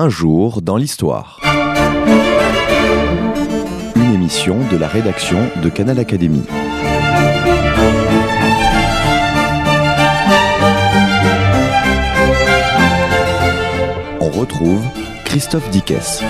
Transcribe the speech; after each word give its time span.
Un 0.00 0.08
jour 0.08 0.62
dans 0.62 0.76
l'histoire. 0.76 1.40
Une 3.96 4.14
émission 4.14 4.60
de 4.70 4.76
la 4.76 4.86
rédaction 4.86 5.38
de 5.60 5.68
Canal 5.68 5.98
Académie. 5.98 6.44
On 14.20 14.28
retrouve 14.28 14.84
Christophe 15.24 15.68
Dickès. 15.70 16.22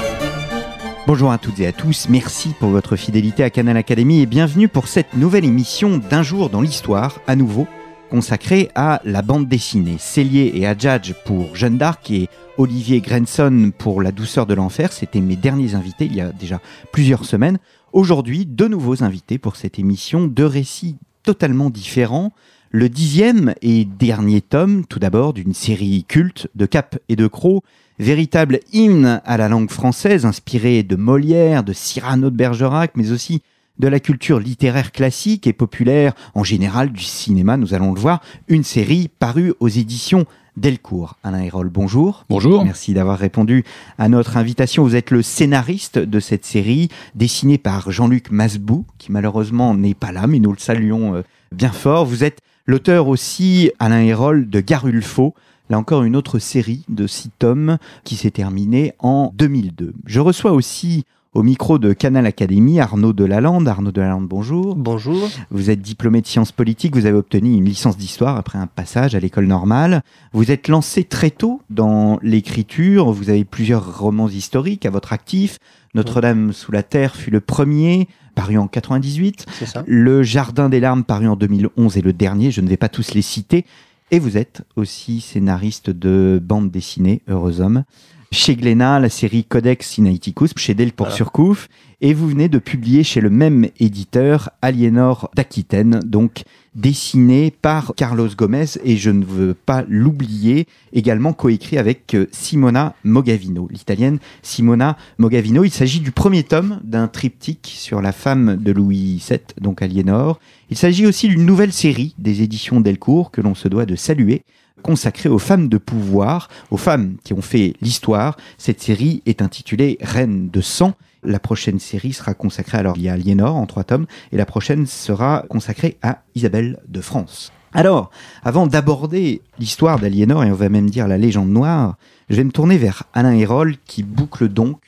Bonjour 1.06 1.30
à 1.30 1.36
toutes 1.36 1.60
et 1.60 1.66
à 1.66 1.72
tous, 1.72 2.08
merci 2.08 2.54
pour 2.58 2.70
votre 2.70 2.96
fidélité 2.96 3.44
à 3.44 3.50
Canal 3.50 3.76
Académie 3.76 4.22
et 4.22 4.26
bienvenue 4.26 4.68
pour 4.68 4.88
cette 4.88 5.14
nouvelle 5.14 5.44
émission 5.44 5.98
d'un 5.98 6.22
jour 6.22 6.48
dans 6.48 6.62
l'histoire, 6.62 7.20
à 7.26 7.36
nouveau 7.36 7.68
consacrée 8.08 8.70
à 8.74 9.00
la 9.04 9.22
bande 9.22 9.48
dessinée. 9.48 9.96
Célier 9.98 10.52
et 10.54 10.66
Adjadj 10.66 11.14
pour 11.24 11.54
Jeanne 11.54 11.78
d'Arc 11.78 12.10
et 12.10 12.28
Olivier 12.56 13.00
Grenson 13.00 13.72
pour 13.76 14.02
La 14.02 14.10
douceur 14.10 14.46
de 14.46 14.54
l'enfer, 14.54 14.92
c'était 14.92 15.20
mes 15.20 15.36
derniers 15.36 15.74
invités 15.74 16.06
il 16.06 16.16
y 16.16 16.20
a 16.20 16.32
déjà 16.32 16.60
plusieurs 16.92 17.24
semaines. 17.24 17.58
Aujourd'hui, 17.92 18.46
deux 18.46 18.68
nouveaux 18.68 19.02
invités 19.02 19.38
pour 19.38 19.56
cette 19.56 19.78
émission, 19.78 20.26
deux 20.26 20.46
récits 20.46 20.96
totalement 21.22 21.70
différents. 21.70 22.32
Le 22.70 22.88
dixième 22.88 23.54
et 23.62 23.84
dernier 23.84 24.40
tome, 24.40 24.84
tout 24.86 24.98
d'abord, 24.98 25.32
d'une 25.32 25.54
série 25.54 26.04
culte 26.04 26.48
de 26.54 26.66
Cap 26.66 26.98
et 27.08 27.16
de 27.16 27.26
Croc, 27.26 27.62
véritable 27.98 28.60
hymne 28.72 29.20
à 29.24 29.36
la 29.36 29.48
langue 29.48 29.70
française, 29.70 30.26
inspiré 30.26 30.82
de 30.82 30.96
Molière, 30.96 31.64
de 31.64 31.72
Cyrano 31.72 32.30
de 32.30 32.36
Bergerac, 32.36 32.92
mais 32.94 33.10
aussi 33.10 33.42
de 33.78 33.88
la 33.88 34.00
culture 34.00 34.40
littéraire 34.40 34.92
classique 34.92 35.46
et 35.46 35.52
populaire, 35.52 36.14
en 36.34 36.44
général 36.44 36.92
du 36.92 37.02
cinéma, 37.02 37.56
nous 37.56 37.74
allons 37.74 37.92
le 37.92 38.00
voir, 38.00 38.20
une 38.48 38.64
série 38.64 39.08
parue 39.18 39.54
aux 39.60 39.68
éditions 39.68 40.26
Delcourt. 40.56 41.16
Alain 41.22 41.42
Hérol, 41.42 41.68
bonjour. 41.68 42.24
Bonjour. 42.28 42.64
Merci 42.64 42.92
d'avoir 42.92 43.18
répondu 43.18 43.64
à 43.96 44.08
notre 44.08 44.36
invitation. 44.36 44.82
Vous 44.82 44.96
êtes 44.96 45.12
le 45.12 45.22
scénariste 45.22 45.98
de 45.98 46.20
cette 46.20 46.44
série, 46.44 46.88
dessinée 47.14 47.58
par 47.58 47.92
Jean-Luc 47.92 48.32
Masbou, 48.32 48.84
qui 48.98 49.12
malheureusement 49.12 49.74
n'est 49.74 49.94
pas 49.94 50.10
là, 50.10 50.26
mais 50.26 50.40
nous 50.40 50.52
le 50.52 50.58
saluons 50.58 51.14
euh, 51.14 51.22
bien 51.52 51.70
fort. 51.70 52.06
Vous 52.06 52.24
êtes 52.24 52.40
l'auteur 52.66 53.06
aussi, 53.06 53.70
Alain 53.78 54.02
Hérol, 54.02 54.50
de 54.50 54.60
Garulfo, 54.60 55.34
là 55.70 55.78
encore 55.78 56.02
une 56.02 56.16
autre 56.16 56.40
série 56.40 56.84
de 56.88 57.06
six 57.06 57.30
tomes 57.38 57.78
qui 58.02 58.16
s'est 58.16 58.32
terminée 58.32 58.94
en 58.98 59.32
2002. 59.36 59.94
Je 60.06 60.20
reçois 60.20 60.52
aussi 60.52 61.04
au 61.34 61.42
micro 61.42 61.78
de 61.78 61.92
Canal 61.92 62.26
Académie, 62.26 62.80
Arnaud 62.80 63.12
Delalande. 63.12 63.68
Arnaud 63.68 63.92
Delalande, 63.92 64.26
bonjour. 64.26 64.74
Bonjour. 64.76 65.28
Vous 65.50 65.70
êtes 65.70 65.80
diplômé 65.80 66.20
de 66.20 66.26
sciences 66.26 66.52
politiques, 66.52 66.94
vous 66.94 67.06
avez 67.06 67.16
obtenu 67.16 67.54
une 67.54 67.64
licence 67.64 67.96
d'histoire 67.96 68.36
après 68.36 68.58
un 68.58 68.66
passage 68.66 69.14
à 69.14 69.20
l'école 69.20 69.46
normale. 69.46 70.02
Vous 70.32 70.50
êtes 70.50 70.68
lancé 70.68 71.04
très 71.04 71.30
tôt 71.30 71.60
dans 71.70 72.18
l'écriture, 72.22 73.12
vous 73.12 73.30
avez 73.30 73.44
plusieurs 73.44 73.98
romans 73.98 74.28
historiques 74.28 74.86
à 74.86 74.90
votre 74.90 75.12
actif. 75.12 75.58
Notre-Dame 75.94 76.52
sous 76.52 76.72
la 76.72 76.82
terre 76.82 77.14
fut 77.14 77.30
le 77.30 77.40
premier, 77.40 78.08
paru 78.34 78.58
en 78.58 78.66
98. 78.66 79.46
C'est 79.58 79.66
ça. 79.66 79.84
Le 79.86 80.22
Jardin 80.22 80.68
des 80.68 80.80
larmes, 80.80 81.04
paru 81.04 81.28
en 81.28 81.36
2011, 81.36 81.96
est 81.96 82.02
le 82.02 82.12
dernier, 82.12 82.50
je 82.50 82.60
ne 82.60 82.68
vais 82.68 82.76
pas 82.76 82.88
tous 82.88 83.14
les 83.14 83.22
citer. 83.22 83.64
Et 84.10 84.18
vous 84.18 84.38
êtes 84.38 84.62
aussi 84.76 85.20
scénariste 85.20 85.90
de 85.90 86.40
bande 86.42 86.70
dessinée, 86.70 87.20
Heureux 87.28 87.60
Homme 87.60 87.84
chez 88.30 88.56
Glénat, 88.56 89.00
la 89.00 89.08
série 89.08 89.44
Codex 89.44 89.88
Sinaiticus, 89.88 90.50
chez 90.56 90.74
Delcourt 90.74 91.06
Voilà. 91.06 91.16
Surcouf, 91.16 91.68
et 92.00 92.14
vous 92.14 92.28
venez 92.28 92.48
de 92.48 92.58
publier 92.58 93.02
chez 93.02 93.20
le 93.20 93.30
même 93.30 93.68
éditeur, 93.80 94.50
Aliénor 94.62 95.30
d'Aquitaine, 95.34 96.00
donc 96.04 96.44
dessiné 96.74 97.50
par 97.50 97.94
Carlos 97.96 98.28
Gomez, 98.36 98.66
et 98.84 98.96
je 98.96 99.10
ne 99.10 99.24
veux 99.24 99.54
pas 99.54 99.84
l'oublier, 99.88 100.66
également 100.92 101.32
coécrit 101.32 101.78
avec 101.78 102.14
euh, 102.14 102.26
Simona 102.30 102.94
Mogavino, 103.02 103.66
l'italienne 103.70 104.18
Simona 104.42 104.96
Mogavino. 105.18 105.64
Il 105.64 105.72
s'agit 105.72 106.00
du 106.00 106.12
premier 106.12 106.44
tome 106.44 106.80
d'un 106.84 107.08
triptyque 107.08 107.72
sur 107.74 108.00
la 108.00 108.12
femme 108.12 108.56
de 108.56 108.70
Louis 108.70 109.22
VII, 109.28 109.40
donc 109.60 109.82
Aliénor. 109.82 110.38
Il 110.70 110.76
s'agit 110.76 111.06
aussi 111.06 111.28
d'une 111.28 111.46
nouvelle 111.46 111.72
série 111.72 112.14
des 112.18 112.42
éditions 112.42 112.80
Delcourt 112.80 113.32
que 113.32 113.40
l'on 113.40 113.54
se 113.56 113.66
doit 113.66 113.86
de 113.86 113.96
saluer, 113.96 114.42
consacrée 114.82 115.28
aux 115.28 115.38
femmes 115.38 115.68
de 115.68 115.78
pouvoir, 115.78 116.48
aux 116.70 116.76
femmes 116.76 117.16
qui 117.24 117.32
ont 117.32 117.42
fait 117.42 117.74
l'histoire. 117.80 118.36
Cette 118.56 118.80
série 118.80 119.22
est 119.26 119.42
intitulée 119.42 119.98
Reine 120.00 120.50
de 120.50 120.60
sang. 120.60 120.94
La 121.22 121.38
prochaine 121.38 121.78
série 121.78 122.12
sera 122.12 122.34
consacrée 122.34 122.78
alors 122.78 122.96
il 122.96 123.02
y 123.02 123.08
Aliénor 123.08 123.56
en 123.56 123.66
trois 123.66 123.84
tomes 123.84 124.06
et 124.32 124.36
la 124.36 124.46
prochaine 124.46 124.86
sera 124.86 125.44
consacrée 125.48 125.96
à 126.02 126.22
Isabelle 126.34 126.78
de 126.88 127.00
France. 127.00 127.52
Alors, 127.74 128.10
avant 128.44 128.66
d'aborder 128.66 129.42
l'histoire 129.58 129.98
d'Aliénor 129.98 130.44
et 130.44 130.50
on 130.50 130.54
va 130.54 130.68
même 130.68 130.88
dire 130.88 131.06
la 131.06 131.18
légende 131.18 131.50
noire, 131.50 131.96
je 132.30 132.36
vais 132.36 132.44
me 132.44 132.50
tourner 132.50 132.78
vers 132.78 133.04
Alain 133.12 133.34
Hérol 133.34 133.76
qui 133.84 134.02
boucle 134.02 134.48
donc 134.48 134.80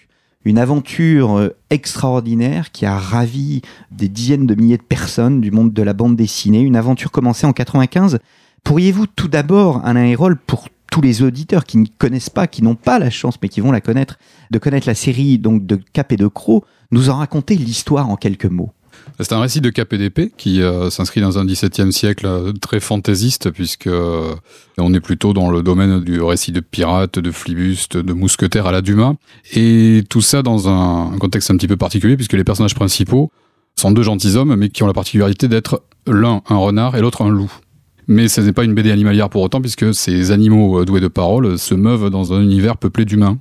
une 0.44 0.58
aventure 0.58 1.36
euh, 1.36 1.54
extraordinaire 1.68 2.72
qui 2.72 2.86
a 2.86 2.98
ravi 2.98 3.60
des 3.90 4.08
dizaines 4.08 4.46
de 4.46 4.54
milliers 4.54 4.78
de 4.78 4.82
personnes 4.82 5.40
du 5.40 5.50
monde 5.50 5.72
de 5.72 5.82
la 5.82 5.92
bande 5.92 6.16
dessinée, 6.16 6.60
une 6.60 6.76
aventure 6.76 7.10
commencée 7.10 7.46
en 7.46 7.52
95 7.52 8.20
Pourriez-vous 8.64 9.06
tout 9.06 9.28
d'abord, 9.28 9.84
Alain 9.84 10.04
Hérol, 10.04 10.36
pour 10.36 10.68
tous 10.90 11.00
les 11.00 11.22
auditeurs 11.22 11.64
qui 11.64 11.78
ne 11.78 11.86
connaissent 11.98 12.30
pas, 12.30 12.46
qui 12.46 12.62
n'ont 12.62 12.74
pas 12.74 12.98
la 12.98 13.10
chance, 13.10 13.36
mais 13.42 13.48
qui 13.48 13.60
vont 13.60 13.72
la 13.72 13.80
connaître, 13.80 14.18
de 14.50 14.58
connaître 14.58 14.86
la 14.86 14.94
série 14.94 15.38
donc 15.38 15.66
de 15.66 15.78
Cap 15.92 16.12
et 16.12 16.16
de 16.16 16.26
Croc, 16.26 16.64
nous 16.90 17.10
en 17.10 17.16
raconter 17.16 17.56
l'histoire 17.56 18.08
en 18.10 18.16
quelques 18.16 18.46
mots? 18.46 18.72
C'est 19.18 19.32
un 19.32 19.40
récit 19.40 19.60
de 19.60 19.70
Cap 19.70 19.92
et 19.92 19.98
d'épée 19.98 20.32
qui 20.36 20.62
euh, 20.62 20.90
s'inscrit 20.90 21.20
dans 21.20 21.38
un 21.38 21.44
XVIIe 21.44 21.92
siècle 21.92 22.26
euh, 22.26 22.52
très 22.52 22.80
fantaisiste 22.80 23.50
puisque 23.50 23.86
euh, 23.86 24.34
on 24.78 24.94
est 24.94 25.00
plutôt 25.00 25.32
dans 25.32 25.50
le 25.50 25.62
domaine 25.62 26.00
du 26.00 26.20
récit 26.20 26.52
de 26.52 26.60
pirates, 26.60 27.18
de 27.18 27.30
flibustes, 27.30 27.96
de 27.96 28.12
mousquetaires 28.12 28.66
à 28.66 28.72
la 28.72 28.82
Dumas 28.82 29.14
et 29.52 30.04
tout 30.08 30.20
ça 30.20 30.42
dans 30.42 30.68
un, 30.68 31.12
un 31.12 31.18
contexte 31.18 31.50
un 31.50 31.56
petit 31.56 31.68
peu 31.68 31.76
particulier 31.76 32.16
puisque 32.16 32.32
les 32.32 32.44
personnages 32.44 32.74
principaux 32.74 33.30
sont 33.76 33.90
deux 33.90 34.02
gentilshommes 34.02 34.54
mais 34.56 34.70
qui 34.70 34.82
ont 34.82 34.86
la 34.86 34.94
particularité 34.94 35.48
d'être 35.48 35.82
l'un 36.06 36.42
un 36.48 36.56
renard 36.56 36.96
et 36.96 37.00
l'autre 37.00 37.22
un 37.22 37.30
loup. 37.30 37.52
Mais 38.08 38.28
ce 38.28 38.40
n'est 38.40 38.52
pas 38.52 38.64
une 38.64 38.74
BD 38.74 38.90
animalière 38.90 39.30
pour 39.30 39.42
autant 39.42 39.60
puisque 39.60 39.94
ces 39.94 40.30
animaux 40.30 40.80
euh, 40.80 40.84
doués 40.84 41.00
de 41.00 41.08
parole 41.08 41.58
se 41.58 41.74
meuvent 41.74 42.10
dans 42.10 42.32
un 42.32 42.42
univers 42.42 42.76
peuplé 42.76 43.04
d'humains. 43.04 43.38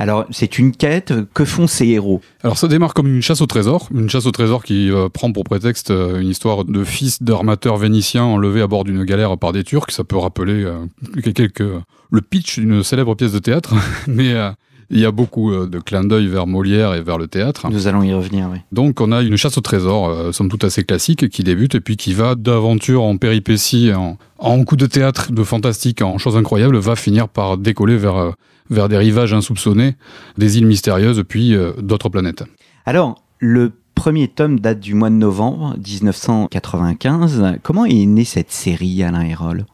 Alors, 0.00 0.26
c'est 0.30 0.60
une 0.60 0.70
quête, 0.70 1.12
que 1.34 1.44
font 1.44 1.66
ces 1.66 1.88
héros? 1.88 2.20
Alors 2.44 2.56
ça 2.56 2.68
démarre 2.68 2.94
comme 2.94 3.08
une 3.08 3.20
chasse 3.20 3.40
au 3.40 3.46
trésor, 3.46 3.88
une 3.92 4.08
chasse 4.08 4.26
au 4.26 4.30
trésor 4.30 4.62
qui 4.62 4.92
euh, 4.92 5.08
prend 5.08 5.32
pour 5.32 5.42
prétexte 5.42 5.90
euh, 5.90 6.20
une 6.20 6.28
histoire 6.28 6.64
de 6.64 6.84
fils 6.84 7.20
d'armateurs 7.20 7.76
vénitiens 7.76 8.22
enlevés 8.22 8.62
à 8.62 8.68
bord 8.68 8.84
d'une 8.84 9.02
galère 9.02 9.36
par 9.36 9.52
des 9.52 9.64
Turcs. 9.64 9.90
Ça 9.90 10.04
peut 10.04 10.16
rappeler 10.16 10.62
euh, 10.62 10.86
quelques 11.34 11.64
le 12.10 12.20
pitch 12.20 12.58
d'une 12.58 12.82
célèbre 12.82 13.14
pièce 13.14 13.32
de 13.32 13.38
théâtre, 13.38 13.74
mais 14.06 14.32
euh, 14.32 14.50
il 14.90 15.00
y 15.00 15.04
a 15.04 15.10
beaucoup 15.10 15.52
euh, 15.52 15.66
de 15.66 15.78
clins 15.78 16.04
d'œil 16.04 16.26
vers 16.26 16.46
Molière 16.46 16.94
et 16.94 17.02
vers 17.02 17.18
le 17.18 17.26
théâtre. 17.26 17.68
Nous 17.70 17.86
allons 17.86 18.02
y 18.02 18.12
revenir, 18.12 18.48
oui. 18.50 18.58
Donc 18.72 19.00
on 19.00 19.12
a 19.12 19.22
une 19.22 19.36
chasse 19.36 19.58
au 19.58 19.60
trésor, 19.60 20.08
euh, 20.08 20.32
somme 20.32 20.48
toute 20.48 20.64
assez 20.64 20.84
classique, 20.84 21.28
qui 21.28 21.42
débute 21.42 21.74
et 21.74 21.80
puis 21.80 21.96
qui 21.96 22.14
va 22.14 22.34
d'aventure 22.34 23.02
en 23.02 23.16
péripéties, 23.16 23.92
en, 23.92 24.16
en 24.38 24.64
coup 24.64 24.76
de 24.76 24.86
théâtre, 24.86 25.32
de 25.32 25.42
fantastique, 25.42 26.02
en 26.02 26.18
choses 26.18 26.36
incroyables, 26.36 26.78
va 26.78 26.96
finir 26.96 27.28
par 27.28 27.58
décoller 27.58 27.96
vers, 27.96 28.16
euh, 28.16 28.30
vers 28.70 28.88
des 28.88 28.96
rivages 28.96 29.34
insoupçonnés, 29.34 29.96
des 30.36 30.58
îles 30.58 30.66
mystérieuses, 30.66 31.22
puis 31.28 31.54
euh, 31.54 31.72
d'autres 31.80 32.08
planètes. 32.08 32.44
Alors, 32.86 33.22
le 33.38 33.72
premier 33.94 34.28
tome 34.28 34.60
date 34.60 34.80
du 34.80 34.94
mois 34.94 35.10
de 35.10 35.16
novembre 35.16 35.76
1995. 35.76 37.58
Comment 37.62 37.84
est 37.84 38.06
née 38.06 38.24
cette 38.24 38.52
série, 38.52 39.02
Alain 39.02 39.22
Hérol? 39.22 39.66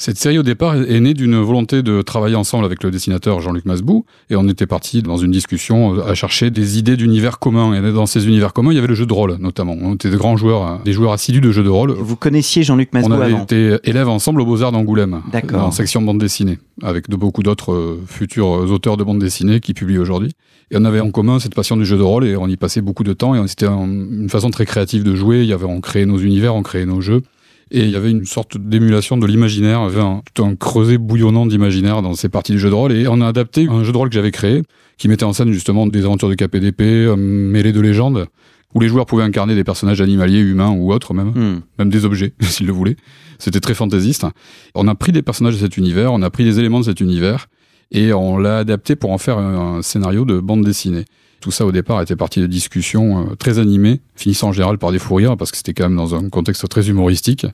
Cette 0.00 0.16
série 0.16 0.38
au 0.38 0.44
départ 0.44 0.76
est 0.76 1.00
née 1.00 1.12
d'une 1.12 1.36
volonté 1.40 1.82
de 1.82 2.02
travailler 2.02 2.36
ensemble 2.36 2.64
avec 2.64 2.84
le 2.84 2.92
dessinateur 2.92 3.40
Jean-Luc 3.40 3.64
Masbou 3.64 4.04
et 4.30 4.36
on 4.36 4.46
était 4.46 4.64
parti 4.68 5.02
dans 5.02 5.16
une 5.16 5.32
discussion 5.32 5.96
euh, 5.96 6.08
à 6.08 6.14
chercher 6.14 6.50
des 6.52 6.78
idées 6.78 6.96
d'univers 6.96 7.40
communs 7.40 7.74
et 7.74 7.92
dans 7.92 8.06
ces 8.06 8.28
univers 8.28 8.52
communs 8.52 8.70
il 8.70 8.76
y 8.76 8.78
avait 8.78 8.86
le 8.86 8.94
jeu 8.94 9.06
de 9.06 9.12
rôle 9.12 9.36
notamment. 9.40 9.74
On 9.82 9.96
était 9.96 10.08
des 10.08 10.16
grands 10.16 10.36
joueurs, 10.36 10.62
hein, 10.62 10.80
des 10.84 10.92
joueurs 10.92 11.10
assidus 11.12 11.40
de 11.40 11.50
jeux 11.50 11.64
de 11.64 11.68
rôle. 11.68 11.90
Vous 11.98 12.14
connaissiez 12.14 12.62
Jean-Luc 12.62 12.90
On 12.92 12.98
Masbou 12.98 13.12
avait 13.14 13.32
avant 13.32 13.42
été 13.42 13.76
élèves 13.82 14.08
ensemble 14.08 14.40
aux 14.40 14.46
Beaux-Arts 14.46 14.70
d'Angoulême, 14.70 15.20
D'accord. 15.32 15.64
en 15.64 15.72
section 15.72 16.00
bande 16.00 16.18
dessinée, 16.20 16.58
avec 16.84 17.08
de 17.10 17.16
beaucoup 17.16 17.42
d'autres 17.42 17.72
euh, 17.72 18.00
futurs 18.06 18.54
euh, 18.54 18.66
auteurs 18.68 18.98
de 18.98 19.02
bande 19.02 19.18
dessinée 19.18 19.58
qui 19.58 19.74
publient 19.74 19.98
aujourd'hui. 19.98 20.30
Et 20.70 20.76
on 20.76 20.84
avait 20.84 21.00
en 21.00 21.10
commun 21.10 21.40
cette 21.40 21.56
passion 21.56 21.76
du 21.76 21.84
jeu 21.84 21.96
de 21.98 22.02
rôle 22.02 22.24
et 22.24 22.36
on 22.36 22.46
y 22.46 22.56
passait 22.56 22.82
beaucoup 22.82 23.02
de 23.02 23.14
temps 23.14 23.34
et 23.34 23.40
on- 23.40 23.48
c'était 23.48 23.66
un- 23.66 23.82
une 23.84 24.28
façon 24.30 24.50
très 24.50 24.64
créative 24.64 25.02
de 25.02 25.16
jouer. 25.16 25.40
Il 25.40 25.46
y 25.48 25.52
avait, 25.52 25.64
on 25.64 25.80
créait 25.80 26.06
nos 26.06 26.18
univers, 26.18 26.54
on 26.54 26.62
créait 26.62 26.86
nos 26.86 27.00
jeux. 27.00 27.22
Et 27.70 27.80
il 27.84 27.90
y 27.90 27.96
avait 27.96 28.10
une 28.10 28.24
sorte 28.24 28.56
d'émulation 28.56 29.16
de 29.16 29.26
l'imaginaire, 29.26 29.80
il 29.88 29.92
y 29.92 29.96
avait 29.96 30.06
un, 30.06 30.22
tout 30.34 30.44
un 30.44 30.54
creuset 30.56 30.98
bouillonnant 30.98 31.46
d'imaginaire 31.46 32.00
dans 32.02 32.14
ces 32.14 32.28
parties 32.28 32.52
du 32.52 32.58
jeu 32.58 32.70
de 32.70 32.74
rôle. 32.74 32.92
Et 32.92 33.06
on 33.08 33.20
a 33.20 33.26
adapté 33.26 33.68
un 33.68 33.84
jeu 33.84 33.92
de 33.92 33.96
rôle 33.96 34.08
que 34.08 34.14
j'avais 34.14 34.30
créé, 34.30 34.62
qui 34.96 35.08
mettait 35.08 35.24
en 35.24 35.32
scène 35.32 35.52
justement 35.52 35.86
des 35.86 36.04
aventures 36.04 36.28
de 36.28 36.34
KPDP, 36.34 36.80
euh, 36.82 37.16
mêlées 37.16 37.72
de 37.72 37.80
légendes, 37.80 38.26
où 38.74 38.80
les 38.80 38.88
joueurs 38.88 39.06
pouvaient 39.06 39.22
incarner 39.24 39.54
des 39.54 39.64
personnages 39.64 40.00
animaliers, 40.00 40.40
humains 40.40 40.70
ou 40.70 40.92
autres 40.92 41.14
même 41.14 41.28
Hmm. 41.30 41.60
même 41.78 41.90
des 41.90 42.04
objets, 42.04 42.32
s'ils 42.40 42.66
le 42.66 42.72
voulaient. 42.72 42.96
C'était 43.38 43.60
très 43.60 43.74
fantaisiste. 43.74 44.26
On 44.74 44.88
a 44.88 44.94
pris 44.94 45.12
des 45.12 45.22
personnages 45.22 45.54
de 45.54 45.60
cet 45.60 45.76
univers, 45.76 46.12
on 46.12 46.22
a 46.22 46.30
pris 46.30 46.44
des 46.44 46.58
éléments 46.58 46.80
de 46.80 46.84
cet 46.84 47.00
univers, 47.00 47.46
et 47.90 48.12
on 48.12 48.38
l'a 48.38 48.58
adapté 48.58 48.96
pour 48.96 49.10
en 49.12 49.18
faire 49.18 49.38
un, 49.38 49.78
un 49.78 49.82
scénario 49.82 50.24
de 50.24 50.40
bande 50.40 50.64
dessinée. 50.64 51.04
Tout 51.40 51.52
ça 51.52 51.64
au 51.64 51.70
départ 51.72 52.02
était 52.02 52.16
parti 52.16 52.40
de 52.40 52.46
discussions 52.46 53.20
euh, 53.30 53.34
très 53.36 53.58
animées, 53.58 54.00
finissant 54.16 54.48
en 54.48 54.52
général 54.52 54.78
par 54.78 54.90
des 54.90 54.98
fous 54.98 55.14
rires 55.14 55.36
parce 55.36 55.52
que 55.52 55.56
c'était 55.56 55.72
quand 55.72 55.84
même 55.84 55.96
dans 55.96 56.14
un 56.14 56.28
contexte 56.28 56.68
très 56.68 56.88
humoristique. 56.88 57.46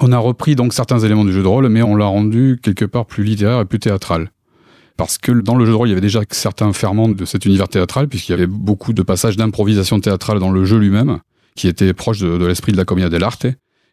On 0.00 0.10
a 0.12 0.18
repris 0.18 0.56
donc 0.56 0.72
certains 0.72 0.98
éléments 1.00 1.24
du 1.24 1.32
jeu 1.32 1.42
de 1.42 1.46
rôle, 1.46 1.68
mais 1.68 1.82
on 1.82 1.96
l'a 1.96 2.06
rendu 2.06 2.58
quelque 2.62 2.86
part 2.86 3.04
plus 3.04 3.24
littéraire 3.24 3.60
et 3.60 3.64
plus 3.64 3.78
théâtral. 3.78 4.30
parce 4.96 5.18
que 5.18 5.32
dans 5.32 5.56
le 5.56 5.66
jeu 5.66 5.72
de 5.72 5.76
rôle, 5.76 5.88
il 5.88 5.90
y 5.90 5.92
avait 5.92 6.00
déjà 6.00 6.22
certains 6.30 6.72
ferments 6.72 7.10
de 7.10 7.24
cet 7.26 7.44
univers 7.44 7.68
théâtral, 7.68 8.08
puisqu'il 8.08 8.32
y 8.32 8.34
avait 8.34 8.46
beaucoup 8.46 8.94
de 8.94 9.02
passages 9.02 9.36
d'improvisation 9.36 10.00
théâtrale 10.00 10.38
dans 10.38 10.50
le 10.50 10.64
jeu 10.64 10.78
lui-même, 10.78 11.18
qui 11.54 11.68
était 11.68 11.92
proche 11.92 12.20
de, 12.20 12.46
l'esprit 12.46 12.72
de 12.72 12.78
la 12.78 12.86
commedia 12.86 13.10
dell'arte. 13.10 13.46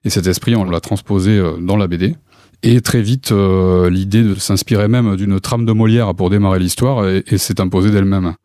Et 0.05 0.09
cet 0.09 0.27
esprit, 0.27 0.55
on 0.55 0.63
l'a 0.63 0.79
transposé 0.79 1.37
euh, 1.37 1.57
dans 1.59 1.75
la 1.75 1.87
BD. 1.87 2.15
Et 2.61 2.79
très 2.79 3.01
vite, 3.01 3.33
euh, 3.33 3.89
l'idée 3.89 4.23
de 4.23 4.35
s'inspirer 4.35 4.87
même 4.87 5.17
d'une 5.17 5.41
trame 5.41 5.65
de 5.65 5.73
Molière 5.73 6.15
pour 6.15 6.29
démarrer 6.29 6.59
l'histoire 6.59 7.05
s'est 7.35 7.59
imposée 7.59 7.91
d'elle-même. 7.91 8.35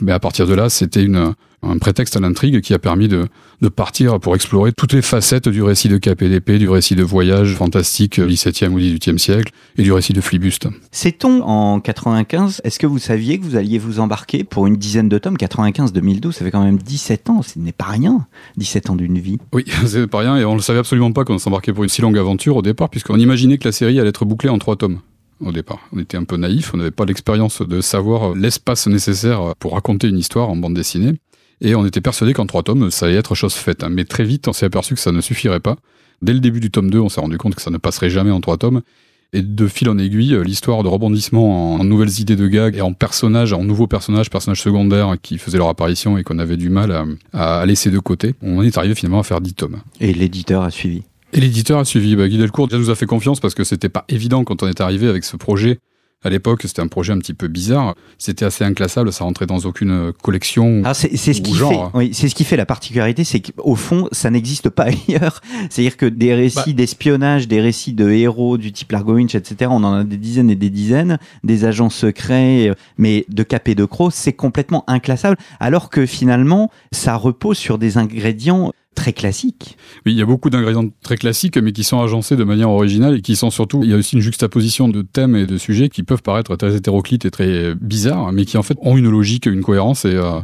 Mais 0.00 0.12
à 0.12 0.18
partir 0.18 0.46
de 0.46 0.54
là, 0.54 0.68
c'était 0.68 1.02
une, 1.02 1.34
un 1.62 1.78
prétexte 1.78 2.16
à 2.16 2.20
l'intrigue 2.20 2.60
qui 2.60 2.74
a 2.74 2.78
permis 2.78 3.08
de, 3.08 3.26
de, 3.60 3.68
partir 3.68 4.20
pour 4.20 4.34
explorer 4.34 4.72
toutes 4.72 4.92
les 4.92 5.02
facettes 5.02 5.48
du 5.48 5.62
récit 5.62 5.88
de 5.88 5.98
KPDP, 5.98 6.52
du 6.52 6.68
récit 6.68 6.94
de 6.94 7.02
voyage 7.02 7.54
fantastique 7.54 8.20
XVIIe 8.20 8.68
ou 8.68 8.76
XVIIIe 8.76 9.18
siècle 9.18 9.52
et 9.78 9.82
du 9.82 9.92
récit 9.92 10.12
de 10.12 10.20
Flibuste. 10.20 10.68
Sait-on 10.92 11.42
en 11.42 11.80
95, 11.80 12.60
est-ce 12.64 12.78
que 12.78 12.86
vous 12.86 12.98
saviez 12.98 13.38
que 13.38 13.44
vous 13.44 13.56
alliez 13.56 13.78
vous 13.78 14.00
embarquer 14.00 14.44
pour 14.44 14.66
une 14.66 14.76
dizaine 14.76 15.08
de 15.08 15.18
tomes 15.18 15.36
95-2012, 15.36 16.32
ça 16.32 16.44
fait 16.44 16.50
quand 16.50 16.64
même 16.64 16.78
17 16.78 17.30
ans, 17.30 17.42
ce 17.42 17.58
n'est 17.58 17.72
pas 17.72 17.86
rien, 17.86 18.26
17 18.56 18.90
ans 18.90 18.96
d'une 18.96 19.18
vie. 19.18 19.38
Oui, 19.52 19.64
c'est 19.86 20.06
pas 20.06 20.18
rien 20.18 20.36
et 20.36 20.44
on 20.44 20.56
ne 20.56 20.60
savait 20.60 20.78
absolument 20.78 21.12
pas 21.12 21.24
qu'on 21.24 21.38
s'embarquait 21.38 21.72
pour 21.72 21.84
une 21.84 21.90
si 21.90 22.02
longue 22.02 22.18
aventure 22.18 22.56
au 22.56 22.62
départ 22.62 22.90
puisqu'on 22.90 23.18
imaginait 23.18 23.58
que 23.58 23.68
la 23.68 23.72
série 23.72 23.98
allait 23.98 24.10
être 24.10 24.24
bouclée 24.24 24.50
en 24.50 24.58
trois 24.58 24.76
tomes 24.76 25.00
au 25.44 25.52
départ. 25.52 25.80
On 25.92 25.98
était 25.98 26.16
un 26.16 26.24
peu 26.24 26.36
naïf, 26.36 26.72
on 26.74 26.78
n'avait 26.78 26.90
pas 26.90 27.04
l'expérience 27.04 27.62
de 27.62 27.80
savoir 27.80 28.34
l'espace 28.34 28.86
nécessaire 28.86 29.54
pour 29.58 29.72
raconter 29.74 30.08
une 30.08 30.18
histoire 30.18 30.48
en 30.48 30.56
bande 30.56 30.74
dessinée. 30.74 31.14
Et 31.60 31.74
on 31.74 31.86
était 31.86 32.00
persuadé 32.00 32.32
qu'en 32.34 32.46
trois 32.46 32.62
tomes, 32.62 32.90
ça 32.90 33.06
allait 33.06 33.16
être 33.16 33.34
chose 33.34 33.54
faite. 33.54 33.84
Mais 33.88 34.04
très 34.04 34.24
vite, 34.24 34.48
on 34.48 34.52
s'est 34.52 34.66
aperçu 34.66 34.94
que 34.94 35.00
ça 35.00 35.12
ne 35.12 35.20
suffirait 35.20 35.60
pas. 35.60 35.76
Dès 36.22 36.32
le 36.32 36.40
début 36.40 36.60
du 36.60 36.70
tome 36.70 36.90
2, 36.90 36.98
on 36.98 37.08
s'est 37.08 37.20
rendu 37.20 37.38
compte 37.38 37.54
que 37.54 37.62
ça 37.62 37.70
ne 37.70 37.78
passerait 37.78 38.10
jamais 38.10 38.30
en 38.30 38.40
trois 38.40 38.56
tomes. 38.56 38.82
Et 39.32 39.42
de 39.42 39.66
fil 39.66 39.88
en 39.88 39.98
aiguille, 39.98 40.38
l'histoire 40.44 40.84
de 40.84 40.88
rebondissement 40.88 41.74
en 41.74 41.82
nouvelles 41.82 42.20
idées 42.20 42.36
de 42.36 42.46
gags 42.46 42.76
et 42.76 42.82
en 42.82 42.92
personnages, 42.92 43.52
en 43.52 43.64
nouveaux 43.64 43.88
personnages, 43.88 44.30
personnages 44.30 44.62
secondaires 44.62 45.16
qui 45.20 45.38
faisaient 45.38 45.58
leur 45.58 45.68
apparition 45.68 46.16
et 46.16 46.22
qu'on 46.22 46.38
avait 46.38 46.56
du 46.56 46.70
mal 46.70 47.04
à, 47.32 47.66
laisser 47.66 47.90
de 47.90 47.98
côté, 47.98 48.36
on 48.42 48.62
est 48.62 48.78
arrivé 48.78 48.94
finalement 48.94 49.18
à 49.18 49.24
faire 49.24 49.40
dix 49.40 49.54
tomes. 49.54 49.80
Et 50.00 50.14
l'éditeur 50.14 50.62
a 50.62 50.70
suivi 50.70 51.02
et 51.34 51.40
l'éditeur 51.40 51.78
a 51.80 51.84
suivi. 51.84 52.16
Bah, 52.16 52.28
Guy 52.28 52.38
Delcourt 52.38 52.68
déjà 52.68 52.78
nous 52.78 52.90
a 52.90 52.94
fait 52.94 53.06
confiance 53.06 53.40
parce 53.40 53.54
que 53.54 53.64
c'était 53.64 53.88
pas 53.88 54.04
évident 54.08 54.44
quand 54.44 54.62
on 54.62 54.68
est 54.68 54.80
arrivé 54.80 55.08
avec 55.08 55.24
ce 55.24 55.36
projet. 55.36 55.80
À 56.26 56.30
l'époque, 56.30 56.62
c'était 56.62 56.80
un 56.80 56.88
projet 56.88 57.12
un 57.12 57.18
petit 57.18 57.34
peu 57.34 57.48
bizarre. 57.48 57.94
C'était 58.16 58.46
assez 58.46 58.64
inclassable, 58.64 59.12
ça 59.12 59.24
rentrait 59.24 59.44
dans 59.44 59.58
aucune 59.58 60.10
collection. 60.22 60.80
Ah, 60.82 60.94
c'est 60.94 61.14
ce 61.14 61.42
qui 61.42 61.54
fait. 61.54 61.78
Oui, 61.92 62.14
c'est 62.14 62.30
ce 62.30 62.34
qui 62.34 62.44
fait 62.44 62.56
la 62.56 62.64
particularité, 62.64 63.24
c'est 63.24 63.40
qu'au 63.40 63.74
fond, 63.74 64.08
ça 64.10 64.30
n'existe 64.30 64.70
pas 64.70 64.84
ailleurs. 65.08 65.42
C'est-à-dire 65.68 65.98
que 65.98 66.06
des 66.06 66.34
récits 66.34 66.60
bah. 66.68 66.72
d'espionnage, 66.72 67.46
des 67.46 67.60
récits 67.60 67.92
de 67.92 68.10
héros 68.10 68.56
du 68.56 68.72
type 68.72 68.92
Largo 68.92 69.16
Winch, 69.16 69.34
etc. 69.34 69.70
On 69.70 69.84
en 69.84 69.92
a 69.92 70.04
des 70.04 70.16
dizaines 70.16 70.48
et 70.48 70.56
des 70.56 70.70
dizaines, 70.70 71.18
des 71.42 71.66
agents 71.66 71.90
secrets, 71.90 72.70
mais 72.96 73.26
de 73.28 73.42
Cap 73.42 73.68
et 73.68 73.74
de 73.74 73.84
Croc, 73.84 74.12
c'est 74.14 74.32
complètement 74.32 74.84
inclassable. 74.86 75.36
Alors 75.60 75.90
que 75.90 76.06
finalement, 76.06 76.70
ça 76.90 77.16
repose 77.16 77.58
sur 77.58 77.76
des 77.76 77.98
ingrédients 77.98 78.72
très 78.94 79.12
classique. 79.12 79.76
Oui, 80.06 80.12
il 80.12 80.18
y 80.18 80.22
a 80.22 80.26
beaucoup 80.26 80.50
d'ingrédients 80.50 80.88
très 81.02 81.16
classiques, 81.16 81.56
mais 81.56 81.72
qui 81.72 81.84
sont 81.84 82.00
agencés 82.00 82.36
de 82.36 82.44
manière 82.44 82.70
originale 82.70 83.16
et 83.16 83.20
qui 83.20 83.36
sont 83.36 83.50
surtout. 83.50 83.82
Il 83.82 83.90
y 83.90 83.94
a 83.94 83.96
aussi 83.96 84.16
une 84.16 84.22
juxtaposition 84.22 84.88
de 84.88 85.02
thèmes 85.02 85.36
et 85.36 85.46
de 85.46 85.58
sujets 85.58 85.88
qui 85.88 86.02
peuvent 86.02 86.22
paraître 86.22 86.56
très 86.56 86.76
hétéroclites 86.76 87.24
et 87.24 87.30
très 87.30 87.74
bizarres, 87.74 88.32
mais 88.32 88.44
qui 88.44 88.56
en 88.56 88.62
fait 88.62 88.78
ont 88.80 88.96
une 88.96 89.10
logique, 89.10 89.46
une 89.46 89.62
cohérence 89.62 90.04
et, 90.04 90.14
euh, 90.14 90.40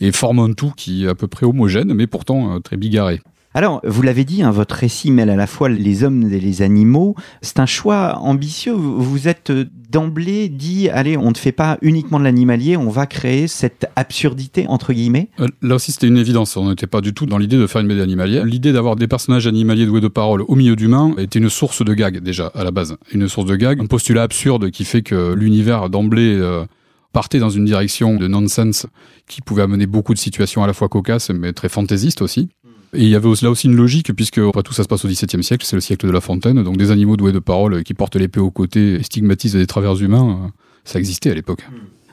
et 0.00 0.12
forment 0.12 0.40
un 0.40 0.52
tout 0.52 0.72
qui 0.76 1.04
est 1.04 1.08
à 1.08 1.14
peu 1.14 1.26
près 1.26 1.46
homogène, 1.46 1.92
mais 1.94 2.06
pourtant 2.06 2.54
euh, 2.54 2.58
très 2.60 2.76
bigarré. 2.76 3.20
Alors, 3.54 3.80
vous 3.84 4.02
l'avez 4.02 4.24
dit, 4.24 4.42
hein, 4.42 4.50
votre 4.50 4.74
récit 4.74 5.10
mêle 5.10 5.30
à 5.30 5.36
la 5.36 5.46
fois 5.46 5.68
les 5.68 6.04
hommes 6.04 6.30
et 6.32 6.38
les 6.38 6.62
animaux. 6.62 7.16
C'est 7.40 7.58
un 7.58 7.66
choix 7.66 8.18
ambitieux. 8.18 8.72
Vous 8.72 9.26
êtes 9.26 9.50
d'emblée 9.88 10.48
dit, 10.48 10.88
allez, 10.88 11.16
on 11.16 11.30
ne 11.30 11.36
fait 11.36 11.52
pas 11.52 11.78
uniquement 11.82 12.18
de 12.18 12.24
l'animalier, 12.24 12.76
on 12.76 12.90
va 12.90 13.06
créer 13.06 13.48
cette 13.48 13.86
absurdité, 13.96 14.66
entre 14.68 14.92
guillemets 14.92 15.28
euh, 15.40 15.48
Là 15.62 15.76
aussi, 15.76 15.92
c'était 15.92 16.06
une 16.06 16.18
évidence. 16.18 16.56
On 16.56 16.68
n'était 16.68 16.86
pas 16.86 17.00
du 17.00 17.14
tout 17.14 17.26
dans 17.26 17.38
l'idée 17.38 17.56
de 17.56 17.66
faire 17.66 17.80
une 17.80 17.88
BD 17.88 18.00
animalière. 18.00 18.44
L'idée 18.44 18.72
d'avoir 18.72 18.96
des 18.96 19.08
personnages 19.08 19.46
animaliers 19.46 19.86
doués 19.86 20.00
de 20.00 20.08
parole 20.08 20.42
au 20.46 20.54
milieu 20.54 20.76
d'humains 20.76 21.14
était 21.18 21.38
une 21.38 21.48
source 21.48 21.84
de 21.84 21.94
gag, 21.94 22.20
déjà, 22.20 22.48
à 22.54 22.64
la 22.64 22.70
base. 22.70 22.96
Une 23.12 23.28
source 23.28 23.46
de 23.46 23.56
gag, 23.56 23.80
un 23.80 23.86
postulat 23.86 24.22
absurde 24.22 24.70
qui 24.70 24.84
fait 24.84 25.02
que 25.02 25.34
l'univers, 25.34 25.90
d'emblée... 25.90 26.34
Euh, 26.36 26.64
partait 27.12 27.38
dans 27.38 27.50
une 27.50 27.64
direction 27.64 28.16
de 28.16 28.28
nonsense 28.28 28.86
qui 29.26 29.40
pouvait 29.40 29.62
amener 29.62 29.86
beaucoup 29.86 30.14
de 30.14 30.18
situations 30.18 30.62
à 30.62 30.66
la 30.66 30.72
fois 30.72 30.88
cocasses 30.88 31.30
mais 31.30 31.52
très 31.52 31.68
fantaisistes 31.68 32.22
aussi. 32.22 32.48
Et 32.94 33.02
il 33.02 33.08
y 33.08 33.14
avait 33.14 33.28
là 33.42 33.50
aussi 33.50 33.66
une 33.66 33.76
logique, 33.76 34.14
puisque 34.14 34.38
après 34.38 34.62
tout 34.62 34.72
ça 34.72 34.82
se 34.82 34.88
passe 34.88 35.04
au 35.04 35.08
XVIIe 35.08 35.42
siècle, 35.42 35.66
c'est 35.66 35.76
le 35.76 35.80
siècle 35.80 36.06
de 36.06 36.12
la 36.12 36.20
fontaine, 36.20 36.62
donc 36.62 36.76
des 36.76 36.90
animaux 36.90 37.16
doués 37.16 37.32
de 37.32 37.38
parole 37.38 37.82
qui 37.82 37.94
portent 37.94 38.16
l'épée 38.16 38.40
au 38.40 38.50
côté 38.50 38.94
et 38.94 39.02
stigmatisent 39.02 39.54
des 39.54 39.66
travers 39.66 40.00
humains, 40.00 40.40
euh, 40.44 40.48
ça 40.84 40.98
existait 40.98 41.30
à 41.30 41.34
l'époque. 41.34 41.66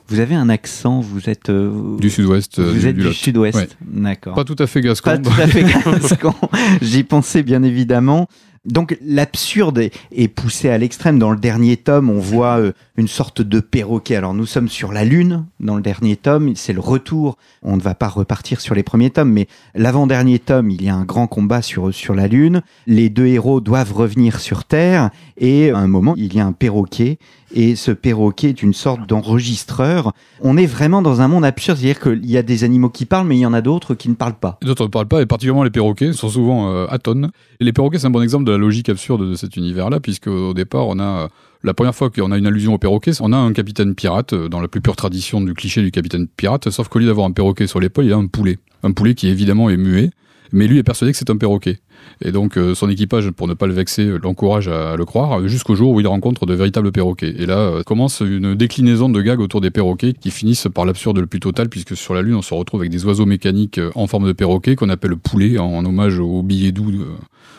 Vous 0.08 0.20
avez 0.20 0.36
un 0.36 0.50
accent, 0.50 1.00
vous 1.00 1.30
êtes... 1.30 1.50
Euh, 1.50 1.98
du 1.98 2.12
sud-ouest. 2.12 2.60
Euh, 2.60 2.72
vous 2.72 2.86
êtes 2.86 2.96
du, 2.96 3.12
sud-ouest, 3.14 3.76
d'accord. 3.82 4.36
Pas 4.36 4.44
tout 4.44 4.56
à 4.60 4.68
fait 4.68 4.82
gascon. 4.82 5.10
Pas 5.10 5.18
tout 5.18 5.42
à 5.42 5.48
fait 5.48 5.64
gascon, 5.92 6.36
j'y 6.82 7.04
pensais 7.04 7.42
bien 7.42 7.64
évidemment. 7.64 8.28
Donc 8.66 8.98
l'absurde 9.06 9.78
est, 10.12 10.28
poussé 10.28 10.70
à 10.70 10.78
l'extrême. 10.78 11.20
Dans 11.20 11.32
le 11.32 11.38
dernier 11.38 11.78
tome, 11.78 12.10
on 12.10 12.20
voit 12.20 12.60
euh, 12.60 12.72
une 12.98 13.08
sorte 13.08 13.42
de 13.42 13.60
perroquet. 13.60 14.16
Alors 14.16 14.34
nous 14.34 14.46
sommes 14.46 14.70
sur 14.70 14.92
la 14.92 15.06
Lune 15.06 15.46
dans 15.60 15.76
le 15.76 15.82
dernier 15.82 16.16
tome, 16.16 16.56
c'est 16.56 16.74
le 16.74 16.80
retour. 16.80 17.38
On 17.62 17.78
ne 17.78 17.82
va 17.82 17.94
pas 17.94 18.08
repartir 18.08 18.62
sur 18.62 18.74
les 18.74 18.84
premiers 18.84 19.12
tomes, 19.12 19.32
mais 19.32 19.48
l'avant-dernier 19.76 20.40
tome, 20.40 20.72
il 20.72 20.84
y 20.84 20.90
a 20.90 20.96
un 20.96 21.06
grand 21.06 21.28
combat 21.28 21.62
sur, 21.62 21.94
sur 21.94 22.16
la 22.16 22.28
Lune. 22.28 22.64
Les 22.88 23.10
deux 23.10 23.28
héros 23.28 23.62
doivent 23.62 23.94
revenir 23.94 24.40
sur 24.40 24.66
Terre 24.66 25.12
et 25.38 25.70
à 25.70 25.78
un 25.78 25.88
moment, 25.88 26.16
il 26.18 26.34
y 26.34 26.40
a 26.40 26.46
un 26.46 26.54
perroquet 26.54 27.20
et 27.56 27.76
ce 27.76 27.92
perroquet 27.92 28.50
est 28.50 28.62
une 28.62 28.74
sorte 28.74 29.08
d'enregistreur. 29.08 30.14
On 30.42 30.58
est 30.58 30.66
vraiment 30.66 31.02
dans 31.02 31.22
un 31.22 31.28
monde 31.28 31.46
absurde, 31.46 31.78
c'est-à-dire 31.78 32.02
qu'il 32.02 32.30
y 32.30 32.38
a 32.38 32.44
des 32.44 32.64
animaux 32.64 32.90
qui 32.90 33.06
parlent, 33.06 33.26
mais 33.26 33.38
il 33.38 33.42
y 33.42 33.46
en 33.46 33.54
a 33.54 33.62
d'autres 33.62 33.96
qui 33.96 34.10
ne 34.10 34.14
parlent 34.14 34.38
pas. 34.38 34.60
D'autres 34.62 34.84
ne 34.84 34.90
parlent 34.90 35.08
pas, 35.08 35.22
et 35.22 35.26
particulièrement 35.26 35.64
les 35.64 35.72
perroquets 35.72 36.14
sont 36.14 36.30
souvent 36.30 36.70
euh, 36.70 36.86
à 36.90 37.00
tonnes. 37.00 37.32
Et 37.60 37.64
les 37.64 37.74
perroquets, 37.74 37.98
c'est 37.98 38.08
un 38.08 38.12
bon 38.12 38.22
exemple 38.22 38.44
de 38.44 38.52
la 38.52 38.58
logique 38.58 38.90
absurde 38.90 39.28
de 39.28 39.36
cet 39.36 39.56
univers-là, 39.56 40.00
puisque 40.00 40.28
au 40.28 40.54
départ, 40.54 40.88
on 40.88 41.00
a 41.00 41.30
la 41.64 41.74
première 41.74 41.96
fois 41.96 42.10
qu'on 42.12 42.32
a 42.32 42.38
une 42.38 42.46
allusion 42.46 42.76
au 42.76 42.78
perroquet, 42.78 43.12
on 43.22 43.34
a 43.34 43.38
un 43.38 43.54
capitaine 43.54 43.96
pirate, 43.96 44.34
euh, 44.34 44.50
dans 44.50 44.60
la 44.60 44.68
plus 44.68 44.82
pure 44.82 44.96
tradition 44.96 45.42
du 45.42 45.54
cliché 45.54 45.82
du 45.82 45.92
capitaine 45.92 46.28
pirate, 46.28 46.70
sauf 46.70 46.90
qu'au 46.90 47.00
lieu 47.00 47.08
d'avoir 47.08 47.26
un 47.26 47.32
perroquet 47.32 47.68
sur 47.68 47.80
l'épaule, 47.80 48.06
il 48.06 48.14
a 48.14 48.18
un 48.18 48.28
poulet. 48.28 48.60
Un 48.84 48.92
poulet 48.92 49.16
qui 49.16 49.30
évidemment 49.30 49.70
est 49.70 49.78
muet, 49.78 50.12
mais 50.52 50.68
lui 50.68 50.78
est 50.78 50.84
persuadé 50.84 51.12
que 51.12 51.18
c'est 51.18 51.30
un 51.30 51.38
perroquet. 51.38 51.80
Et 52.22 52.32
donc 52.32 52.58
euh, 52.58 52.76
son 52.76 52.90
équipage, 52.90 53.32
pour 53.32 53.48
ne 53.48 53.54
pas 53.54 53.68
le 53.68 53.74
vexer, 53.74 54.06
l'encourage 54.22 54.68
à, 54.68 54.96
le 54.96 55.06
croire, 55.06 55.48
jusqu'au 55.48 55.76
jour 55.76 55.92
où 55.92 56.00
il 56.00 56.08
rencontre 56.08 56.46
de 56.46 56.54
véritables 56.54 56.92
perroquets. 56.92 57.34
Et 57.38 57.46
là 57.46 57.58
euh, 57.58 57.84
commence 57.84 58.22
une 58.22 58.56
déclinaison 58.56 59.10
de 59.10 59.22
gags 59.22 59.40
autour 59.40 59.62
des 59.62 59.72
perroquets 59.72 60.14
qui 60.14 60.32
finissent 60.32 60.68
par 60.74 60.86
l'absurde 60.86 61.20
le 61.20 61.28
plus 61.28 61.40
total, 61.40 61.70
puisque 61.70 61.96
sur 61.96 62.14
la 62.14 62.22
Lune 62.22 62.36
on 62.36 62.42
se 62.42 62.54
retrouve 62.54 62.82
avec 62.82 62.92
des 62.92 63.06
oiseaux 63.06 63.26
mécaniques 63.26 63.78
euh, 63.78 63.92
en 63.96 64.08
forme 64.08 64.28
de 64.28 64.34
perroquet 64.34 64.76
qu'on 64.76 64.90
appelle 64.90 65.16
poulet 65.16 65.58
en, 65.58 65.66
en 65.66 65.86
hommage 65.86 66.20
au 66.20 66.44
billet 66.44 66.72
doux 66.72 66.92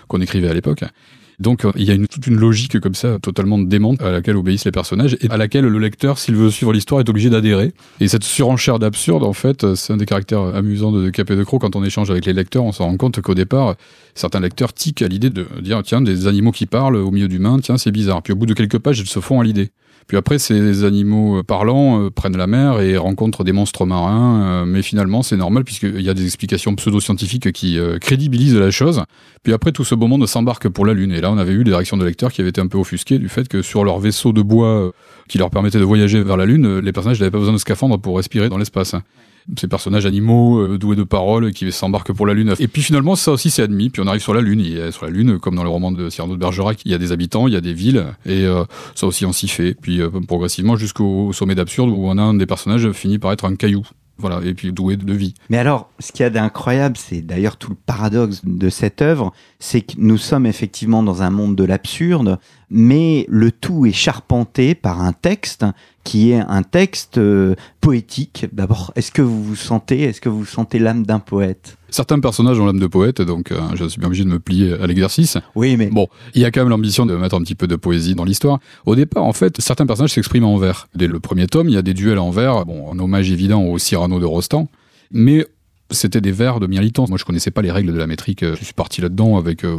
qu'on 0.09 0.21
écrivait 0.21 0.49
à 0.49 0.55
l'époque. 0.55 0.85
Donc 1.39 1.65
euh, 1.65 1.73
il 1.77 1.85
y 1.85 1.91
a 1.91 1.95
une, 1.95 2.07
toute 2.07 2.27
une 2.27 2.37
logique 2.37 2.81
comme 2.81 2.95
ça, 2.95 3.19
totalement 3.21 3.59
démente, 3.59 4.01
à 4.03 4.11
laquelle 4.11 4.37
obéissent 4.37 4.65
les 4.65 4.73
personnages, 4.73 5.17
et 5.21 5.31
à 5.31 5.37
laquelle 5.37 5.67
le 5.67 5.79
lecteur, 5.79 6.19
s'il 6.19 6.35
veut 6.37 6.51
suivre 6.51 6.73
l'histoire, 6.73 7.01
est 7.01 7.09
obligé 7.09 7.31
d'adhérer. 7.31 7.73
Et 8.01 8.09
cette 8.09 8.25
surenchère 8.25 8.79
d'absurde, 8.79 9.23
en 9.23 9.33
fait, 9.33 9.75
c'est 9.75 9.93
un 9.93 9.97
des 9.97 10.07
caractères 10.07 10.55
amusants 10.55 10.93
de 10.93 11.11
Capé 11.11 11.37
de 11.37 11.45
Croc. 11.45 11.61
Quand 11.61 11.77
on 11.77 11.85
échange 11.85 12.11
avec 12.11 12.27
les 12.27 12.33
lecteurs, 12.33 12.65
on 12.65 12.73
se 12.73 12.83
rend 12.83 12.97
compte 12.97 13.21
qu'au 13.21 13.35
départ, 13.35 13.75
certains 14.15 14.41
lecteurs 14.41 14.73
tiquent 14.73 15.03
à 15.03 15.09
l'idée 15.09 15.31
de 15.31 15.47
dire, 15.61 15.83
tiens, 15.83 16.01
des 16.01 16.27
animaux 16.27 16.53
qui 16.53 16.67
parlent 16.67 16.97
au 16.97 17.11
milieu 17.11 17.29
d'humains, 17.29 17.59
tiens, 17.61 17.77
c'est 17.77 17.93
bizarre. 17.93 18.23
Puis 18.23 18.33
au 18.33 18.37
bout 18.37 18.47
de 18.47 18.55
quelques 18.55 18.79
pages, 18.79 18.99
ils 18.99 19.07
se 19.07 19.21
font 19.21 19.41
à 19.41 19.45
l'idée. 19.45 19.71
Puis 20.07 20.17
après, 20.17 20.39
ces 20.39 20.85
animaux 20.85 21.43
parlants 21.43 22.01
euh, 22.01 22.11
prennent 22.11 22.37
la 22.37 22.47
mer 22.47 22.81
et 22.81 22.97
rencontrent 22.97 23.43
des 23.43 23.53
monstres 23.53 23.87
marins, 23.87 24.43
euh, 24.43 24.65
mais 24.65 24.83
finalement, 24.83 25.23
c'est 25.23 25.37
normal 25.37 25.65
puisqu'il 25.65 26.01
y 26.01 26.09
a 26.09 26.15
des 26.15 26.25
explications 26.25 26.75
pseudo-scientifiques 26.77 27.51
qui 27.51 27.79
euh, 27.79 27.99
crédibilisent 27.99 28.57
la 28.57 28.71
chose. 28.71 29.03
Puis 29.43 29.53
après, 29.53 29.73
tout 29.73 29.85
ce 29.85 29.97
beau 29.97 30.07
monde 30.07 30.25
s'embarque 30.27 30.69
pour 30.69 30.87
la 30.87 30.95
Lune. 30.95 31.13
Et 31.13 31.21
là, 31.21 31.33
on 31.33 31.39
avait 31.39 31.53
eu 31.53 31.65
des 31.65 31.73
réactions 31.73 31.97
de 31.97 32.05
lecteurs 32.05 32.31
qui 32.31 32.41
avaient 32.41 32.51
été 32.51 32.61
un 32.61 32.69
peu 32.69 32.79
offusquées 32.79 33.19
du 33.19 33.29
fait 33.29 33.49
que 33.49 33.63
sur 33.63 33.85
leur 33.85 33.99
vaisseau 33.99 34.33
de 34.33 34.43
bois 34.43 34.93
qui 35.29 35.39
leur 35.39 35.51
permettait 35.51 35.79
de 35.79 35.85
voyager 35.85 36.23
vers 36.23 36.37
la 36.37 36.47
Lune, 36.47 36.79
les 36.79 36.93
personnages 36.93 37.19
n'avaient 37.19 37.33
pas 37.33 37.39
besoin 37.39 37.55
de 37.55 37.59
scaphandre 37.59 37.99
pour 37.99 38.17
respirer 38.17 38.49
dans 38.49 38.59
l'espace 38.59 38.95
ces 39.59 39.69
personnages 39.69 40.07
animaux 40.07 40.61
euh, 40.61 40.79
doués 40.79 40.97
de 40.97 41.05
paroles 41.05 41.53
qui 41.53 41.71
s'embarquent 41.73 42.13
pour 42.13 42.27
la 42.27 42.35
Lune. 42.35 42.55
Et 42.59 42.69
puis 42.69 42.83
finalement, 42.83 43.17
ça 43.17 43.33
aussi 43.33 43.51
c'est 43.51 43.63
admis. 43.63 43.91
Puis 43.91 44.03
on 44.03 44.07
arrive 44.07 44.23
sur 44.23 44.35
la 44.35 44.41
Lune. 44.41 44.61
Et 44.61 44.91
sur 44.93 45.05
la 45.05 45.11
Lune, 45.11 45.39
comme 45.39 45.55
dans 45.55 45.65
le 45.65 45.69
roman 45.69 45.93
de 45.93 46.11
Cyrano 46.11 46.35
de 46.35 46.41
Bergerac, 46.41 46.81
il 46.85 46.91
y 46.91 46.95
a 46.95 46.99
des 46.99 47.13
habitants, 47.13 47.47
il 47.47 47.55
y 47.55 47.57
a 47.57 47.61
des 47.61 47.75
villes, 47.75 48.07
et 48.25 48.45
euh, 48.45 48.65
ça 48.95 49.07
aussi 49.07 49.25
on 49.25 49.33
s'y 49.33 49.49
fait. 49.49 49.75
Puis 49.75 50.01
euh, 50.01 50.11
progressivement 50.27 50.77
jusqu'au 50.77 51.33
sommet 51.33 51.55
d'absurde 51.55 51.91
où 51.91 52.07
on 52.07 52.19
a 52.19 52.23
un 52.23 52.35
des 52.35 52.47
personnages 52.47 52.91
finit 52.93 53.19
par 53.19 53.33
être 53.33 53.45
un 53.45 53.55
caillou. 53.57 53.87
Voilà, 54.19 54.41
et 54.43 54.55
puis 54.55 54.73
doué 54.73 54.97
de 54.97 55.13
vie. 55.13 55.35
Mais 55.51 55.59
alors, 55.59 55.91
ce 55.99 56.11
qu'il 56.11 56.23
y 56.23 56.27
a 56.27 56.31
d'incroyable, 56.31 56.97
c'est 56.97 57.21
d'ailleurs 57.21 57.59
tout 57.59 57.69
le 57.69 57.77
paradoxe 57.77 58.41
de 58.47 58.71
cette 58.71 59.03
œuvre, 59.03 59.35
c'est 59.59 59.83
que 59.83 59.93
nous 59.99 60.17
sommes 60.17 60.47
effectivement 60.47 61.03
dans 61.03 61.21
un 61.21 61.29
monde 61.29 61.55
de 61.55 61.65
l'absurde, 61.65 62.39
mais 62.71 63.27
le 63.29 63.53
tout 63.53 63.85
est 63.85 63.93
charpenté 63.93 64.75
par 64.75 65.03
un 65.03 65.13
texte 65.13 65.67
qui 66.07 66.31
est 66.31 66.39
un 66.39 66.63
texte 66.63 67.21
poétique. 67.81 68.47
D'abord, 68.53 68.93
est-ce 68.95 69.11
que 69.11 69.23
vous 69.23 69.43
vous 69.43 69.57
sentez, 69.57 70.03
est-ce 70.03 70.21
que 70.21 70.29
vous 70.29 70.45
sentez 70.45 70.79
l'âme 70.79 71.05
d'un 71.05 71.19
poète? 71.19 71.77
Certains 71.91 72.21
personnages 72.21 72.61
ont 72.61 72.65
l'âme 72.65 72.79
de 72.79 72.87
poète, 72.87 73.21
donc 73.21 73.51
euh, 73.51 73.59
je 73.75 73.87
suis 73.87 73.99
bien 73.99 74.07
obligé 74.07 74.23
de 74.23 74.29
me 74.29 74.39
plier 74.39 74.75
à 74.75 74.87
l'exercice. 74.87 75.37
Oui, 75.57 75.77
mais 75.77 75.87
Bon, 75.89 76.07
il 76.35 76.43
y 76.43 76.45
a 76.45 76.53
quand 76.53 76.61
même 76.61 76.69
l'ambition 76.69 77.07
de 77.07 77.17
mettre 77.17 77.35
un 77.35 77.43
petit 77.43 77.57
peu 77.57 77.67
de 77.67 77.75
poésie 77.75 78.15
dans 78.15 78.23
l'histoire. 78.23 78.61
Au 78.87 78.95
départ, 78.95 79.25
en 79.25 79.33
fait, 79.33 79.61
certains 79.61 79.85
personnages 79.85 80.13
s'expriment 80.13 80.45
en 80.45 80.59
vers. 80.59 80.87
Dès 80.95 81.09
le 81.09 81.19
premier 81.19 81.49
tome, 81.49 81.69
il 81.69 81.75
y 81.75 81.79
a 81.79 81.83
des 81.83 81.95
duels 81.95 82.21
en 82.21 82.31
vers, 82.31 82.65
bon, 82.65 82.87
en 82.89 82.97
hommage 83.01 83.33
évident 83.33 83.65
au 83.65 83.77
Cyrano 83.77 84.21
de 84.21 84.27
Rostand, 84.27 84.69
mais 85.11 85.45
c'était 85.91 86.21
des 86.21 86.33
vers 86.33 86.61
de 86.61 86.69
Mirliton. 86.69 87.07
Moi, 87.09 87.19
je 87.19 87.25
connaissais 87.25 87.51
pas 87.51 87.63
les 87.63 87.73
règles 87.73 87.93
de 87.93 87.99
la 87.99 88.07
métrique. 88.07 88.45
Je 88.45 88.65
suis 88.65 88.75
parti 88.75 89.01
là-dedans 89.01 89.37
avec 89.39 89.65
euh, 89.65 89.79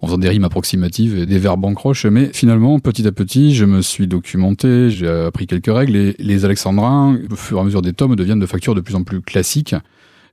en 0.00 0.06
faisant 0.06 0.18
des 0.18 0.28
rimes 0.28 0.44
approximatives 0.44 1.18
et 1.18 1.26
des 1.26 1.38
verbes 1.38 1.64
en 1.64 1.74
croche. 1.74 2.06
Mais 2.06 2.30
finalement, 2.32 2.78
petit 2.78 3.06
à 3.06 3.12
petit, 3.12 3.54
je 3.54 3.64
me 3.64 3.82
suis 3.82 4.06
documenté, 4.06 4.90
j'ai 4.90 5.08
appris 5.08 5.46
quelques 5.46 5.72
règles 5.72 5.96
et 5.96 6.16
les 6.18 6.44
alexandrins, 6.44 7.18
au 7.30 7.36
fur 7.36 7.58
et 7.58 7.60
à 7.60 7.64
mesure 7.64 7.82
des 7.82 7.92
tomes, 7.92 8.14
deviennent 8.16 8.38
de 8.38 8.46
factures 8.46 8.74
de 8.74 8.80
plus 8.80 8.94
en 8.94 9.02
plus 9.02 9.20
classiques 9.20 9.74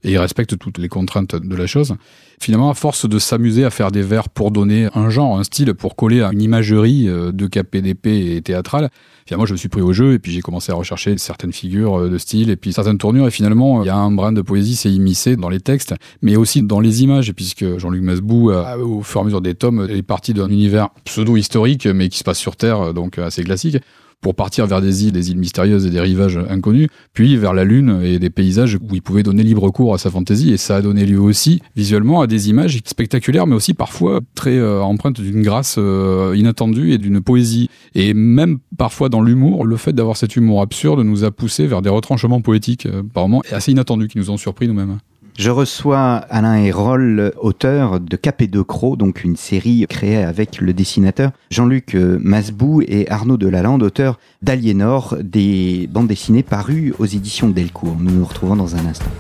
et 0.06 0.12
ils 0.12 0.18
respectent 0.18 0.58
toutes 0.58 0.78
les 0.78 0.88
contraintes 0.88 1.36
de 1.36 1.56
la 1.56 1.66
chose. 1.66 1.96
Finalement, 2.40 2.70
à 2.70 2.74
force 2.76 3.10
de 3.10 3.18
s'amuser 3.18 3.66
à 3.66 3.72
faire 3.72 3.92
des 3.92 4.04
vers 4.04 4.30
pour 4.30 4.52
donner 4.52 4.88
un 4.94 5.10
genre, 5.10 5.38
un 5.38 5.44
style, 5.44 5.74
pour 5.74 5.96
coller 5.96 6.22
à 6.22 6.32
une 6.32 6.42
imagerie 6.42 7.10
euh, 7.10 7.32
de 7.32 7.48
KPDP 7.48 8.08
et 8.08 8.42
théâtrale, 8.42 8.90
finalement, 9.26 9.46
je 9.46 9.54
me 9.54 9.58
suis 9.58 9.70
pris 9.70 9.82
au 9.82 9.94
jeu 9.94 10.14
et 10.14 10.20
puis 10.20 10.32
j'ai 10.32 10.42
commencé 10.42 10.72
à 10.72 10.76
rechercher 10.76 11.18
certaines 11.18 11.54
figures 11.54 12.02
euh, 12.02 12.10
de 12.10 12.18
style 12.20 12.52
et 12.52 12.56
puis 12.56 12.72
certaines 12.72 13.00
tournures 13.00 13.28
et 13.28 13.32
finalement, 13.32 13.84
il 13.84 13.88
y 13.88 13.90
a 13.90 13.98
un 13.98 14.12
brin 14.12 14.32
de 14.32 14.42
poésie, 14.42 14.76
c'est 14.76 14.92
immiscé 14.92 15.38
dans 15.38 15.50
les 15.50 15.60
textes, 15.60 15.96
mais 16.22 16.36
aussi 16.36 16.62
dans 16.62 16.80
les 16.80 17.02
images, 17.02 17.34
puisque 17.34 17.78
Jean-Luc 17.80 18.04
Masbou, 18.04 18.52
a, 18.52 18.78
au 18.78 19.02
fur 19.02 19.22
et 19.22 19.24
à 19.24 19.26
mesure 19.26 19.42
des 19.42 19.56
tomes, 19.56 19.88
est 19.90 20.04
parti 20.04 20.34
d'un 20.34 20.50
univers 20.50 20.90
pseudo-historique, 21.06 21.88
mais 21.88 22.10
qui 22.10 22.20
se 22.20 22.24
passe 22.24 22.38
sur 22.38 22.56
Terre, 22.56 22.94
donc 22.94 23.18
assez 23.18 23.44
classique 23.44 23.78
pour 24.26 24.34
partir 24.34 24.66
vers 24.66 24.82
des 24.82 25.06
îles, 25.06 25.12
des 25.12 25.30
îles 25.30 25.38
mystérieuses 25.38 25.86
et 25.86 25.92
des 25.92 26.00
rivages 26.00 26.40
inconnus, 26.50 26.88
puis 27.14 27.38
vers 27.38 27.54
la 27.54 27.64
Lune 27.64 28.02
et 28.04 28.18
des 28.18 28.32
paysages 28.32 28.76
où 28.82 28.96
il 28.96 29.04
pouvait 29.04 29.22
donner 29.22 29.44
libre 29.44 29.70
cours 29.70 29.94
à 29.94 30.00
sa 30.00 30.10
fantaisie. 30.10 30.52
Et 30.52 30.58
ça 30.58 30.78
a 30.78 30.82
donné 30.82 31.06
lieu 31.06 31.20
aussi, 31.20 31.62
visuellement, 31.76 32.22
à 32.22 32.26
des 32.26 32.50
images 32.50 32.80
spectaculaires, 32.86 33.46
mais 33.46 33.54
aussi 33.54 33.76
parfois 33.76 34.22
très 34.34 34.58
euh, 34.58 34.82
empreintes 34.82 35.22
d'une 35.22 35.44
grâce 35.44 35.76
euh, 35.78 36.34
inattendue 36.36 36.92
et 36.92 36.98
d'une 36.98 37.22
poésie. 37.22 37.70
Et 37.94 38.16
même 38.16 38.58
parfois 38.80 39.10
dans 39.10 39.22
l'humour, 39.22 39.64
le 39.64 39.78
fait 39.78 39.94
d'avoir 39.94 40.18
cet 40.18 40.36
humour 40.36 40.64
absurde 40.64 41.02
nous 41.02 41.24
a 41.24 41.30
poussé 41.30 41.68
vers 41.68 41.84
des 41.84 41.90
retranchements 41.90 42.42
poétiques, 42.42 42.88
euh, 42.88 43.04
assez 43.52 43.74
inattendus, 43.74 44.08
qui 44.08 44.18
nous 44.18 44.32
ont 44.32 44.38
surpris 44.38 44.68
nous-mêmes. 44.68 44.98
Je 45.38 45.50
reçois 45.50 46.16
Alain 46.30 46.56
Hérol, 46.56 47.34
auteur 47.38 48.00
de 48.00 48.16
Cap 48.16 48.42
et 48.42 48.48
de 48.48 48.62
Croc, 48.62 48.98
donc 48.98 49.26
une 49.26 49.36
série 49.36 49.86
créée 49.90 50.24
avec 50.24 50.62
le 50.62 50.72
dessinateur 50.72 51.32
Jean-Luc 51.52 51.94
euh, 51.94 52.18
Masbou 52.22 52.82
et 52.88 53.12
Arnaud 53.12 53.36
Delalande, 53.36 53.84
auteur 53.84 54.18
d'Aliénor, 54.42 55.18
des 55.22 55.90
bandes 55.92 56.08
dessinées 56.08 56.42
parues 56.42 56.94
aux 57.00 57.06
éditions 57.06 57.50
Delcourt. 57.50 57.98
Nous 58.00 58.12
nous 58.12 58.24
retrouvons 58.24 58.56
dans 58.56 58.78
un 58.78 58.86
instant. 58.86 59.12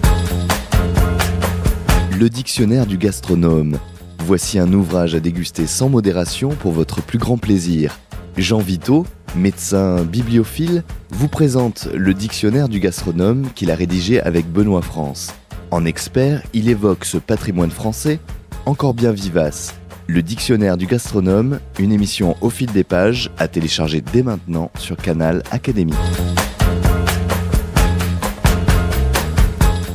Le 2.17 2.29
dictionnaire 2.29 2.85
du 2.85 2.97
gastronome. 2.97 3.77
Voici 4.19 4.57
un 4.57 4.71
ouvrage 4.71 5.15
à 5.15 5.19
déguster 5.19 5.67
sans 5.67 5.89
modération 5.89 6.49
pour 6.49 6.71
votre 6.71 7.01
plus 7.01 7.19
grand 7.19 7.37
plaisir. 7.37 7.99
Jean 8.37 8.59
Vito, 8.59 9.05
médecin 9.35 10.05
bibliophile, 10.05 10.83
vous 11.11 11.27
présente 11.27 11.89
le 11.93 12.13
dictionnaire 12.13 12.69
du 12.69 12.79
gastronome 12.79 13.47
qu'il 13.53 13.69
a 13.69 13.75
rédigé 13.75 14.21
avec 14.21 14.49
Benoît 14.49 14.81
France. 14.81 15.33
En 15.71 15.83
expert, 15.85 16.43
il 16.53 16.69
évoque 16.69 17.05
ce 17.05 17.17
patrimoine 17.17 17.71
français 17.71 18.19
encore 18.65 18.93
bien 18.93 19.11
vivace. 19.11 19.75
Le 20.07 20.21
dictionnaire 20.21 20.77
du 20.77 20.85
gastronome, 20.85 21.59
une 21.79 21.91
émission 21.91 22.35
au 22.41 22.51
fil 22.51 22.71
des 22.71 22.83
pages 22.83 23.31
à 23.39 23.47
télécharger 23.47 24.01
dès 24.01 24.21
maintenant 24.21 24.69
sur 24.77 24.95
Canal 24.95 25.41
Académie. 25.51 25.93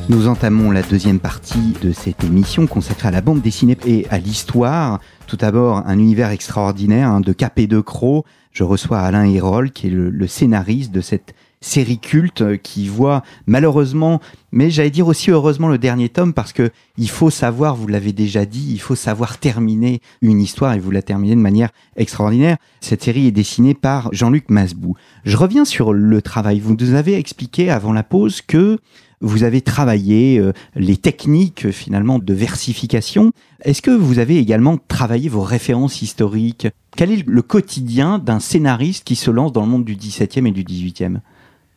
Nous 0.08 0.26
entamons 0.26 0.72
la 0.72 0.82
deuxième 0.82 1.20
partie 1.20 1.76
de 1.80 1.92
cette 1.92 2.24
émission 2.24 2.66
consacrée 2.66 3.08
à 3.08 3.12
la 3.12 3.20
bande 3.20 3.40
dessinée 3.40 3.78
et 3.86 4.08
à 4.10 4.18
l'histoire. 4.18 4.98
Tout 5.28 5.36
d'abord, 5.36 5.84
un 5.86 5.98
univers 6.00 6.30
extraordinaire 6.30 7.08
hein, 7.08 7.20
de 7.20 7.32
Cap 7.32 7.56
et 7.60 7.68
de 7.68 7.80
Croc. 7.80 8.26
Je 8.50 8.64
reçois 8.64 8.98
Alain 8.98 9.24
Hérol, 9.24 9.70
qui 9.70 9.86
est 9.86 9.90
le 9.90 10.26
scénariste 10.26 10.90
de 10.90 11.00
cette 11.00 11.32
série 11.62 11.98
culte 11.98 12.40
euh, 12.40 12.56
qui 12.56 12.88
voit 12.88 13.22
malheureusement, 13.46 14.20
mais 14.50 14.70
j'allais 14.70 14.90
dire 14.90 15.06
aussi 15.06 15.30
heureusement 15.30 15.68
le 15.68 15.76
dernier 15.76 16.08
tome 16.08 16.32
parce 16.32 16.54
que 16.54 16.70
il 16.96 17.10
faut 17.10 17.28
savoir, 17.28 17.76
vous 17.76 17.86
l'avez 17.86 18.12
déjà 18.12 18.46
dit, 18.46 18.68
il 18.70 18.80
faut 18.80 18.94
savoir 18.94 19.38
terminer 19.38 20.00
une 20.22 20.40
histoire 20.40 20.72
et 20.72 20.78
vous 20.78 20.90
la 20.90 21.02
terminez 21.02 21.34
de 21.34 21.40
manière 21.40 21.70
extraordinaire. 21.96 22.56
Cette 22.80 23.02
série 23.02 23.26
est 23.26 23.32
dessinée 23.32 23.74
par 23.74 24.08
Jean-Luc 24.12 24.48
Masbou. 24.48 24.94
Je 25.24 25.36
reviens 25.36 25.66
sur 25.66 25.92
le 25.92 26.22
travail. 26.22 26.60
Vous 26.60 26.76
nous 26.78 26.94
avez 26.94 27.14
expliqué 27.14 27.70
avant 27.70 27.92
la 27.92 28.02
pause 28.02 28.40
que 28.40 28.78
vous 29.20 29.42
avez 29.44 29.60
travaillé 29.60 30.38
euh, 30.38 30.54
les 30.74 30.96
techniques 30.96 31.70
finalement 31.72 32.18
de 32.18 32.32
versification. 32.32 33.32
Est-ce 33.60 33.82
que 33.82 33.90
vous 33.90 34.18
avez 34.18 34.38
également 34.38 34.78
travaillé 34.88 35.28
vos 35.28 35.42
références 35.42 36.00
historiques? 36.00 36.68
Quel 36.96 37.10
est 37.10 37.26
le 37.26 37.42
quotidien 37.42 38.18
d'un 38.18 38.40
scénariste 38.40 39.04
qui 39.04 39.14
se 39.14 39.30
lance 39.30 39.52
dans 39.52 39.60
le 39.60 39.68
monde 39.68 39.84
du 39.84 39.94
17e 39.94 40.46
et 40.46 40.52
du 40.52 40.64
18e 40.64 41.18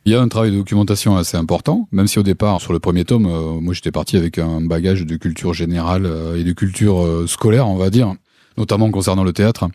il 0.05 0.11
y 0.11 0.15
a 0.15 0.21
un 0.21 0.27
travail 0.27 0.51
de 0.51 0.57
documentation 0.57 1.15
assez 1.15 1.37
important, 1.37 1.87
même 1.91 2.07
si 2.07 2.19
au 2.19 2.23
départ, 2.23 2.59
sur 2.59 2.73
le 2.73 2.79
premier 2.79 3.05
tome, 3.05 3.25
euh, 3.25 3.61
moi 3.61 3.73
j'étais 3.73 3.91
parti 3.91 4.17
avec 4.17 4.37
un 4.37 4.59
bagage 4.59 5.05
de 5.05 5.15
culture 5.15 5.53
générale 5.53 6.05
euh, 6.05 6.37
et 6.37 6.43
de 6.43 6.51
culture 6.51 7.01
euh, 7.01 7.25
scolaire, 7.25 7.69
on 7.69 7.77
va 7.77 7.89
dire, 7.89 8.13
notamment 8.57 8.91
concernant 8.91 9.23
le 9.23 9.31
théâtre. 9.31 9.69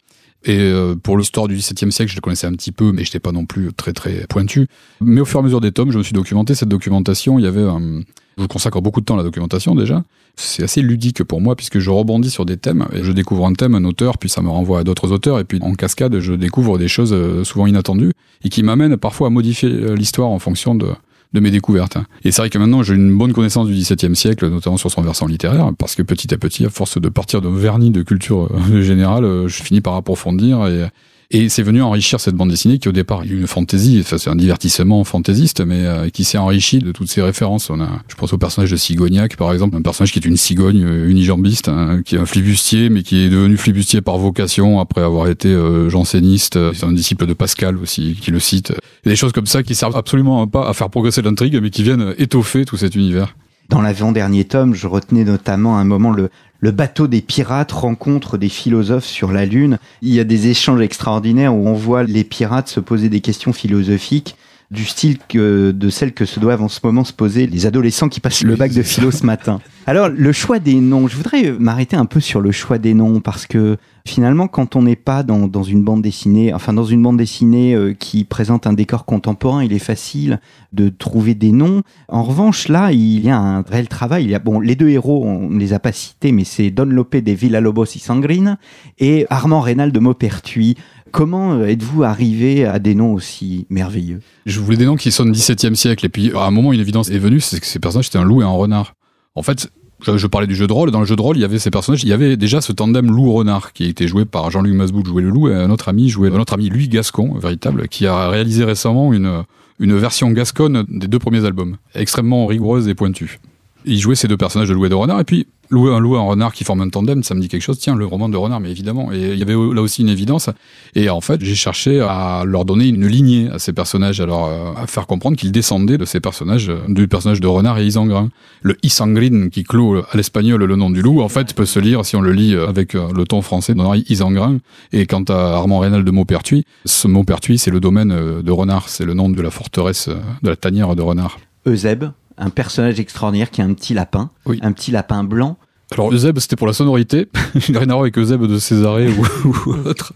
Et 0.48 0.72
pour 1.02 1.18
l'histoire 1.18 1.46
du 1.46 1.56
XVIIe 1.56 1.92
siècle, 1.92 2.10
je 2.10 2.16
le 2.16 2.22
connaissais 2.22 2.46
un 2.46 2.52
petit 2.52 2.72
peu, 2.72 2.90
mais 2.90 3.04
je 3.04 3.10
n'étais 3.10 3.20
pas 3.20 3.32
non 3.32 3.44
plus 3.44 3.72
très 3.74 3.92
très 3.92 4.26
pointu. 4.28 4.66
Mais 5.00 5.20
au 5.20 5.26
fur 5.26 5.38
et 5.38 5.42
à 5.42 5.44
mesure 5.44 5.60
des 5.60 5.72
tomes, 5.72 5.92
je 5.92 5.98
me 5.98 6.02
suis 6.02 6.14
documenté. 6.14 6.54
Cette 6.54 6.70
documentation, 6.70 7.38
il 7.38 7.44
y 7.44 7.46
avait 7.46 7.62
un, 7.62 8.00
je 8.38 8.46
consacre 8.46 8.80
beaucoup 8.80 9.00
de 9.00 9.04
temps 9.04 9.14
à 9.14 9.18
la 9.18 9.22
documentation 9.24 9.74
déjà. 9.74 10.02
C'est 10.36 10.62
assez 10.62 10.80
ludique 10.80 11.24
pour 11.24 11.40
moi 11.40 11.56
puisque 11.56 11.80
je 11.80 11.90
rebondis 11.90 12.30
sur 12.30 12.46
des 12.46 12.56
thèmes 12.56 12.86
et 12.92 13.02
je 13.02 13.10
découvre 13.12 13.46
un 13.46 13.52
thème, 13.52 13.74
un 13.74 13.84
auteur, 13.84 14.18
puis 14.18 14.28
ça 14.28 14.40
me 14.40 14.48
renvoie 14.48 14.80
à 14.80 14.84
d'autres 14.84 15.10
auteurs 15.10 15.40
et 15.40 15.44
puis 15.44 15.58
en 15.62 15.74
cascade, 15.74 16.18
je 16.20 16.32
découvre 16.32 16.78
des 16.78 16.88
choses 16.88 17.12
euh, 17.12 17.42
souvent 17.42 17.66
inattendues 17.66 18.12
et 18.44 18.48
qui 18.48 18.62
m'amènent 18.62 18.96
parfois 18.96 19.26
à 19.26 19.30
modifier 19.30 19.68
euh, 19.68 19.96
l'histoire 19.96 20.28
en 20.28 20.38
fonction 20.38 20.76
de, 20.76 20.86
de 21.32 21.40
mes 21.40 21.50
découvertes. 21.50 21.98
Et 22.24 22.30
c'est 22.30 22.42
vrai 22.42 22.50
que 22.50 22.58
maintenant 22.58 22.82
j'ai 22.82 22.94
une 22.94 23.16
bonne 23.16 23.32
connaissance 23.32 23.66
du 23.66 23.74
XVIIe 23.74 24.16
siècle, 24.16 24.48
notamment 24.48 24.76
sur 24.76 24.90
son 24.90 25.02
versant 25.02 25.26
littéraire, 25.26 25.70
parce 25.78 25.94
que 25.94 26.02
petit 26.02 26.32
à 26.32 26.38
petit, 26.38 26.64
à 26.64 26.70
force 26.70 27.00
de 27.00 27.08
partir 27.08 27.42
d'un 27.42 27.54
vernis 27.54 27.90
de 27.90 28.02
culture 28.02 28.48
euh, 28.72 28.80
générale, 28.82 29.46
je 29.46 29.62
finis 29.62 29.80
par 29.80 29.94
approfondir 29.94 30.66
et, 30.66 30.86
et 31.30 31.50
c'est 31.50 31.62
venu 31.62 31.82
enrichir 31.82 32.20
cette 32.20 32.36
bande 32.36 32.48
dessinée 32.48 32.78
qui 32.78 32.88
au 32.88 32.92
départ 32.92 33.22
est 33.22 33.28
une 33.28 33.46
fantaisie, 33.46 33.98
enfin, 34.00 34.16
c'est 34.16 34.30
un 34.30 34.36
divertissement 34.36 35.04
fantaisiste, 35.04 35.60
mais 35.60 35.84
euh, 35.84 36.08
qui 36.08 36.24
s'est 36.24 36.38
enrichi 36.38 36.78
de 36.78 36.90
toutes 36.90 37.10
ces 37.10 37.20
références. 37.20 37.68
On 37.68 37.82
a, 37.82 38.00
je 38.08 38.14
pense 38.14 38.32
au 38.32 38.38
personnage 38.38 38.70
de 38.70 38.76
Cigognac, 38.76 39.36
par 39.36 39.52
exemple, 39.52 39.76
un 39.76 39.82
personnage 39.82 40.10
qui 40.10 40.18
est 40.20 40.24
une 40.24 40.38
cigogne 40.38 40.82
euh, 40.84 41.10
unijambiste, 41.10 41.68
hein, 41.68 42.00
qui 42.02 42.14
est 42.14 42.18
un 42.18 42.24
flibustier, 42.24 42.88
mais 42.88 43.02
qui 43.02 43.18
est 43.24 43.28
devenu 43.28 43.58
flibustier 43.58 44.00
par 44.00 44.16
vocation 44.16 44.80
après 44.80 45.02
avoir 45.02 45.28
été 45.28 45.48
euh, 45.48 45.90
janséniste. 45.90 46.58
C'est 46.72 46.86
un 46.86 46.92
disciple 46.92 47.26
de 47.26 47.34
Pascal 47.34 47.76
aussi, 47.76 48.16
qui 48.18 48.30
le 48.30 48.40
cite. 48.40 48.72
Des 49.04 49.14
choses 49.14 49.32
comme 49.32 49.46
ça 49.46 49.62
qui 49.62 49.74
servent 49.74 49.96
absolument 49.96 50.46
pas 50.46 50.66
à 50.66 50.72
faire 50.72 50.88
progresser 50.88 51.20
l'intrigue, 51.20 51.58
mais 51.60 51.68
qui 51.68 51.82
viennent 51.82 52.14
étoffer 52.16 52.64
tout 52.64 52.78
cet 52.78 52.94
univers. 52.94 53.34
Dans 53.68 53.82
l'avant-dernier 53.82 54.44
tome, 54.44 54.74
je 54.74 54.86
retenais 54.86 55.24
notamment 55.24 55.76
un 55.76 55.84
moment 55.84 56.10
le, 56.10 56.30
le 56.60 56.70
bateau 56.70 57.06
des 57.06 57.20
pirates 57.20 57.70
rencontre 57.70 58.38
des 58.38 58.48
philosophes 58.48 59.04
sur 59.04 59.30
la 59.30 59.44
Lune. 59.44 59.78
Il 60.00 60.14
y 60.14 60.20
a 60.20 60.24
des 60.24 60.48
échanges 60.48 60.80
extraordinaires 60.80 61.54
où 61.54 61.68
on 61.68 61.74
voit 61.74 62.02
les 62.02 62.24
pirates 62.24 62.68
se 62.68 62.80
poser 62.80 63.10
des 63.10 63.20
questions 63.20 63.52
philosophiques 63.52 64.36
du 64.70 64.84
style 64.84 65.18
que, 65.28 65.70
de 65.70 65.88
celles 65.88 66.12
que 66.12 66.26
se 66.26 66.40
doivent 66.40 66.62
en 66.62 66.68
ce 66.68 66.80
moment 66.84 67.04
se 67.04 67.12
poser 67.14 67.46
les 67.46 67.64
adolescents 67.64 68.08
qui 68.08 68.20
passent 68.20 68.42
le 68.42 68.54
bac 68.54 68.72
de 68.72 68.82
philo 68.82 69.10
ce 69.10 69.24
matin. 69.24 69.60
Alors, 69.86 70.10
le 70.10 70.32
choix 70.32 70.58
des 70.58 70.74
noms, 70.74 71.08
je 71.08 71.16
voudrais 71.16 71.52
m'arrêter 71.52 71.96
un 71.96 72.04
peu 72.04 72.20
sur 72.20 72.42
le 72.42 72.52
choix 72.52 72.76
des 72.76 72.92
noms 72.92 73.20
parce 73.20 73.46
que 73.46 73.78
finalement, 74.06 74.46
quand 74.46 74.76
on 74.76 74.82
n'est 74.82 74.96
pas 74.96 75.22
dans, 75.22 75.48
dans, 75.48 75.62
une 75.62 75.82
bande 75.82 76.02
dessinée, 76.02 76.52
enfin 76.52 76.74
dans 76.74 76.84
une 76.84 77.02
bande 77.02 77.16
dessinée 77.16 77.74
euh, 77.74 77.94
qui 77.94 78.24
présente 78.24 78.66
un 78.66 78.74
décor 78.74 79.06
contemporain, 79.06 79.64
il 79.64 79.72
est 79.72 79.78
facile 79.78 80.40
de 80.74 80.90
trouver 80.90 81.34
des 81.34 81.52
noms. 81.52 81.82
En 82.08 82.22
revanche, 82.22 82.68
là, 82.68 82.92
il 82.92 83.20
y 83.24 83.30
a 83.30 83.38
un 83.38 83.62
réel 83.62 83.88
travail. 83.88 84.24
Il 84.24 84.30
y 84.30 84.34
a, 84.34 84.38
bon, 84.38 84.60
les 84.60 84.76
deux 84.76 84.90
héros, 84.90 85.24
on 85.24 85.48
ne 85.48 85.58
les 85.58 85.72
a 85.72 85.78
pas 85.78 85.92
cités, 85.92 86.32
mais 86.32 86.44
c'est 86.44 86.70
Don 86.70 86.84
Lopé 86.84 87.22
des 87.22 87.34
Villalobos 87.34 87.94
y 87.94 87.98
Sangrine 87.98 88.58
et 88.98 89.26
Armand 89.30 89.60
Rénal 89.60 89.92
de 89.92 90.00
Maupertuis. 90.00 90.76
Comment 91.10 91.54
euh, 91.54 91.66
êtes-vous 91.66 92.02
arrivé 92.02 92.64
à 92.64 92.78
des 92.78 92.94
noms 92.94 93.12
aussi 93.12 93.66
merveilleux? 93.70 94.20
Je 94.46 94.60
voulais 94.60 94.76
des 94.76 94.86
noms 94.86 94.96
qui 94.96 95.10
sonnent 95.10 95.32
17e 95.32 95.74
siècle. 95.74 96.06
Et 96.06 96.08
puis, 96.08 96.32
à 96.34 96.44
un 96.44 96.50
moment, 96.50 96.72
une 96.72 96.80
évidence 96.80 97.10
est 97.10 97.18
venue, 97.18 97.40
c'est 97.40 97.60
que 97.60 97.66
ces 97.66 97.78
personnages 97.78 98.08
étaient 98.08 98.18
un 98.18 98.24
loup 98.24 98.42
et 98.42 98.44
un 98.44 98.48
renard. 98.48 98.94
En 99.34 99.42
fait, 99.42 99.70
je, 100.00 100.26
parlais 100.26 100.46
du 100.46 100.54
jeu 100.54 100.66
de 100.66 100.72
rôle. 100.72 100.90
Dans 100.90 101.00
le 101.00 101.06
jeu 101.06 101.16
de 101.16 101.22
rôle, 101.22 101.36
il 101.36 101.40
y 101.40 101.44
avait 101.44 101.58
ces 101.58 101.70
personnages. 101.70 102.02
Il 102.04 102.08
y 102.08 102.12
avait 102.12 102.36
déjà 102.36 102.60
ce 102.60 102.72
tandem 102.72 103.10
loup-renard 103.10 103.72
qui 103.72 103.84
a 103.84 103.88
été 103.88 104.06
joué 104.06 104.24
par 104.24 104.50
Jean-Luc 104.50 104.74
Masbout, 104.74 105.04
jouer 105.04 105.22
le 105.22 105.30
loup, 105.30 105.48
et 105.48 105.54
un 105.54 105.70
autre 105.70 105.88
ami 105.88 106.08
joué, 106.08 106.28
un 106.28 106.38
autre 106.38 106.54
ami, 106.54 106.68
Louis 106.68 106.88
Gascon, 106.88 107.34
véritable, 107.38 107.88
qui 107.88 108.06
a 108.06 108.28
réalisé 108.28 108.64
récemment 108.64 109.12
une, 109.12 109.44
une 109.78 109.96
version 109.96 110.30
gasconne 110.30 110.84
des 110.88 111.08
deux 111.08 111.18
premiers 111.18 111.44
albums, 111.44 111.76
extrêmement 111.94 112.46
rigoureuse 112.46 112.88
et 112.88 112.94
pointue. 112.94 113.40
Il 113.88 113.98
jouait 113.98 114.14
ces 114.14 114.28
deux 114.28 114.36
personnages 114.36 114.68
de 114.68 114.74
loup 114.74 114.86
et 114.86 114.88
de 114.88 114.94
renard, 114.94 115.20
et 115.20 115.24
puis 115.24 115.46
louer 115.70 115.92
un 115.92 116.00
loup 116.00 116.16
un 116.16 116.22
renard 116.22 116.52
qui 116.52 116.64
forment 116.64 116.82
un 116.82 116.88
tandem, 116.88 117.22
ça 117.22 117.34
me 117.34 117.40
dit 117.40 117.48
quelque 117.48 117.62
chose. 117.62 117.78
Tiens, 117.78 117.94
le 117.94 118.06
roman 118.06 118.28
de 118.28 118.36
renard, 118.36 118.60
mais 118.60 118.70
évidemment. 118.70 119.12
Et 119.12 119.32
il 119.32 119.38
y 119.38 119.42
avait 119.42 119.54
là 119.54 119.82
aussi 119.82 120.02
une 120.02 120.08
évidence. 120.08 120.50
Et 120.94 121.10
en 121.10 121.20
fait, 121.20 121.42
j'ai 121.42 121.54
cherché 121.54 122.00
à 122.00 122.42
leur 122.46 122.64
donner 122.64 122.88
une 122.88 123.06
lignée 123.06 123.48
à 123.50 123.58
ces 123.58 123.72
personnages, 123.72 124.20
alors 124.20 124.46
euh, 124.46 124.72
à 124.76 124.86
faire 124.86 125.06
comprendre 125.06 125.36
qu'ils 125.36 125.52
descendaient 125.52 125.98
de 125.98 126.04
ces 126.04 126.20
personnages, 126.20 126.70
euh, 126.70 126.78
du 126.88 127.08
personnage 127.08 127.40
de 127.40 127.46
renard 127.46 127.78
et 127.78 127.86
Isengrin. 127.86 128.30
Le 128.62 128.76
Isengrin 128.82 129.48
qui 129.50 129.64
clôt 129.64 129.96
à 129.96 130.16
l'espagnol 130.16 130.64
le 130.64 130.76
nom 130.76 130.90
du 130.90 131.02
loup, 131.02 131.20
en 131.20 131.28
fait, 131.28 131.54
peut 131.54 131.66
se 131.66 131.78
lire 131.78 132.04
si 132.04 132.16
on 132.16 132.20
le 132.20 132.32
lit 132.32 132.54
avec 132.54 132.94
euh, 132.94 133.08
le 133.14 133.24
ton 133.24 133.42
français 133.42 133.74
Isengrin. 134.08 134.58
Et 134.92 135.06
quant 135.06 135.24
à 135.24 135.34
Armand 135.34 135.78
Rénal 135.80 136.04
de 136.04 136.10
Maupertuis, 136.10 136.64
ce 136.84 137.08
Maupertuis, 137.08 137.58
c'est 137.58 137.70
le 137.70 137.80
domaine 137.80 138.42
de 138.42 138.50
renard, 138.50 138.88
c'est 138.88 139.04
le 139.04 139.14
nom 139.14 139.28
de 139.28 139.42
la 139.42 139.50
forteresse 139.50 140.08
de 140.42 140.48
la 140.48 140.56
tanière 140.56 140.96
de 140.96 141.02
renard. 141.02 141.38
Euseb, 141.66 142.04
un 142.38 142.50
personnage 142.50 143.00
extraordinaire 143.00 143.50
qui 143.50 143.60
a 143.60 143.64
un 143.64 143.74
petit 143.74 143.94
lapin, 143.94 144.30
un 144.62 144.72
petit 144.72 144.90
lapin 144.90 145.24
blanc. 145.24 145.58
Alors 145.90 146.12
Euseb, 146.12 146.38
c'était 146.38 146.56
pour 146.56 146.66
la 146.66 146.72
sonorité. 146.72 147.28
Il 147.68 147.72
n'a 147.72 147.80
rien 147.80 147.88
à 147.88 147.92
voir 147.92 148.02
avec 148.02 148.16
Euseb 148.16 148.44
de 148.44 148.58
Césarée 148.58 149.10
ou, 149.10 149.66
autre. 149.84 150.12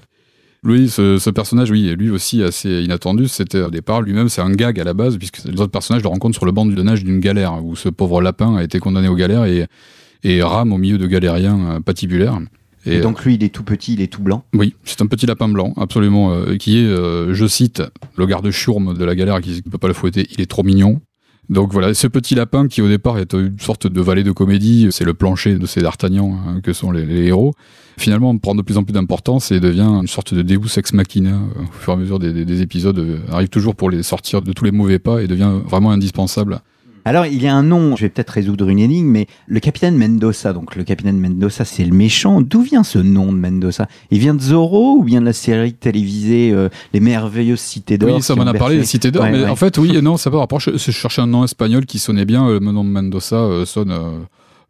Lui, 0.65 0.89
ce, 0.89 1.31
personnage, 1.31 1.71
oui, 1.73 1.95
lui 1.99 2.11
aussi 2.11 2.43
assez 2.43 2.83
inattendu. 2.83 3.27
C'était 3.27 3.63
au 3.63 3.71
départ 3.71 4.01
lui-même, 4.01 4.29
c'est 4.29 4.43
un 4.43 4.53
gag 4.53 4.79
à 4.79 4.85
la 4.85 4.95
base, 4.95 5.17
puisque 5.17 5.45
les 5.45 5.61
autres 5.61 5.73
personnages 5.73 6.03
le 6.03 6.09
rencontrent 6.09 6.37
sur 6.37 6.47
le 6.47 6.53
banc 6.53 6.67
de 6.67 6.83
nage 6.83 7.03
d'une 7.03 7.19
galère, 7.19 7.65
où 7.65 7.75
ce 7.75 7.89
pauvre 7.89 8.23
lapin 8.23 8.57
a 8.57 8.63
été 8.63 8.79
condamné 8.79 9.09
aux 9.09 9.17
galères 9.17 9.45
et, 9.45 9.67
et 10.23 10.43
rame 10.43 10.73
au 10.73 10.79
milieu 10.79 10.99
de 10.99 11.07
galériens 11.07 11.59
euh, 11.59 11.81
patibulaires. 11.81 12.39
Et, 12.85 13.01
donc 13.01 13.25
lui, 13.25 13.35
il 13.35 13.45
est 13.45 13.55
tout 13.55 13.63
petit, 13.63 13.95
il 13.95 14.01
est 14.01 14.13
tout 14.13 14.23
blanc. 14.23 14.45
Oui, 14.55 14.75
c'est 14.85 15.03
un 15.03 15.07
petit 15.07 15.27
lapin 15.27 15.49
blanc, 15.49 15.73
absolument, 15.77 16.33
euh, 16.33 16.57
qui 16.57 16.79
est, 16.79 16.87
euh, 16.87 17.33
je 17.33 17.47
cite, 17.47 17.83
le 18.17 18.27
garde-chourme 18.27 18.97
de 18.97 19.05
la 19.05 19.15
galère 19.15 19.41
qui 19.41 19.63
ne 19.65 19.71
peut 19.71 19.79
pas 19.79 19.89
le 19.89 19.95
fouetter. 19.95 20.27
Il 20.33 20.41
est 20.41 20.51
trop 20.51 20.65
mignon. 20.65 21.01
Donc 21.49 21.73
voilà, 21.73 21.93
ce 21.93 22.07
petit 22.07 22.35
lapin 22.35 22.69
qui 22.69 22.81
au 22.83 22.89
départ 22.89 23.19
est 23.19 23.33
une 23.35 23.59
sorte 23.59 23.87
de 23.87 24.01
valet 24.01 24.23
de 24.23 24.31
comédie, 24.31 24.89
c'est 24.91 25.05
le 25.05 25.13
plancher 25.13 25.57
de 25.57 25.67
ces 25.67 25.83
d'Artagnan 25.83 26.39
hein, 26.47 26.61
que 26.63 26.73
sont 26.73 26.93
les, 26.93 27.27
héros, 27.27 27.53
finalement 27.99 28.37
prend 28.39 28.55
de 28.55 28.63
plus 28.63 28.79
en 28.79 28.85
plus 28.85 28.93
d'importance 28.93 29.51
et 29.51 29.59
devient 29.59 29.99
une 30.01 30.07
sorte 30.07 30.35
de 30.35 30.43
Deus 30.43 30.79
ex 30.79 30.93
machina 30.93 31.31
euh, 31.31 31.65
au 31.65 31.73
fur 31.73 31.93
et 31.93 31.97
à 31.97 31.99
mesure 31.99 32.19
des, 32.21 32.63
épisodes, 32.63 32.99
euh, 32.99 33.19
arrive 33.31 33.49
toujours 33.49 33.75
pour 33.75 33.91
les 33.91 34.05
sortir 34.05 34.41
de 34.41 34.53
tous 34.53 34.65
les 34.65 34.71
mauvais 34.71 35.01
pas 35.01 35.21
et 35.21 35.27
devient 35.27 35.53
vraiment 35.67 35.91
indispensable. 35.91 36.61
Alors, 37.05 37.27
il 37.27 37.43
y 37.43 37.49
a 37.49 37.55
un 37.55 37.65
nom, 37.65 37.97
je 37.97 38.03
vais 38.03 38.09
peut-être 38.09 38.31
résoudre 38.31 38.69
une 38.69 38.79
énigme, 38.79 39.09
mais 39.09 39.27
le 39.47 39.59
capitaine 39.59 39.97
Mendoza, 39.97 40.53
donc 40.53 40.77
le 40.77 40.85
capitaine 40.85 41.19
Mendoza, 41.19 41.65
c'est 41.65 41.85
le 41.85 41.93
méchant. 41.93 42.41
D'où 42.41 42.63
vient 42.63 42.85
ce 42.85 42.99
nom 42.99 43.33
de 43.33 43.39
Mendoza? 43.39 43.89
Il 44.11 44.21
vient 44.21 44.35
de 44.35 44.41
Zorro 44.41 44.99
ou 44.99 45.03
bien 45.03 45.21
de 45.21 45.27
la 45.27 45.33
série 45.33 45.73
télévisée 45.73 46.53
euh, 46.53 46.69
Les 46.93 47.01
Merveilleuses 47.01 47.61
Cités 47.61 47.99
d'Or 47.99 48.17
Oui, 48.17 48.23
ça 48.23 48.37
m'en 48.37 48.47
a 48.47 48.55
parlé, 48.55 48.77
les 48.77 48.85
Cités 48.85 49.11
d'Or, 49.11 49.27
mais 49.27 49.45
en 49.45 49.57
fait, 49.57 49.79
oui 49.79 50.01
non, 50.01 50.17
ça 50.17 50.31
va. 50.31 50.43
Après, 50.43 50.59
je, 50.61 50.77
cherchais 50.77 51.23
un 51.23 51.27
nom 51.27 51.45
espagnol 51.45 51.87
qui 51.87 51.99
sonnait 51.99 52.25
bien. 52.25 52.49
Le 52.49 52.61
nom 52.61 52.85
de 52.85 52.91
Mendoza 52.91 53.37
euh, 53.37 53.65
sonne. 53.65 53.91
Euh, 53.91 54.19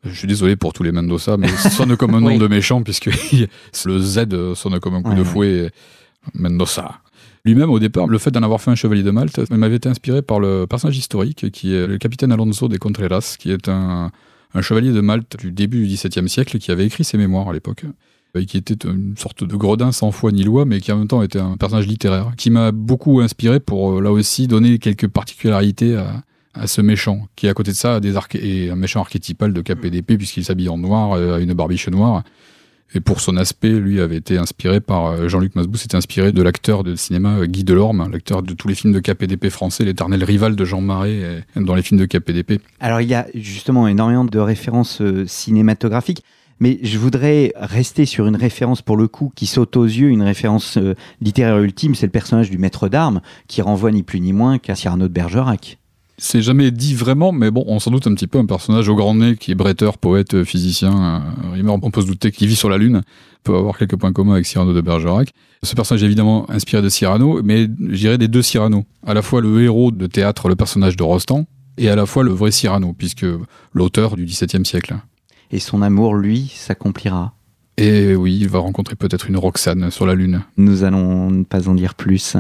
je 0.05 0.13
suis 0.15 0.27
désolé 0.27 0.57
pour 0.57 0.73
tous 0.73 0.83
les 0.83 0.91
Mendoza, 0.91 1.37
mais 1.37 1.49
ça 1.49 1.71
sonne 1.71 1.97
comme 1.97 2.15
un 2.15 2.21
nom 2.23 2.37
de 2.37 2.49
méchant, 2.49 2.83
puisque 2.83 3.11
le 3.85 3.99
Z 4.01 4.55
sonne 4.55 4.81
comme 4.81 4.95
un 4.95 5.03
coup 5.03 5.15
de 5.15 5.23
fouet. 5.23 5.71
Mendoza. 6.35 7.02
Lui-même, 7.45 7.71
au 7.71 7.81
départ, 7.81 8.07
le 8.07 8.19
fait 8.19 8.31
d'en 8.31 8.43
avoir 8.45 8.61
fait 8.61 8.71
un 8.71 8.77
chevalier 8.77 9.03
de 9.03 9.11
Malte 9.11 9.51
m'avait 9.51 9.77
été 9.77 9.89
inspiré 9.89 10.23
par 10.23 10.39
le 10.39 10.67
personnage 10.67 10.97
historique 10.97 11.51
qui 11.51 11.75
est 11.75 11.89
le 11.89 11.99
capitaine 11.99 12.31
Alonso 12.31 12.69
de 12.69 12.77
Contreras, 12.77 13.37
qui 13.37 13.51
est 13.51 13.69
un, 13.69 14.13
chevalier 14.61 14.93
de 14.93 15.01
Malte 15.01 15.37
du 15.39 15.51
début 15.51 15.85
du 15.87 15.95
XVIIe 15.95 16.29
siècle 16.29 16.59
qui 16.59 16.71
avait 16.71 16.87
écrit 16.87 17.03
ses 17.03 17.19
mémoires 17.19 17.49
à 17.49 17.53
l'époque. 17.53 17.85
Et 18.35 18.47
qui 18.47 18.57
était 18.57 18.89
une 18.89 19.15
sorte 19.19 19.45
de 19.45 19.57
gredin 19.57 19.93
sans 19.93 20.11
foi 20.11 20.33
ni 20.33 20.45
loi, 20.45 20.65
mais 20.65 20.81
qui 20.81 20.91
en 20.93 20.99
même 20.99 21.09
temps 21.09 21.21
était 21.23 21.41
un 21.41 21.57
personnage 21.57 21.87
littéraire, 21.87 22.33
qui 22.39 22.49
m'a 22.49 22.73
beaucoup 22.73 23.21
inspiré 23.21 23.61
pour 23.61 24.01
là 24.01 24.11
aussi 24.11 24.47
donner 24.47 24.79
quelques 24.79 25.09
particularités 25.09 25.97
à, 26.55 26.67
ce 26.67 26.81
méchant, 26.81 27.27
qui 27.35 27.49
à 27.49 27.55
côté 27.55 27.73
de 27.73 27.77
ça 27.77 27.97
a 27.97 28.01
un 28.01 28.77
méchant 28.77 29.01
archétypal 29.01 29.53
de 29.53 29.61
KPDP 29.61 30.17
puisqu'il 30.17 30.45
s'habille 30.45 30.69
en 30.69 30.79
noir, 30.79 31.13
euh, 31.13 31.37
a 31.37 31.41
une 31.41 31.53
barbiche 31.55 31.89
noire, 31.89 32.23
et 32.95 33.01
pour 33.01 33.21
son 33.21 33.37
aspect, 33.37 33.71
lui 33.71 34.01
avait 34.01 34.17
été 34.17 34.37
inspiré 34.37 34.81
par 34.81 35.07
euh, 35.07 35.29
Jean-Luc 35.29 35.55
Masbou, 35.55 35.77
s'était 35.77 35.97
inspiré 35.97 36.33
de 36.33 36.43
l'acteur 36.43 36.85
de 36.85 36.95
cinéma 36.95 37.39
euh, 37.39 37.47
Guy 37.47 37.65
Delorme, 37.65 38.09
l'acteur 38.11 38.43
de 38.43 38.53
tous 38.53 38.69
les 38.69 38.75
films 38.75 38.93
de 38.93 39.01
KPDP 39.01 39.49
français, 39.49 39.85
l'éternel 39.85 40.23
rival 40.25 40.57
de 40.57 40.65
Jean 40.65 40.81
Marais 40.81 41.21
euh, 41.23 41.41
dans 41.57 41.75
les 41.75 41.83
films 41.83 42.01
de 42.01 42.07
KPDP. 42.07 42.61
Alors 42.81 43.01
il 43.01 43.09
y 43.09 43.15
a 43.15 43.27
justement 43.35 43.89
énormément 43.89 44.25
de 44.25 44.39
références 44.39 45.03
cinématographiques. 45.27 46.23
Mais 46.61 46.79
je 46.83 46.97
voudrais 46.97 47.53
rester 47.57 48.07
sur 48.07 48.29
une 48.29 48.37
référence 48.37 48.83
pour 48.83 48.97
le 48.97 49.09
coup 49.09 49.33
qui 49.35 49.47
saute 49.47 49.77
aux 49.77 49.85
yeux, 49.85 50.11
une 50.11 50.23
référence 50.23 50.79
littéraire 51.21 51.59
ultime, 51.59 51.97
c'est 51.97 52.07
le 52.07 52.13
personnage 52.13 52.51
du 52.51 52.59
maître 52.59 52.89
d'armes 52.89 53.21
qui 53.49 53.63
renvoie 53.63 53.91
ni 53.91 54.05
plus 54.05 54.21
ni 54.21 54.33
moins 54.33 54.59
qu'à 54.59 54.77
Cyrano 54.77 55.09
de 55.09 55.13
Bergerac 55.13 55.79
c'est 56.23 56.41
jamais 56.41 56.71
dit 56.71 56.95
vraiment, 56.95 57.33
mais 57.33 57.51
bon, 57.51 57.65
on 57.67 57.81
s'en 57.81 57.91
doute 57.91 58.07
un 58.07 58.15
petit 58.15 58.29
peu 58.29 58.39
un 58.39 58.47
personnage 58.47 58.89
au 58.89 58.95
grand 58.95 59.13
nez 59.17 59.37
qui 59.37 59.51
est 59.51 59.55
bretteur, 59.57 59.99
poète, 59.99 60.45
physicien, 60.45 61.25
euh, 61.57 61.63
on 61.67 61.91
peut 61.91 62.01
se 62.01 62.07
douter 62.07 62.31
qu'il 62.31 62.47
vit 62.47 62.55
sur 62.55 62.71
la 62.71 62.79
Lune, 62.79 63.03
peut 63.43 63.57
avoir 63.57 63.77
quelques 63.77 63.97
points 63.97 64.13
communs 64.13 64.35
avec 64.35 64.47
Cyrano 64.47 64.73
de 64.73 64.81
Bergerac. 64.81 65.33
Ce 65.65 65.75
personnage 65.75 66.05
est 66.05 66.07
évidemment 66.07 66.49
inspiré 66.49 66.81
de 66.81 66.89
Cyrano, 66.89 67.41
mais 67.43 67.67
j'irais 67.91 68.19
des 68.19 68.29
deux 68.29 68.41
Cyrano. 68.41 68.85
À 69.05 69.15
la 69.15 69.23
fois 69.23 69.41
le 69.41 69.63
héros 69.63 69.91
de 69.91 70.07
théâtre, 70.07 70.49
le 70.49 70.55
personnage 70.55 70.97
de 70.97 71.03
Rostand, 71.03 71.47
et 71.77 71.89
à 71.89 71.97
la 71.97 72.07
fois 72.07 72.23
le 72.23 72.31
vrai 72.31 72.53
Cyrano, 72.53 72.95
puisque 72.97 73.27
l'auteur 73.73 74.15
du 74.15 74.25
XVIIe 74.25 74.65
siècle. 74.65 74.95
Et 75.51 75.59
son 75.59 75.83
amour, 75.83 76.15
lui, 76.15 76.53
s'accomplira 76.55 77.35
et 77.83 78.15
oui, 78.15 78.39
il 78.41 78.49
va 78.49 78.61
rencontrer 78.61 78.95
peut-être 78.95 79.29
une 79.29 79.37
Roxane 79.37 79.91
sur 79.91 80.07
la 80.07 80.15
Lune. 80.15 80.43
Nous 80.57 80.85
allons 80.85 81.31
ne 81.31 81.43
pas 81.43 81.69
en 81.69 81.75
dire 81.75 81.95
plus. 81.95 82.37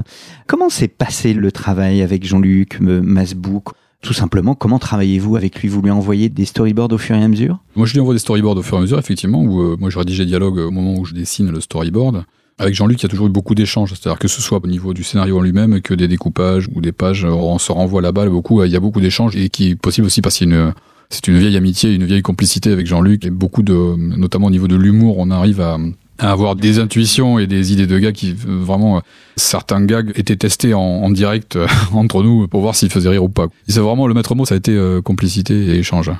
Comment 0.46 0.68
s'est 0.68 0.86
passé 0.86 1.34
le 1.34 1.50
travail 1.50 2.00
avec 2.02 2.24
Jean-Luc 2.24 2.78
Masbouk 2.80 3.70
tout 4.02 4.12
simplement, 4.12 4.56
comment 4.56 4.80
travaillez-vous 4.80 5.36
avec 5.36 5.60
lui? 5.60 5.68
Vous 5.68 5.80
lui 5.80 5.92
envoyez 5.92 6.28
des 6.28 6.44
storyboards 6.44 6.90
au 6.90 6.98
fur 6.98 7.14
et 7.14 7.22
à 7.22 7.28
mesure? 7.28 7.60
Moi, 7.76 7.86
je 7.86 7.92
lui 7.92 8.00
envoie 8.00 8.14
des 8.14 8.18
storyboards 8.18 8.56
au 8.56 8.62
fur 8.62 8.74
et 8.74 8.78
à 8.78 8.80
mesure, 8.80 8.98
effectivement, 8.98 9.40
où 9.40 9.62
euh, 9.62 9.76
moi 9.78 9.90
je 9.90 9.98
rédige 9.98 10.18
les 10.18 10.26
dialogues 10.26 10.58
au 10.58 10.72
moment 10.72 10.96
où 10.98 11.04
je 11.04 11.14
dessine 11.14 11.52
le 11.52 11.60
storyboard. 11.60 12.24
Avec 12.58 12.74
Jean-Luc, 12.74 12.98
il 12.98 13.04
y 13.04 13.06
a 13.06 13.08
toujours 13.08 13.28
eu 13.28 13.30
beaucoup 13.30 13.54
d'échanges, 13.54 13.90
c'est-à-dire 13.90 14.18
que 14.18 14.26
ce 14.26 14.42
soit 14.42 14.60
au 14.60 14.66
niveau 14.66 14.92
du 14.92 15.04
scénario 15.04 15.38
en 15.38 15.40
lui-même, 15.40 15.80
que 15.82 15.94
des 15.94 16.08
découpages 16.08 16.68
ou 16.74 16.80
des 16.80 16.90
pages, 16.90 17.24
on 17.24 17.58
se 17.58 17.70
renvoie 17.70 18.02
la 18.02 18.10
balle 18.10 18.28
beaucoup, 18.28 18.64
il 18.64 18.72
y 18.72 18.76
a 18.76 18.80
beaucoup 18.80 19.00
d'échanges 19.00 19.36
et 19.36 19.48
qui 19.50 19.70
est 19.70 19.76
possible 19.76 20.08
aussi 20.08 20.20
parce 20.20 20.36
qu'il 20.36 20.50
y 20.50 20.52
a 20.52 20.56
une, 20.56 20.74
c'est 21.12 21.28
une 21.28 21.38
vieille 21.38 21.56
amitié, 21.58 21.92
une 21.92 22.04
vieille 22.04 22.22
complicité 22.22 22.72
avec 22.72 22.86
Jean-Luc 22.86 23.26
et 23.26 23.30
beaucoup 23.30 23.62
de, 23.62 23.74
notamment 23.98 24.46
au 24.46 24.50
niveau 24.50 24.66
de 24.66 24.76
l'humour, 24.76 25.18
on 25.18 25.30
arrive 25.30 25.60
à, 25.60 25.76
avoir 26.18 26.56
des 26.56 26.78
intuitions 26.78 27.38
et 27.38 27.46
des 27.46 27.72
idées 27.72 27.86
de 27.86 27.98
gars 27.98 28.12
qui 28.12 28.32
vraiment 28.32 29.02
certains 29.36 29.84
gags 29.84 30.12
étaient 30.14 30.36
testés 30.36 30.72
en, 30.72 31.10
direct 31.10 31.56
euh, 31.56 31.66
entre 31.92 32.22
nous 32.22 32.46
pour 32.48 32.60
voir 32.60 32.74
s'ils 32.74 32.90
faisaient 32.90 33.08
rire 33.08 33.24
ou 33.24 33.28
pas. 33.28 33.48
C'est 33.68 33.80
vraiment 33.80 34.06
le 34.06 34.14
maître 34.14 34.34
mot, 34.34 34.46
ça 34.46 34.54
a 34.54 34.58
été 34.58 34.72
euh, 34.72 35.02
complicité 35.02 35.54
et 35.54 35.78
échange. 35.78 36.10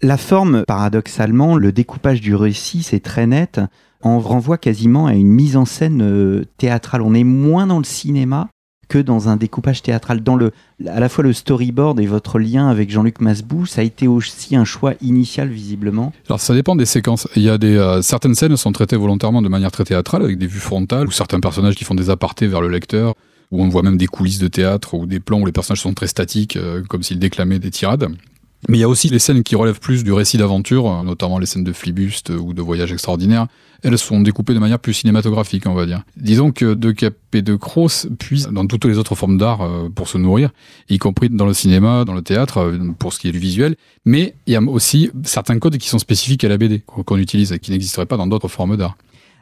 La 0.00 0.16
forme, 0.16 0.64
paradoxalement, 0.66 1.56
le 1.56 1.70
découpage 1.70 2.20
du 2.20 2.34
récit, 2.34 2.82
c'est 2.82 3.00
très 3.00 3.26
net. 3.26 3.60
On 4.02 4.18
renvoie 4.18 4.58
quasiment 4.58 5.06
à 5.06 5.14
une 5.14 5.28
mise 5.28 5.56
en 5.56 5.64
scène 5.64 6.02
euh, 6.02 6.44
théâtrale. 6.56 7.02
On 7.02 7.14
est 7.14 7.22
moins 7.22 7.68
dans 7.68 7.78
le 7.78 7.84
cinéma 7.84 8.48
que 8.92 8.98
dans 8.98 9.30
un 9.30 9.36
découpage 9.36 9.80
théâtral. 9.80 10.22
Dans 10.22 10.36
le, 10.36 10.52
à 10.86 11.00
la 11.00 11.08
fois 11.08 11.24
le 11.24 11.32
storyboard 11.32 11.98
et 11.98 12.04
votre 12.04 12.38
lien 12.38 12.68
avec 12.68 12.90
Jean-Luc 12.90 13.22
Masbou, 13.22 13.64
ça 13.64 13.80
a 13.80 13.84
été 13.84 14.06
aussi 14.06 14.54
un 14.54 14.66
choix 14.66 14.92
initial 15.00 15.48
visiblement. 15.48 16.12
Alors 16.28 16.40
ça 16.40 16.52
dépend 16.52 16.76
des 16.76 16.84
séquences. 16.84 17.26
Il 17.34 17.42
y 17.42 17.48
a 17.48 17.56
des 17.56 17.74
euh, 17.74 18.02
certaines 18.02 18.34
scènes 18.34 18.54
sont 18.58 18.70
traitées 18.70 18.96
volontairement 18.96 19.40
de 19.40 19.48
manière 19.48 19.70
très 19.70 19.84
théâtrale 19.84 20.22
avec 20.22 20.36
des 20.36 20.46
vues 20.46 20.60
frontales 20.60 21.06
ou 21.06 21.10
certains 21.10 21.40
personnages 21.40 21.74
qui 21.74 21.84
font 21.84 21.94
des 21.94 22.10
apartés 22.10 22.46
vers 22.46 22.60
le 22.60 22.68
lecteur 22.68 23.14
où 23.50 23.62
on 23.62 23.68
voit 23.70 23.82
même 23.82 23.96
des 23.96 24.06
coulisses 24.06 24.38
de 24.38 24.48
théâtre 24.48 24.92
ou 24.92 25.06
des 25.06 25.20
plans 25.20 25.40
où 25.40 25.46
les 25.46 25.52
personnages 25.52 25.80
sont 25.80 25.94
très 25.94 26.06
statiques 26.06 26.56
euh, 26.56 26.82
comme 26.86 27.02
s'ils 27.02 27.18
déclamaient 27.18 27.60
des 27.60 27.70
tirades. 27.70 28.08
Mais 28.68 28.78
il 28.78 28.80
y 28.80 28.84
a 28.84 28.88
aussi 28.88 29.08
les 29.08 29.18
scènes 29.18 29.42
qui 29.42 29.56
relèvent 29.56 29.80
plus 29.80 30.04
du 30.04 30.12
récit 30.12 30.38
d'aventure, 30.38 30.88
euh, 30.88 31.02
notamment 31.02 31.38
les 31.38 31.46
scènes 31.46 31.64
de 31.64 31.72
flibuste 31.72 32.30
ou 32.30 32.54
de 32.54 32.62
voyage 32.62 32.92
extraordinaire. 32.92 33.48
Elles 33.82 33.98
sont 33.98 34.20
découpées 34.20 34.54
de 34.54 34.60
manière 34.60 34.78
plus 34.78 34.94
cinématographique, 34.94 35.66
on 35.66 35.74
va 35.74 35.86
dire. 35.86 36.02
Disons 36.16 36.52
que 36.52 36.74
De 36.74 36.92
Cap 36.92 37.14
et 37.32 37.42
De 37.42 37.56
Cross 37.56 38.06
puissent 38.20 38.46
dans 38.46 38.66
toutes 38.66 38.84
les 38.84 38.98
autres 38.98 39.16
formes 39.16 39.38
d'art 39.38 39.62
euh, 39.62 39.88
pour 39.92 40.06
se 40.08 40.18
nourrir, 40.18 40.50
y 40.88 40.98
compris 40.98 41.28
dans 41.28 41.46
le 41.46 41.54
cinéma, 41.54 42.04
dans 42.04 42.14
le 42.14 42.22
théâtre, 42.22 42.58
euh, 42.58 42.78
pour 42.98 43.12
ce 43.12 43.18
qui 43.18 43.28
est 43.28 43.32
du 43.32 43.40
visuel. 43.40 43.74
Mais 44.04 44.34
il 44.46 44.52
y 44.52 44.56
a 44.56 44.62
aussi 44.62 45.10
certains 45.24 45.58
codes 45.58 45.78
qui 45.78 45.88
sont 45.88 45.98
spécifiques 45.98 46.44
à 46.44 46.48
la 46.48 46.56
BD, 46.56 46.80
qu'on 46.80 47.16
utilise 47.16 47.52
et 47.52 47.58
qui 47.58 47.72
n'existeraient 47.72 48.06
pas 48.06 48.16
dans 48.16 48.28
d'autres 48.28 48.48
formes 48.48 48.76
d'art. 48.76 48.96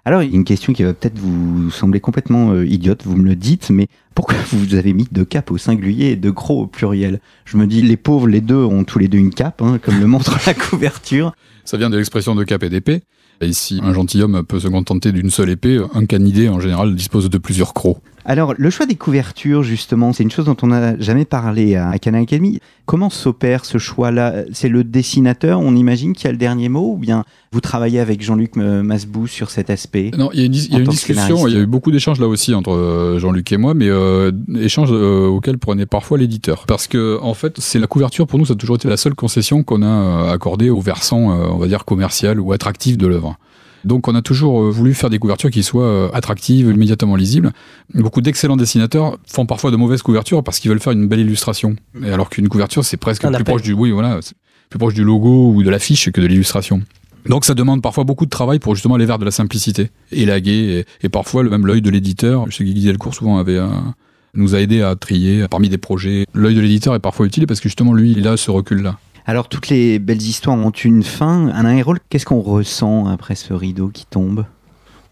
Alors, 0.05 0.23
une 0.23 0.45
question 0.45 0.73
qui 0.73 0.83
va 0.83 0.95
peut-être 0.95 1.19
vous 1.19 1.71
sembler 1.71 2.01
complètement 2.01 2.53
euh, 2.53 2.67
idiote, 2.67 3.03
vous 3.05 3.17
me 3.17 3.25
le 3.25 3.37
dites, 3.37 3.71
mais 3.71 3.89
pourquoi 4.15 4.37
vous 4.53 4.75
avez 4.75 4.93
mis 4.93 5.07
deux 5.13 5.25
capes 5.25 5.51
au 5.51 5.59
singulier 5.59 6.07
et 6.07 6.17
deux 6.17 6.33
gros 6.33 6.63
au 6.63 6.67
pluriel? 6.67 7.21
Je 7.45 7.57
me 7.57 7.67
dis, 7.67 7.83
les 7.83 7.97
pauvres, 7.97 8.27
les 8.27 8.41
deux 8.41 8.65
ont 8.65 8.85
tous 8.85 8.99
les 8.99 9.09
deux 9.09 9.19
une 9.19 9.35
cape, 9.35 9.63
hein, 9.63 9.79
comme 9.83 10.01
le 10.01 10.07
montre 10.07 10.39
la 10.47 10.55
couverture. 10.55 11.33
Ça 11.65 11.77
vient 11.77 11.91
de 11.91 11.97
l'expression 11.97 12.35
de 12.35 12.45
cap 12.45 12.63
et 12.63 12.71
d'épée. 12.71 13.03
Ici, 13.43 13.81
un 13.83 13.95
gentilhomme 13.95 14.43
peut 14.47 14.61
se 14.61 14.69
contenter 14.69 15.13
d'une 15.13 15.31
seule 15.31 15.49
épée. 15.49 15.81
Un 15.95 16.05
canidé, 16.05 16.51
en 16.51 16.61
général, 16.61 16.95
dispose 16.95 17.31
de 17.31 17.39
plusieurs 17.39 17.73
crocs. 17.73 17.99
Alors, 18.25 18.55
le 18.57 18.71
choix 18.71 18.87
des 18.87 18.97
couvertures, 18.97 19.63
justement, 19.63 20.13
c'est 20.13 20.23
une 20.23 20.31
chose 20.31 20.45
dont 20.45 20.57
on 20.63 20.69
n'a 20.69 20.99
jamais 20.99 21.25
parlé 21.25 21.77
à 21.77 21.99
Canal 21.99 22.23
Academy. 22.23 22.61
Comment 22.87 23.11
s'opère 23.11 23.65
ce 23.65 23.79
choix-là? 23.79 24.45
C'est 24.53 24.69
le 24.69 24.85
dessinateur, 24.85 25.61
on 25.61 25.75
imagine, 25.75 26.13
qui 26.13 26.27
a 26.27 26.33
le 26.33 26.37
dernier 26.37 26.69
mot 26.69 26.95
Ou 26.95 26.97
bien 26.97 27.25
vous 27.53 27.61
travaillez 27.61 28.01
avec 28.01 28.23
Jean-Luc 28.23 28.57
Masbou 28.57 29.27
sur 29.27 29.51
cet 29.51 29.71
aspect? 29.71 30.11
Non, 30.17 30.31
il 30.33 30.41
y 30.41 30.43
a 30.43 30.45
une, 30.47 30.85
discussion, 30.85 31.47
il 31.49 31.55
y 31.55 31.57
a 31.57 31.61
eu 31.61 31.67
beaucoup 31.67 31.91
d'échanges 31.91 32.21
là 32.21 32.29
aussi 32.29 32.55
entre 32.55 32.73
euh, 32.73 33.19
Jean-Luc 33.19 33.51
et 33.53 33.57
moi, 33.57 33.75
mais 33.75 33.89
euh, 33.89 34.21
euh, 34.21 34.33
échange 34.57 34.91
euh, 34.93 35.27
auquel 35.27 35.59
prenait 35.59 35.87
parfois 35.87 36.19
l'éditeur. 36.19 36.65
Parce 36.67 36.87
que 36.87 37.19
en 37.23 37.35
fait, 37.35 37.59
c'est 37.59 37.79
la 37.79 37.87
couverture 37.87 38.27
pour 38.27 38.39
nous, 38.39 38.47
ça 38.47 38.53
a 38.53 38.57
toujours 38.57 38.77
été 38.77 38.89
la 38.89 38.97
seule 38.97 39.15
concession 39.15 39.63
qu'on 39.63 39.83
a 39.83 40.31
accordée 40.31 40.71
au 40.71 40.81
versant, 40.81 41.31
euh, 41.31 41.47
on 41.51 41.59
va 41.59 41.67
dire 41.67 41.85
commercial 41.85 42.41
ou 42.41 42.53
attractif 42.53 42.97
de 42.99 43.07
l'œuvre. 43.07 43.37
Donc 43.85 44.09
on 44.09 44.15
a 44.15 44.23
toujours 44.23 44.63
euh, 44.63 44.71
voulu 44.71 44.95
faire 44.95 45.11
des 45.11 45.19
couvertures 45.19 45.51
qui 45.51 45.63
soient 45.63 45.85
euh, 45.85 46.09
attractives, 46.13 46.69
immédiatement 46.75 47.17
lisibles. 47.17 47.53
Beaucoup 47.95 48.21
d'excellents 48.21 48.57
dessinateurs 48.57 49.17
font 49.27 49.47
parfois 49.47 49.71
de 49.71 49.77
mauvaises 49.77 50.03
couvertures 50.03 50.43
parce 50.45 50.59
qu'ils 50.59 50.71
veulent 50.71 50.81
faire 50.81 50.93
une 50.93 51.09
belle 51.09 51.21
illustration. 51.21 51.77
Et 52.05 52.11
alors 52.11 52.29
qu'une 52.31 52.49
couverture, 52.49 52.85
c'est 52.85 52.97
presque 52.97 53.25
Un 53.25 53.29
plus 53.29 53.37
appel. 53.37 53.45
proche 53.47 53.63
du, 53.63 53.73
oui, 53.73 53.91
voilà, 53.91 54.19
c'est 54.23 54.35
plus 54.69 54.79
proche 54.79 54.95
du 54.95 55.03
logo 55.05 55.53
ou 55.55 55.63
de 55.63 55.71
l'affiche 55.71 56.11
que 56.11 56.21
de 56.21 56.27
l'illustration. 56.27 56.83
Donc 57.29 57.45
ça 57.45 57.55
demande 57.55 57.83
parfois 57.83 58.05
beaucoup 58.05 58.25
de 58.25 58.31
travail 58.31 58.59
pour 58.61 58.75
justement 58.75 58.95
aller 58.95 59.05
vers 59.07 59.19
de 59.19 59.25
la 59.25 59.31
simplicité, 59.31 59.91
élaguer, 60.13 60.87
et, 61.03 61.07
et 61.07 61.09
parfois 61.11 61.43
le- 61.43 61.51
même 61.51 61.67
l'œil 61.67 61.83
de 61.83 61.91
l'éditeur. 61.91 62.47
Je 62.51 62.57
sais 62.57 62.65
que 62.65 62.71
Guy 62.71 62.85
Delcourt 62.87 63.15
souvent 63.15 63.39
avait 63.39 63.59
un- 63.59 63.95
nous 64.35 64.55
a 64.55 64.61
aidé 64.61 64.81
à 64.81 64.95
trier 64.95 65.47
parmi 65.51 65.69
des 65.69 65.77
projets. 65.77 66.25
L'œil 66.35 66.55
de 66.55 66.61
l'éditeur 66.61 66.95
est 66.95 67.01
parfois 67.01 67.27
utile 67.27 67.47
parce 67.47 67.61
que 67.61 67.69
justement 67.69 67.93
lui, 67.93 68.13
il 68.17 68.27
a 68.29 68.37
ce 68.37 68.51
recul-là. 68.51 68.99
Alors, 69.31 69.49
toutes 69.49 69.69
les 69.69 70.01
belles 70.01 70.23
histoires 70.23 70.59
ont 70.59 70.73
une 70.73 71.05
fin. 71.05 71.51
Alain 71.51 71.77
Hérol, 71.77 72.01
qu'est-ce 72.09 72.27
qu'on 72.27 72.41
ressent 72.41 73.07
après 73.07 73.37
ce 73.37 73.55
rideau 73.55 73.87
qui 73.87 74.05
tombe? 74.05 74.45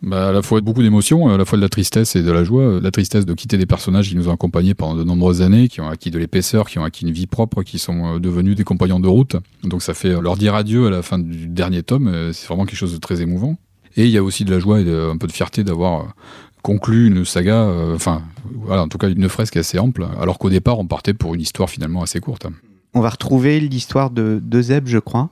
Bah, 0.02 0.30
à 0.30 0.32
la 0.32 0.42
fois 0.42 0.60
beaucoup 0.60 0.82
d'émotions, 0.82 1.28
à 1.28 1.36
la 1.36 1.44
fois 1.44 1.56
de 1.56 1.62
la 1.62 1.68
tristesse 1.68 2.16
et 2.16 2.24
de 2.24 2.32
la 2.32 2.42
joie. 2.42 2.80
La 2.80 2.90
tristesse 2.90 3.26
de 3.26 3.34
quitter 3.34 3.58
des 3.58 3.66
personnages 3.66 4.08
qui 4.08 4.16
nous 4.16 4.28
ont 4.28 4.32
accompagnés 4.32 4.74
pendant 4.74 4.96
de 4.96 5.04
nombreuses 5.04 5.40
années, 5.40 5.68
qui 5.68 5.80
ont 5.80 5.88
acquis 5.88 6.10
de 6.10 6.18
l'épaisseur, 6.18 6.68
qui 6.68 6.80
ont 6.80 6.84
acquis 6.84 7.04
une 7.06 7.12
vie 7.12 7.28
propre, 7.28 7.62
qui 7.62 7.78
sont 7.78 8.16
euh, 8.16 8.18
devenus 8.18 8.56
des 8.56 8.64
compagnons 8.64 8.98
de 8.98 9.06
route. 9.06 9.36
Donc 9.62 9.82
ça 9.82 9.94
fait 9.94 10.08
euh, 10.08 10.20
leur 10.20 10.36
dire 10.36 10.56
adieu 10.56 10.88
à 10.88 10.90
la 10.90 11.02
fin 11.02 11.20
du 11.20 11.46
dernier 11.46 11.84
tome, 11.84 12.08
euh, 12.08 12.32
c'est 12.32 12.48
vraiment 12.48 12.64
quelque 12.64 12.80
chose 12.80 12.94
de 12.94 12.98
très 12.98 13.20
émouvant. 13.20 13.56
Et 13.96 14.04
il 14.04 14.10
y 14.10 14.18
a 14.18 14.24
aussi 14.24 14.44
de 14.44 14.50
la 14.50 14.58
joie 14.58 14.80
et 14.80 14.90
un 14.90 15.16
peu 15.16 15.28
de 15.28 15.32
fierté 15.32 15.62
d'avoir 15.62 16.12
conclu 16.62 17.06
une 17.06 17.24
saga, 17.24 17.72
enfin 17.94 18.22
voilà, 18.52 18.82
en 18.82 18.88
tout 18.88 18.98
cas 18.98 19.08
une 19.08 19.28
fresque 19.28 19.56
assez 19.56 19.78
ample, 19.78 20.08
alors 20.20 20.38
qu'au 20.38 20.50
départ 20.50 20.80
on 20.80 20.86
partait 20.86 21.14
pour 21.14 21.36
une 21.36 21.40
histoire 21.40 21.70
finalement 21.70 22.02
assez 22.02 22.18
courte. 22.18 22.48
On 22.98 23.00
va 23.00 23.10
retrouver 23.10 23.60
l'histoire 23.60 24.10
de, 24.10 24.40
de 24.42 24.60
Zeb, 24.60 24.88
je 24.88 24.98
crois. 24.98 25.30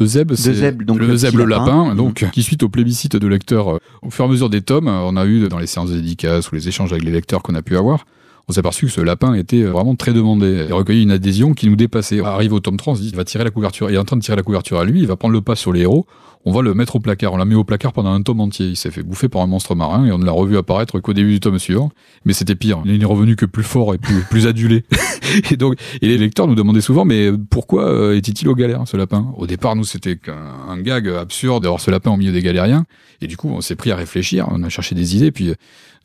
Euseb, 0.00 0.34
c'est 0.34 0.52
le 0.52 0.54
le 0.54 1.16
Zeb 1.16 1.30
petit 1.30 1.36
le 1.36 1.44
lapin. 1.44 1.84
lapin, 1.84 1.94
donc 1.94 2.26
qui 2.32 2.42
suite 2.42 2.64
au 2.64 2.68
plébiscite 2.68 3.16
de 3.16 3.26
lecteurs 3.28 3.74
euh, 3.74 3.78
au 4.02 4.10
fur 4.10 4.24
et 4.24 4.28
à 4.28 4.30
mesure 4.30 4.50
des 4.50 4.62
tomes, 4.62 4.88
euh, 4.88 5.00
on 5.04 5.16
a 5.16 5.26
eu 5.26 5.48
dans 5.48 5.58
les 5.58 5.66
séances 5.66 5.90
de 5.90 5.96
dédicaces 5.96 6.50
ou 6.50 6.56
les 6.56 6.68
échanges 6.68 6.92
avec 6.92 7.04
les 7.04 7.12
lecteurs 7.12 7.42
qu'on 7.42 7.54
a 7.54 7.62
pu 7.62 7.76
avoir, 7.76 8.04
on 8.48 8.52
s'est 8.52 8.60
aperçu 8.60 8.86
que 8.86 8.92
ce 8.92 9.00
lapin 9.00 9.34
était 9.34 9.62
euh, 9.62 9.70
vraiment 9.70 9.94
très 9.94 10.12
demandé. 10.12 10.64
Il 10.66 10.72
a 10.72 10.76
recueilli 10.76 11.02
une 11.02 11.10
adhésion 11.10 11.52
qui 11.52 11.68
nous 11.68 11.76
dépassait. 11.76 12.20
Arrive 12.20 12.54
au 12.54 12.60
tome 12.60 12.78
3, 12.78 12.94
on 12.94 12.96
se 12.96 13.02
dit, 13.02 13.08
il 13.08 13.16
va 13.16 13.24
tirer 13.24 13.44
la 13.44 13.50
couverture. 13.50 13.90
Il 13.90 13.94
est 13.94 13.98
en 13.98 14.04
train 14.04 14.16
de 14.16 14.22
tirer 14.22 14.36
la 14.36 14.42
couverture 14.42 14.78
à 14.78 14.84
lui, 14.84 15.00
il 15.00 15.06
va 15.06 15.16
prendre 15.16 15.34
le 15.34 15.42
pas 15.42 15.54
sur 15.54 15.72
les 15.72 15.82
héros. 15.82 16.06
On 16.44 16.52
va 16.52 16.62
le 16.62 16.72
mettre 16.72 16.96
au 16.96 17.00
placard. 17.00 17.34
On 17.34 17.36
l'a 17.36 17.44
mis 17.44 17.56
au 17.56 17.64
placard 17.64 17.92
pendant 17.92 18.12
un 18.12 18.22
tome 18.22 18.40
entier. 18.40 18.68
Il 18.68 18.76
s'est 18.76 18.90
fait 18.90 19.02
bouffer 19.02 19.28
par 19.28 19.42
un 19.42 19.46
monstre 19.46 19.74
marin 19.74 20.06
et 20.06 20.12
on 20.12 20.18
ne 20.18 20.24
l'a 20.24 20.32
revu 20.32 20.56
apparaître 20.56 20.98
qu'au 21.00 21.12
début 21.12 21.32
du 21.32 21.40
tome 21.40 21.58
suivant. 21.58 21.90
Mais 22.24 22.32
c'était 22.32 22.54
pire. 22.54 22.80
Il 22.86 22.98
n'est 22.98 23.04
revenu 23.04 23.36
que 23.36 23.44
plus 23.44 23.64
fort 23.64 23.92
et 23.92 23.98
plus, 23.98 24.46
adulé. 24.46 24.84
et 25.50 25.56
donc, 25.56 25.74
et 26.00 26.06
les 26.06 26.16
lecteurs 26.16 26.46
nous 26.46 26.54
demandaient 26.54 26.80
souvent, 26.80 27.04
mais 27.04 27.30
pourquoi 27.50 27.88
euh, 27.90 28.16
était-il 28.16 28.48
aux 28.48 28.54
galères, 28.54 28.82
ce 28.86 28.96
lapin? 28.96 29.30
Au 29.36 29.46
départ, 29.46 29.76
nous, 29.76 29.84
c'était 29.84 30.16
qu'un 30.16 30.36
un 30.68 30.80
gag 30.80 31.08
absurde 31.08 31.64
d'avoir 31.64 31.80
ce 31.80 31.90
lapin 31.90 32.12
au 32.12 32.16
milieu 32.16 32.32
des 32.32 32.42
galériens. 32.42 32.84
Et 33.20 33.26
du 33.26 33.36
coup, 33.36 33.50
on 33.50 33.60
s'est 33.60 33.76
pris 33.76 33.90
à 33.90 33.96
réfléchir. 33.96 34.46
On 34.50 34.62
a 34.62 34.68
cherché 34.68 34.94
des 34.94 35.16
idées, 35.16 35.32
puis 35.32 35.52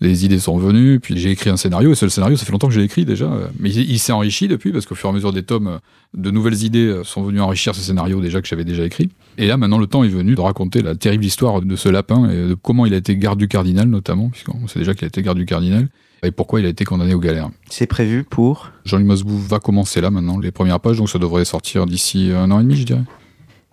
les 0.04 0.26
idées 0.26 0.40
sont 0.40 0.58
venues. 0.58 1.00
Puis 1.00 1.18
j'ai 1.18 1.32
écrit 1.32 1.50
un 1.50 1.58
scénario. 1.58 1.92
Et 1.92 1.96
ce 1.96 2.08
scénario, 2.10 2.38
ça 2.38 2.46
fait 2.46 2.52
longtemps 2.52 2.68
que 2.68 2.74
je 2.74 2.80
l'ai 2.80 2.86
écrit 2.86 3.06
déjà. 3.06 3.32
Mais 3.60 3.72
il, 3.72 3.90
il 3.90 4.00
s'est 4.00 4.12
enrichi 4.12 4.48
depuis, 4.48 4.72
parce 4.72 4.86
qu'au 4.86 4.96
fur 4.96 5.10
et 5.10 5.12
à 5.12 5.16
mesure 5.16 5.34
des 5.34 5.44
tomes, 5.44 5.80
de 6.16 6.32
nouvelles 6.32 6.64
idées 6.64 6.86
euh, 6.86 7.04
sont 7.04 7.24
venues 7.24 7.42
enrichir 7.42 7.74
ce 7.74 7.82
scénario 7.82 8.22
déjà 8.22 8.42
que 8.42 8.48
j'avais 8.48 8.66
déjà 8.66 8.86
écrit. 8.86 9.10
Et 9.38 9.48
là, 9.48 9.58
maintenant, 9.58 9.80
le 9.80 9.88
temps 9.88 10.04
est 10.04 10.10
venu 10.10 10.36
de 10.36 10.42
raconter 10.42 10.82
la 10.82 10.96
terrible 10.96 11.26
histoire 11.26 11.62
de 11.62 11.76
ce 11.76 11.90
lapin 11.90 12.30
et 12.30 12.50
de 12.50 12.54
comment 12.54 12.86
il 12.86 12.94
a 12.94 12.98
été 12.98 13.18
garde 13.18 13.40
du 13.40 13.48
cardinal, 13.48 13.88
notamment, 13.88 14.30
puisqu'on 14.30 14.68
sait 14.68 14.80
déjà 14.80 14.94
qu'il 14.94 15.06
a 15.06 15.08
été 15.08 15.22
garde 15.22 15.38
du 15.38 15.46
cardinal, 15.46 15.88
et 16.24 16.32
pourquoi 16.32 16.60
il 16.60 16.66
a 16.66 16.70
été 16.70 16.86
condamné 16.86 17.14
aux 17.14 17.20
galères. 17.20 17.50
C'est 17.70 17.88
prévu 17.88 18.24
pour 18.24 18.72
Jean-Luc 18.86 19.08
Masbou 19.08 19.38
va 19.38 19.60
commencer 19.60 20.02
là 20.02 20.12
maintenant 20.12 20.38
les 20.38 20.52
premières 20.52 20.80
pages, 20.80 20.98
donc 20.98 21.10
ça 21.10 21.20
devrait 21.20 21.46
sortir 21.46 21.86
d'ici 21.86 22.32
un 22.32 22.50
an 22.52 22.60
et 22.60 22.64
demi, 22.64 22.76
je 22.76 22.86
dirais. 22.86 23.04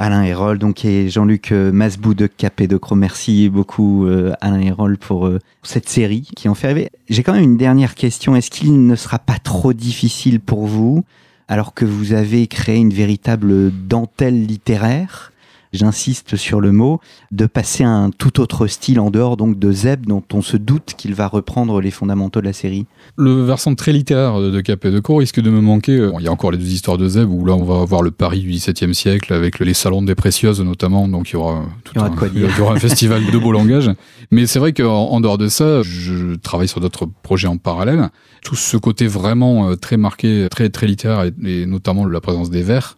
Alain 0.01 0.23
Hérol, 0.23 0.59
donc, 0.59 0.87
et 0.87 1.11
Jean-Luc 1.11 1.53
euh, 1.53 1.71
Masbou 1.73 2.15
de 2.15 2.27
Cap 2.27 2.63
et 2.63 2.67
de 2.67 2.79
Cro. 2.79 2.95
Merci 2.95 3.51
beaucoup, 3.51 4.07
euh, 4.07 4.33
Alain 4.41 4.59
Hérol, 4.59 4.97
pour 4.97 5.27
euh, 5.27 5.39
cette 5.63 5.91
série 5.91 6.27
qui 6.35 6.49
en 6.49 6.55
fait 6.55 6.69
rêver. 6.69 6.89
J'ai 7.11 7.23
quand 7.23 7.35
même 7.35 7.45
une 7.45 7.59
dernière 7.59 7.95
question. 7.95 8.35
Est-ce 8.35 8.51
qu'il 8.51 8.87
ne 8.87 8.97
sera 8.97 9.19
pas 9.19 9.37
trop 9.39 9.75
difficile 9.75 10.41
pour 10.41 10.67
vous, 10.67 11.05
alors 11.49 11.75
que 11.75 11.85
vous 11.85 12.15
avez 12.15 12.47
créé 12.47 12.79
une 12.79 12.95
véritable 12.95 13.71
dentelle 13.87 14.47
littéraire? 14.47 15.30
J'insiste 15.73 16.37
sur 16.37 16.61
le 16.61 16.73
mot, 16.73 17.01
de 17.31 17.47
passer 17.47 17.85
à 17.85 17.91
un 17.91 18.11
tout 18.11 18.41
autre 18.41 18.67
style 18.67 18.99
en 18.99 19.11
dehors 19.11 19.37
donc 19.37 19.59
de 19.59 19.71
Zeb, 19.71 20.07
dont 20.07 20.23
on 20.33 20.43
se 20.43 20.57
doute 20.57 20.95
qu'il 20.97 21.15
va 21.15 21.29
reprendre 21.29 21.81
les 21.81 21.91
fondamentaux 21.91 22.41
de 22.41 22.47
la 22.47 22.53
série. 22.53 22.87
Le 23.17 23.45
versant 23.45 23.75
très 23.75 23.93
littéraire 23.93 24.41
de 24.41 24.61
Cap 24.61 24.85
et 24.85 24.91
de 24.91 24.99
Co 25.01 25.17
risque 25.17 25.41
de 25.41 25.51
me 25.51 25.61
manquer. 25.61 25.99
Bon, 26.09 26.19
Il 26.19 26.25
y 26.25 26.29
a 26.29 26.33
encore 26.33 26.51
les 26.51 26.59
deux 26.59 26.73
histoires 26.73 26.99
de 26.99 27.09
Zeb 27.09 27.31
où 27.31 27.45
là 27.45 27.55
on 27.55 27.65
va 27.65 27.81
avoir 27.83 28.03
le 28.03 28.11
Paris 28.11 28.41
du 28.41 28.51
XVIIe 28.51 28.95
siècle 28.95 29.33
avec 29.33 29.61
les 29.61 29.75
salons 29.75 30.03
des 30.03 30.15
précieuses 30.15 30.61
notamment, 30.61 31.07
donc 31.09 31.31
il 31.31 31.35
y 31.35 31.37
aura, 31.37 31.65
tout 31.85 31.93
Il 31.95 31.99
y 31.99 32.01
aura 32.01 32.09
un, 32.09 32.11
de 32.11 32.17
quoi 32.19 32.29
dire. 32.29 32.49
il 32.51 32.59
y 32.59 32.61
aura 32.61 32.75
un 32.75 32.79
festival 32.79 33.25
de 33.31 33.39
beau 33.39 33.53
langage. 33.61 33.91
Mais 34.31 34.47
c'est 34.47 34.59
vrai 34.59 34.73
qu'en 34.73 35.09
en 35.11 35.21
dehors 35.21 35.39
de 35.39 35.49
ça, 35.49 35.83
je 35.83 36.35
travaille 36.37 36.69
sur 36.69 36.81
d'autres 36.81 37.07
projets 37.23 37.49
en 37.49 37.57
parallèle. 37.57 38.09
Tout 38.45 38.57
ce 38.57 38.77
côté 38.77 39.07
vraiment 39.07 39.71
euh, 39.71 39.77
très 39.77 39.97
marqué, 39.97 40.49
très 40.51 40.69
très 40.71 40.87
littéraire 40.87 41.25
et, 41.25 41.33
et 41.45 41.67
notamment 41.67 42.05
la 42.07 42.21
présence 42.21 42.51
des 42.51 42.63
vers 42.63 42.97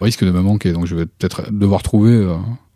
risque 0.00 0.24
de 0.24 0.30
me 0.30 0.40
manquer. 0.40 0.72
Donc 0.72 0.86
je 0.86 0.94
vais 0.94 1.06
peut-être 1.06 1.50
devoir 1.52 1.82
trouver 1.82 2.12
euh, 2.12 2.34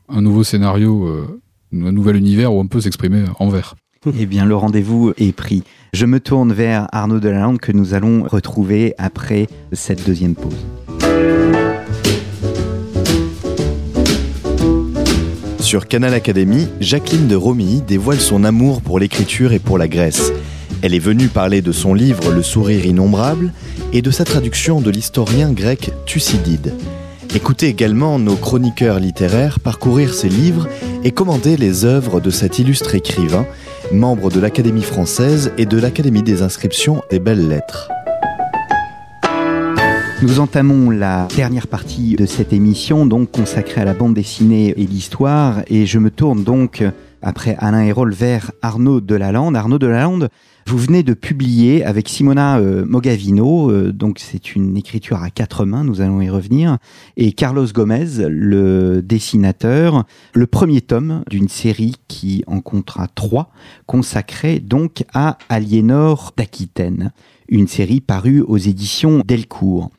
un 0.09 0.21
nouveau 0.21 0.45
scénario, 0.45 1.07
euh, 1.07 1.41
un 1.73 1.93
nouvel 1.93 2.17
univers 2.17 2.53
où 2.53 2.61
on 2.61 2.67
peut 2.67 2.81
s'exprimer 2.81 3.25
en 3.39 3.49
vers. 3.49 3.75
Eh 4.19 4.27
bien, 4.27 4.47
le 4.47 4.55
rendez-vous 4.55 5.13
est 5.17 5.33
pris. 5.33 5.65
Je 5.93 6.07
me 6.07 6.21
tourne 6.21 6.53
vers 6.53 6.87
Arnaud 6.93 7.19
Delalande 7.19 7.59
que 7.59 7.73
nous 7.73 7.95
allons 7.95 8.23
retrouver 8.25 8.95
après 8.97 9.49
cette 9.73 10.07
deuxième 10.07 10.35
pause. 10.35 10.55
Sur 15.59 15.87
Canal 15.87 16.15
Académie, 16.15 16.69
Jacqueline 16.81 17.29
de 17.29 17.37
Romilly 17.37 17.83
dévoile 17.83 18.21
son 18.21 18.45
amour 18.45 18.81
pour 18.81 18.99
l'écriture 18.99 19.53
et 19.53 19.59
pour 19.59 19.77
la 19.77 19.89
Grèce. 19.89 20.33
Elle 20.81 20.95
est 20.95 21.01
venue 21.01 21.27
parler 21.27 21.61
de 21.61 21.73
son 21.73 21.93
livre 21.93 22.33
Le 22.33 22.43
sourire 22.43 22.87
innombrable 22.87 23.53
et 23.93 24.01
de 24.01 24.13
sa 24.13 24.25
traduction 24.25 24.81
de 24.81 24.91
l'historien 24.91 25.53
grec 25.53 25.91
Thucydide. 26.07 26.73
Écoutez 27.35 27.67
également 27.67 28.21
nos 28.21 28.37
chroniqueurs 28.37 29.01
littéraires 29.01 29.59
parcourir 29.59 30.15
ses 30.15 30.29
livres 30.29 30.69
et 31.03 31.11
commenter 31.11 31.57
les 31.57 31.85
œuvres 31.85 32.21
de 32.21 32.31
cet 32.31 32.61
illustre 32.61 32.95
écrivain, 32.95 33.45
membre 33.93 34.31
de 34.31 34.39
l'Académie 34.39 34.83
française 34.83 35.53
et 35.59 35.67
de 35.67 35.79
l'Académie 35.79 36.23
des 36.23 36.43
inscriptions 36.43 37.03
des 37.11 37.19
belles 37.19 37.49
lettres. 37.49 37.91
Nous 40.23 40.39
entamons 40.39 40.91
la 40.91 41.27
dernière 41.37 41.67
partie 41.67 42.15
de 42.15 42.27
cette 42.27 42.53
émission, 42.53 43.05
donc 43.05 43.33
consacrée 43.33 43.81
à 43.81 43.85
la 43.85 43.95
bande 43.95 44.15
dessinée 44.15 44.75
et 44.77 44.87
l'histoire, 44.87 45.63
et 45.69 45.87
je 45.87 45.99
me 45.99 46.11
tourne 46.11 46.45
donc, 46.45 46.85
après 47.23 47.57
Alain 47.59 47.83
Hérol, 47.83 48.13
vers 48.13 48.53
Arnaud 48.63 49.01
Delalande. 49.01 49.57
Arnaud 49.57 49.79
Delalande, 49.79 50.29
vous 50.67 50.77
venez 50.77 51.03
de 51.03 51.15
publier 51.15 51.83
avec 51.85 52.11
Simona 52.11 52.59
euh, 52.59 52.85
Mogavino, 52.87 53.71
euh, 53.71 53.91
donc 53.91 54.19
c'est 54.19 54.55
une 54.55 54.77
écriture 54.77 55.23
à 55.23 55.31
quatre 55.31 55.65
mains, 55.65 55.83
nous 55.83 56.03
allons 56.03 56.21
y 56.21 56.29
revenir, 56.29 56.77
et 57.17 57.33
Carlos 57.33 57.67
Gomez, 57.73 58.29
le 58.29 59.01
dessinateur, 59.01 60.05
le 60.35 60.47
premier 60.47 60.83
tome 60.83 61.25
d'une 61.31 61.49
série 61.49 61.97
qui 62.07 62.45
en 62.47 62.61
comptera 62.61 63.09
trois, 63.09 63.51
consacrée 63.87 64.61
donc 64.61 65.05
à 65.15 65.39
Aliénor 65.49 66.35
d'Aquitaine, 66.37 67.13
une 67.49 67.67
série 67.67 68.03
parue 68.03 68.43
aux 68.43 68.59
éditions 68.59 69.23
Delcourt. 69.27 69.91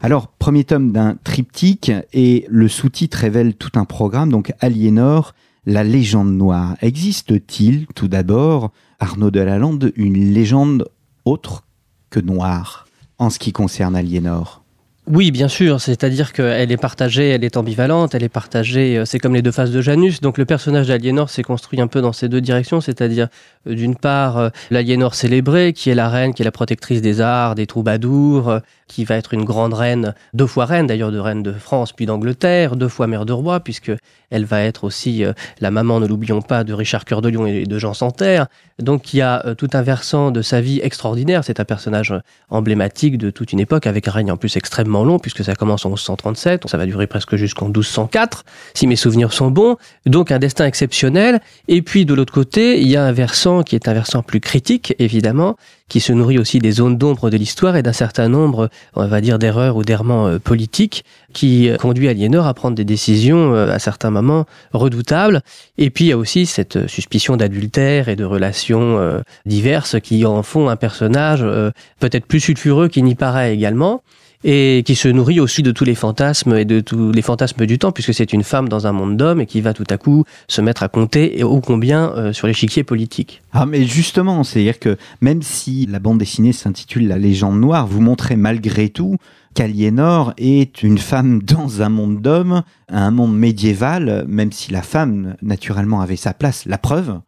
Alors, 0.00 0.28
premier 0.28 0.64
tome 0.64 0.92
d'un 0.92 1.16
triptyque 1.24 1.90
et 2.12 2.44
le 2.48 2.68
sous-titre 2.68 3.18
révèle 3.18 3.54
tout 3.54 3.72
un 3.76 3.84
programme, 3.84 4.30
donc 4.30 4.52
Aliénor, 4.60 5.34
la 5.66 5.84
légende 5.84 6.32
noire. 6.32 6.76
Existe-t-il, 6.80 7.86
tout 7.94 8.08
d'abord, 8.08 8.72
Arnaud 8.98 9.30
Delalande, 9.30 9.92
une 9.96 10.32
légende 10.32 10.88
autre 11.24 11.64
que 12.10 12.20
noire 12.20 12.86
en 13.18 13.30
ce 13.30 13.38
qui 13.38 13.52
concerne 13.52 13.96
Aliénor? 13.96 14.62
Oui, 15.10 15.30
bien 15.30 15.48
sûr, 15.48 15.80
c'est-à-dire 15.80 16.34
qu'elle 16.34 16.70
est 16.70 16.76
partagée, 16.76 17.30
elle 17.30 17.42
est 17.42 17.56
ambivalente, 17.56 18.14
elle 18.14 18.24
est 18.24 18.28
partagée, 18.28 18.98
euh, 18.98 19.06
c'est 19.06 19.18
comme 19.18 19.34
les 19.34 19.40
deux 19.40 19.52
faces 19.52 19.70
de 19.70 19.80
Janus. 19.80 20.20
Donc 20.20 20.36
le 20.36 20.44
personnage 20.44 20.88
d'Aliénor 20.88 21.30
s'est 21.30 21.42
construit 21.42 21.80
un 21.80 21.86
peu 21.86 22.02
dans 22.02 22.12
ces 22.12 22.28
deux 22.28 22.42
directions, 22.42 22.82
c'est-à-dire 22.82 23.28
euh, 23.66 23.74
d'une 23.74 23.96
part 23.96 24.36
euh, 24.36 24.50
l'Aliénor 24.70 25.14
célébrée, 25.14 25.72
qui 25.72 25.88
est 25.88 25.94
la 25.94 26.10
reine, 26.10 26.34
qui 26.34 26.42
est 26.42 26.44
la 26.44 26.52
protectrice 26.52 27.00
des 27.00 27.22
arts, 27.22 27.54
des 27.54 27.66
troubadours, 27.66 28.60
qui 28.86 29.06
va 29.06 29.16
être 29.16 29.32
une 29.32 29.44
grande 29.44 29.72
reine, 29.72 30.14
deux 30.34 30.46
fois 30.46 30.66
reine 30.66 30.86
d'ailleurs 30.86 31.12
de 31.12 31.18
reine 31.18 31.42
de 31.42 31.52
France 31.52 31.92
puis 31.92 32.04
d'Angleterre, 32.04 32.76
deux 32.76 32.88
fois 32.88 33.06
mère 33.06 33.24
de 33.24 33.32
roi, 33.32 33.60
puisque 33.60 33.92
elle 34.30 34.44
va 34.44 34.62
être 34.62 34.84
aussi 34.84 35.24
la 35.60 35.70
maman, 35.70 36.00
ne 36.00 36.06
l'oublions 36.06 36.42
pas, 36.42 36.64
de 36.64 36.74
Richard 36.74 37.06
Cœur 37.06 37.22
de 37.22 37.30
Lion 37.30 37.46
et 37.46 37.64
de 37.64 37.78
Jean 37.78 37.94
Santerre. 37.94 38.46
Donc 38.78 39.14
il 39.14 39.22
a 39.22 39.54
tout 39.56 39.68
un 39.72 39.82
versant 39.82 40.30
de 40.30 40.42
sa 40.42 40.60
vie 40.60 40.80
extraordinaire, 40.82 41.44
c'est 41.44 41.60
un 41.60 41.64
personnage 41.64 42.14
emblématique 42.50 43.18
de 43.18 43.30
toute 43.30 43.52
une 43.52 43.60
époque, 43.60 43.86
avec 43.86 44.08
un 44.08 44.12
règne 44.12 44.32
en 44.32 44.36
plus 44.36 44.56
extrêmement 44.56 44.97
long, 45.04 45.18
puisque 45.18 45.44
ça 45.44 45.54
commence 45.54 45.84
en 45.84 45.90
1137, 45.90 46.68
ça 46.68 46.76
va 46.76 46.86
durer 46.86 47.06
presque 47.06 47.36
jusqu'en 47.36 47.66
1204, 47.66 48.44
si 48.74 48.86
mes 48.86 48.96
souvenirs 48.96 49.32
sont 49.32 49.50
bons. 49.50 49.76
Donc 50.06 50.30
un 50.30 50.38
destin 50.38 50.66
exceptionnel. 50.66 51.40
Et 51.68 51.82
puis 51.82 52.04
de 52.04 52.14
l'autre 52.14 52.32
côté, 52.32 52.80
il 52.80 52.88
y 52.88 52.96
a 52.96 53.04
un 53.04 53.12
versant 53.12 53.62
qui 53.62 53.74
est 53.74 53.88
un 53.88 53.94
versant 53.94 54.22
plus 54.22 54.40
critique, 54.40 54.94
évidemment, 54.98 55.56
qui 55.88 56.00
se 56.00 56.12
nourrit 56.12 56.38
aussi 56.38 56.58
des 56.58 56.70
zones 56.70 56.98
d'ombre 56.98 57.30
de 57.30 57.36
l'histoire 57.36 57.76
et 57.76 57.82
d'un 57.82 57.92
certain 57.92 58.28
nombre, 58.28 58.68
on 58.94 59.06
va 59.06 59.20
dire, 59.20 59.38
d'erreurs 59.38 59.76
ou 59.76 59.84
d'errements 59.84 60.26
euh, 60.26 60.38
politiques 60.38 61.04
qui 61.32 61.70
conduit 61.78 62.08
Aliénor 62.08 62.46
à 62.46 62.54
prendre 62.54 62.76
des 62.76 62.84
décisions 62.84 63.54
euh, 63.54 63.70
à 63.70 63.78
certains 63.78 64.10
moments 64.10 64.44
redoutables. 64.72 65.42
Et 65.78 65.90
puis 65.90 66.06
il 66.06 66.08
y 66.08 66.12
a 66.12 66.18
aussi 66.18 66.46
cette 66.46 66.86
suspicion 66.86 67.36
d'adultère 67.36 68.08
et 68.08 68.16
de 68.16 68.24
relations 68.24 68.98
euh, 68.98 69.20
diverses 69.46 69.98
qui 70.00 70.24
en 70.24 70.42
font 70.42 70.68
un 70.68 70.76
personnage 70.76 71.44
peut-être 72.00 72.26
plus 72.26 72.40
sulfureux 72.40 72.88
qu'il 72.88 73.04
n'y 73.04 73.14
paraît 73.14 73.54
également 73.54 74.02
et 74.44 74.82
qui 74.86 74.94
se 74.94 75.08
nourrit 75.08 75.40
aussi 75.40 75.62
de 75.62 75.72
tous 75.72 75.84
les 75.84 75.94
fantasmes 75.94 76.54
et 76.54 76.64
de 76.64 76.80
tous 76.80 77.10
les 77.12 77.22
fantasmes 77.22 77.66
du 77.66 77.78
temps, 77.78 77.92
puisque 77.92 78.14
c'est 78.14 78.32
une 78.32 78.44
femme 78.44 78.68
dans 78.68 78.86
un 78.86 78.92
monde 78.92 79.16
d'hommes 79.16 79.40
et 79.40 79.46
qui 79.46 79.60
va 79.60 79.74
tout 79.74 79.84
à 79.90 79.98
coup 79.98 80.24
se 80.46 80.60
mettre 80.60 80.82
à 80.82 80.88
compter 80.88 81.38
et 81.38 81.44
ô 81.44 81.60
combien 81.60 82.10
euh, 82.10 82.32
sur 82.32 82.46
l'échiquier 82.46 82.84
politique. 82.84 83.42
Ah 83.52 83.66
mais 83.66 83.84
justement, 83.84 84.44
c'est-à-dire 84.44 84.78
que 84.78 84.96
même 85.20 85.42
si 85.42 85.86
la 85.86 85.98
bande 85.98 86.18
dessinée 86.18 86.52
s'intitule 86.52 87.08
La 87.08 87.18
légende 87.18 87.60
noire, 87.60 87.86
vous 87.86 88.00
montrez 88.00 88.36
malgré 88.36 88.88
tout 88.88 89.16
qu'Aliénor 89.54 90.34
est 90.38 90.82
une 90.82 90.98
femme 90.98 91.42
dans 91.42 91.82
un 91.82 91.88
monde 91.88 92.20
d'hommes, 92.20 92.62
un 92.88 93.10
monde 93.10 93.36
médiéval, 93.36 94.24
même 94.28 94.52
si 94.52 94.70
la 94.70 94.82
femme 94.82 95.36
naturellement 95.42 96.00
avait 96.00 96.16
sa 96.16 96.32
place, 96.32 96.64
la 96.66 96.78
preuve, 96.78 97.20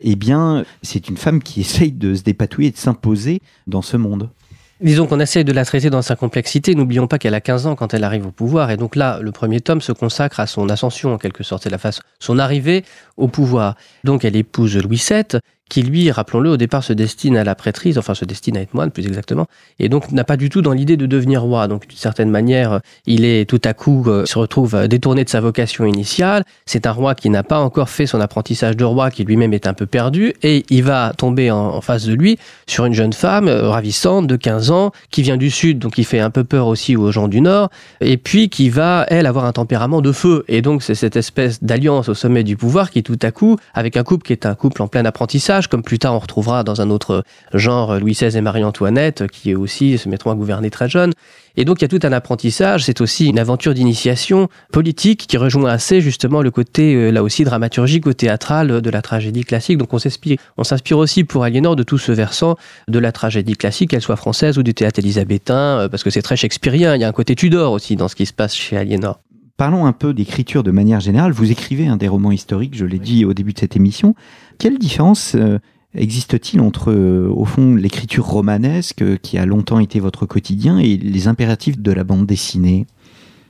eh 0.00 0.16
bien 0.16 0.64
c'est 0.82 1.08
une 1.08 1.18
femme 1.18 1.42
qui 1.42 1.60
essaye 1.62 1.92
de 1.92 2.14
se 2.14 2.22
dépatouiller 2.22 2.68
et 2.68 2.72
de 2.72 2.78
s'imposer 2.78 3.40
dans 3.66 3.82
ce 3.82 3.98
monde. 3.98 4.30
Disons 4.80 5.06
qu'on 5.06 5.20
essaie 5.20 5.44
de 5.44 5.52
la 5.52 5.64
traiter 5.64 5.88
dans 5.88 6.02
sa 6.02 6.16
complexité. 6.16 6.74
N'oublions 6.74 7.06
pas 7.06 7.18
qu'elle 7.18 7.34
a 7.34 7.40
15 7.40 7.66
ans 7.68 7.76
quand 7.76 7.94
elle 7.94 8.02
arrive 8.02 8.26
au 8.26 8.32
pouvoir. 8.32 8.70
Et 8.70 8.76
donc 8.76 8.96
là, 8.96 9.20
le 9.20 9.30
premier 9.30 9.60
tome 9.60 9.80
se 9.80 9.92
consacre 9.92 10.40
à 10.40 10.46
son 10.46 10.68
ascension, 10.68 11.14
en 11.14 11.18
quelque 11.18 11.44
sorte. 11.44 11.62
C'est 11.62 11.70
la 11.70 11.78
face, 11.78 12.00
son 12.18 12.38
arrivée 12.40 12.84
au 13.16 13.28
pouvoir. 13.28 13.76
Donc 14.02 14.24
elle 14.24 14.34
épouse 14.34 14.76
Louis 14.76 15.02
VII, 15.08 15.40
qui 15.74 15.82
lui, 15.82 16.08
rappelons-le, 16.12 16.50
au 16.50 16.56
départ 16.56 16.84
se 16.84 16.92
destine 16.92 17.36
à 17.36 17.42
la 17.42 17.56
prêtrise, 17.56 17.98
enfin 17.98 18.14
se 18.14 18.24
destine 18.24 18.56
à 18.56 18.60
être 18.60 18.74
moine 18.74 18.92
plus 18.92 19.08
exactement, 19.08 19.48
et 19.80 19.88
donc 19.88 20.12
n'a 20.12 20.22
pas 20.22 20.36
du 20.36 20.48
tout 20.48 20.62
dans 20.62 20.70
l'idée 20.70 20.96
de 20.96 21.04
devenir 21.04 21.42
roi. 21.42 21.66
Donc 21.66 21.88
d'une 21.88 21.98
certaine 21.98 22.30
manière, 22.30 22.78
il 23.06 23.24
est 23.24 23.44
tout 23.44 23.60
à 23.64 23.74
coup 23.74 24.04
euh, 24.06 24.24
se 24.24 24.38
retrouve 24.38 24.86
détourné 24.86 25.24
de 25.24 25.28
sa 25.28 25.40
vocation 25.40 25.84
initiale. 25.84 26.44
C'est 26.64 26.86
un 26.86 26.92
roi 26.92 27.16
qui 27.16 27.28
n'a 27.28 27.42
pas 27.42 27.58
encore 27.58 27.88
fait 27.88 28.06
son 28.06 28.20
apprentissage 28.20 28.76
de 28.76 28.84
roi, 28.84 29.10
qui 29.10 29.24
lui-même 29.24 29.52
est 29.52 29.66
un 29.66 29.74
peu 29.74 29.86
perdu, 29.86 30.34
et 30.44 30.64
il 30.70 30.84
va 30.84 31.12
tomber 31.16 31.50
en, 31.50 31.80
face 31.80 32.04
de 32.06 32.14
lui 32.14 32.38
sur 32.68 32.84
une 32.84 32.94
jeune 32.94 33.12
femme 33.12 33.48
euh, 33.48 33.68
ravissante 33.68 34.28
de 34.28 34.36
15 34.36 34.70
ans, 34.70 34.92
qui 35.10 35.22
vient 35.22 35.36
du 35.36 35.50
sud, 35.50 35.80
donc 35.80 35.94
qui 35.94 36.04
fait 36.04 36.20
un 36.20 36.30
peu 36.30 36.44
peur 36.44 36.68
aussi 36.68 36.94
aux 36.94 37.10
gens 37.10 37.26
du 37.26 37.40
nord, 37.40 37.68
et 38.00 38.16
puis 38.16 38.48
qui 38.48 38.70
va, 38.70 39.06
elle, 39.08 39.26
avoir 39.26 39.44
un 39.44 39.52
tempérament 39.52 40.02
de 40.02 40.12
feu. 40.12 40.44
Et 40.46 40.62
donc 40.62 40.84
c'est 40.84 40.94
cette 40.94 41.16
espèce 41.16 41.64
d'alliance 41.64 42.08
au 42.08 42.14
sommet 42.14 42.44
du 42.44 42.56
pouvoir 42.56 42.92
qui 42.92 43.02
tout 43.02 43.18
à 43.22 43.32
coup, 43.32 43.56
avec 43.74 43.96
un 43.96 44.04
couple 44.04 44.24
qui 44.24 44.32
est 44.32 44.46
un 44.46 44.54
couple 44.54 44.80
en 44.80 44.86
plein 44.86 45.04
apprentissage, 45.04 45.63
comme 45.68 45.82
plus 45.82 45.98
tard 45.98 46.14
on 46.14 46.18
retrouvera 46.18 46.64
dans 46.64 46.80
un 46.80 46.90
autre 46.90 47.24
genre 47.52 47.98
Louis 47.98 48.12
XVI 48.12 48.36
et 48.36 48.40
Marie-Antoinette, 48.40 49.26
qui 49.28 49.54
aussi 49.54 49.98
se 49.98 50.08
mettront 50.08 50.30
à 50.30 50.34
gouverner 50.34 50.70
très 50.70 50.88
jeunes. 50.88 51.12
Et 51.56 51.64
donc 51.64 51.80
il 51.80 51.82
y 51.82 51.84
a 51.84 51.88
tout 51.88 52.04
un 52.04 52.12
apprentissage, 52.12 52.84
c'est 52.84 53.00
aussi 53.00 53.28
une 53.28 53.38
aventure 53.38 53.74
d'initiation 53.74 54.48
politique 54.72 55.26
qui 55.28 55.36
rejoint 55.36 55.70
assez 55.70 56.00
justement 56.00 56.42
le 56.42 56.50
côté, 56.50 56.94
euh, 56.94 57.10
là 57.10 57.22
aussi, 57.22 57.44
dramaturgique 57.44 58.06
ou 58.06 58.12
théâtral 58.12 58.80
de 58.80 58.90
la 58.90 59.02
tragédie 59.02 59.44
classique. 59.44 59.78
Donc 59.78 59.94
on 59.94 59.98
s'inspire, 59.98 60.38
on 60.56 60.64
s'inspire 60.64 60.98
aussi 60.98 61.22
pour 61.22 61.44
Aliénor 61.44 61.76
de 61.76 61.84
tout 61.84 61.98
ce 61.98 62.10
versant 62.10 62.56
de 62.88 62.98
la 62.98 63.12
tragédie 63.12 63.54
classique, 63.56 63.90
qu'elle 63.90 64.02
soit 64.02 64.16
française 64.16 64.58
ou 64.58 64.64
du 64.64 64.74
théâtre 64.74 64.98
élisabétain, 64.98 65.78
euh, 65.78 65.88
parce 65.88 66.02
que 66.02 66.10
c'est 66.10 66.22
très 66.22 66.36
shakespearien, 66.36 66.96
il 66.96 67.00
y 67.00 67.04
a 67.04 67.08
un 67.08 67.12
côté 67.12 67.36
Tudor 67.36 67.72
aussi 67.72 67.94
dans 67.94 68.08
ce 68.08 68.16
qui 68.16 68.26
se 68.26 68.32
passe 68.32 68.54
chez 68.54 68.76
Aliénor. 68.76 69.20
Parlons 69.56 69.86
un 69.86 69.92
peu 69.92 70.12
d'écriture 70.12 70.64
de 70.64 70.72
manière 70.72 70.98
générale. 70.98 71.30
Vous 71.30 71.52
écrivez 71.52 71.86
un 71.86 71.96
des 71.96 72.08
romans 72.08 72.32
historiques, 72.32 72.76
je 72.76 72.84
l'ai 72.84 72.98
dit 72.98 73.24
au 73.24 73.34
début 73.34 73.52
de 73.52 73.60
cette 73.60 73.76
émission. 73.76 74.16
Quelle 74.58 74.78
différence 74.78 75.34
euh, 75.34 75.58
existe-t-il 75.94 76.60
entre, 76.60 76.90
euh, 76.90 77.28
au 77.30 77.44
fond, 77.44 77.74
l'écriture 77.74 78.26
romanesque 78.26 79.02
euh, 79.02 79.16
qui 79.16 79.38
a 79.38 79.46
longtemps 79.46 79.78
été 79.78 80.00
votre 80.00 80.26
quotidien 80.26 80.78
et 80.78 80.96
les 80.96 81.28
impératifs 81.28 81.78
de 81.78 81.92
la 81.92 82.04
bande 82.04 82.26
dessinée? 82.26 82.86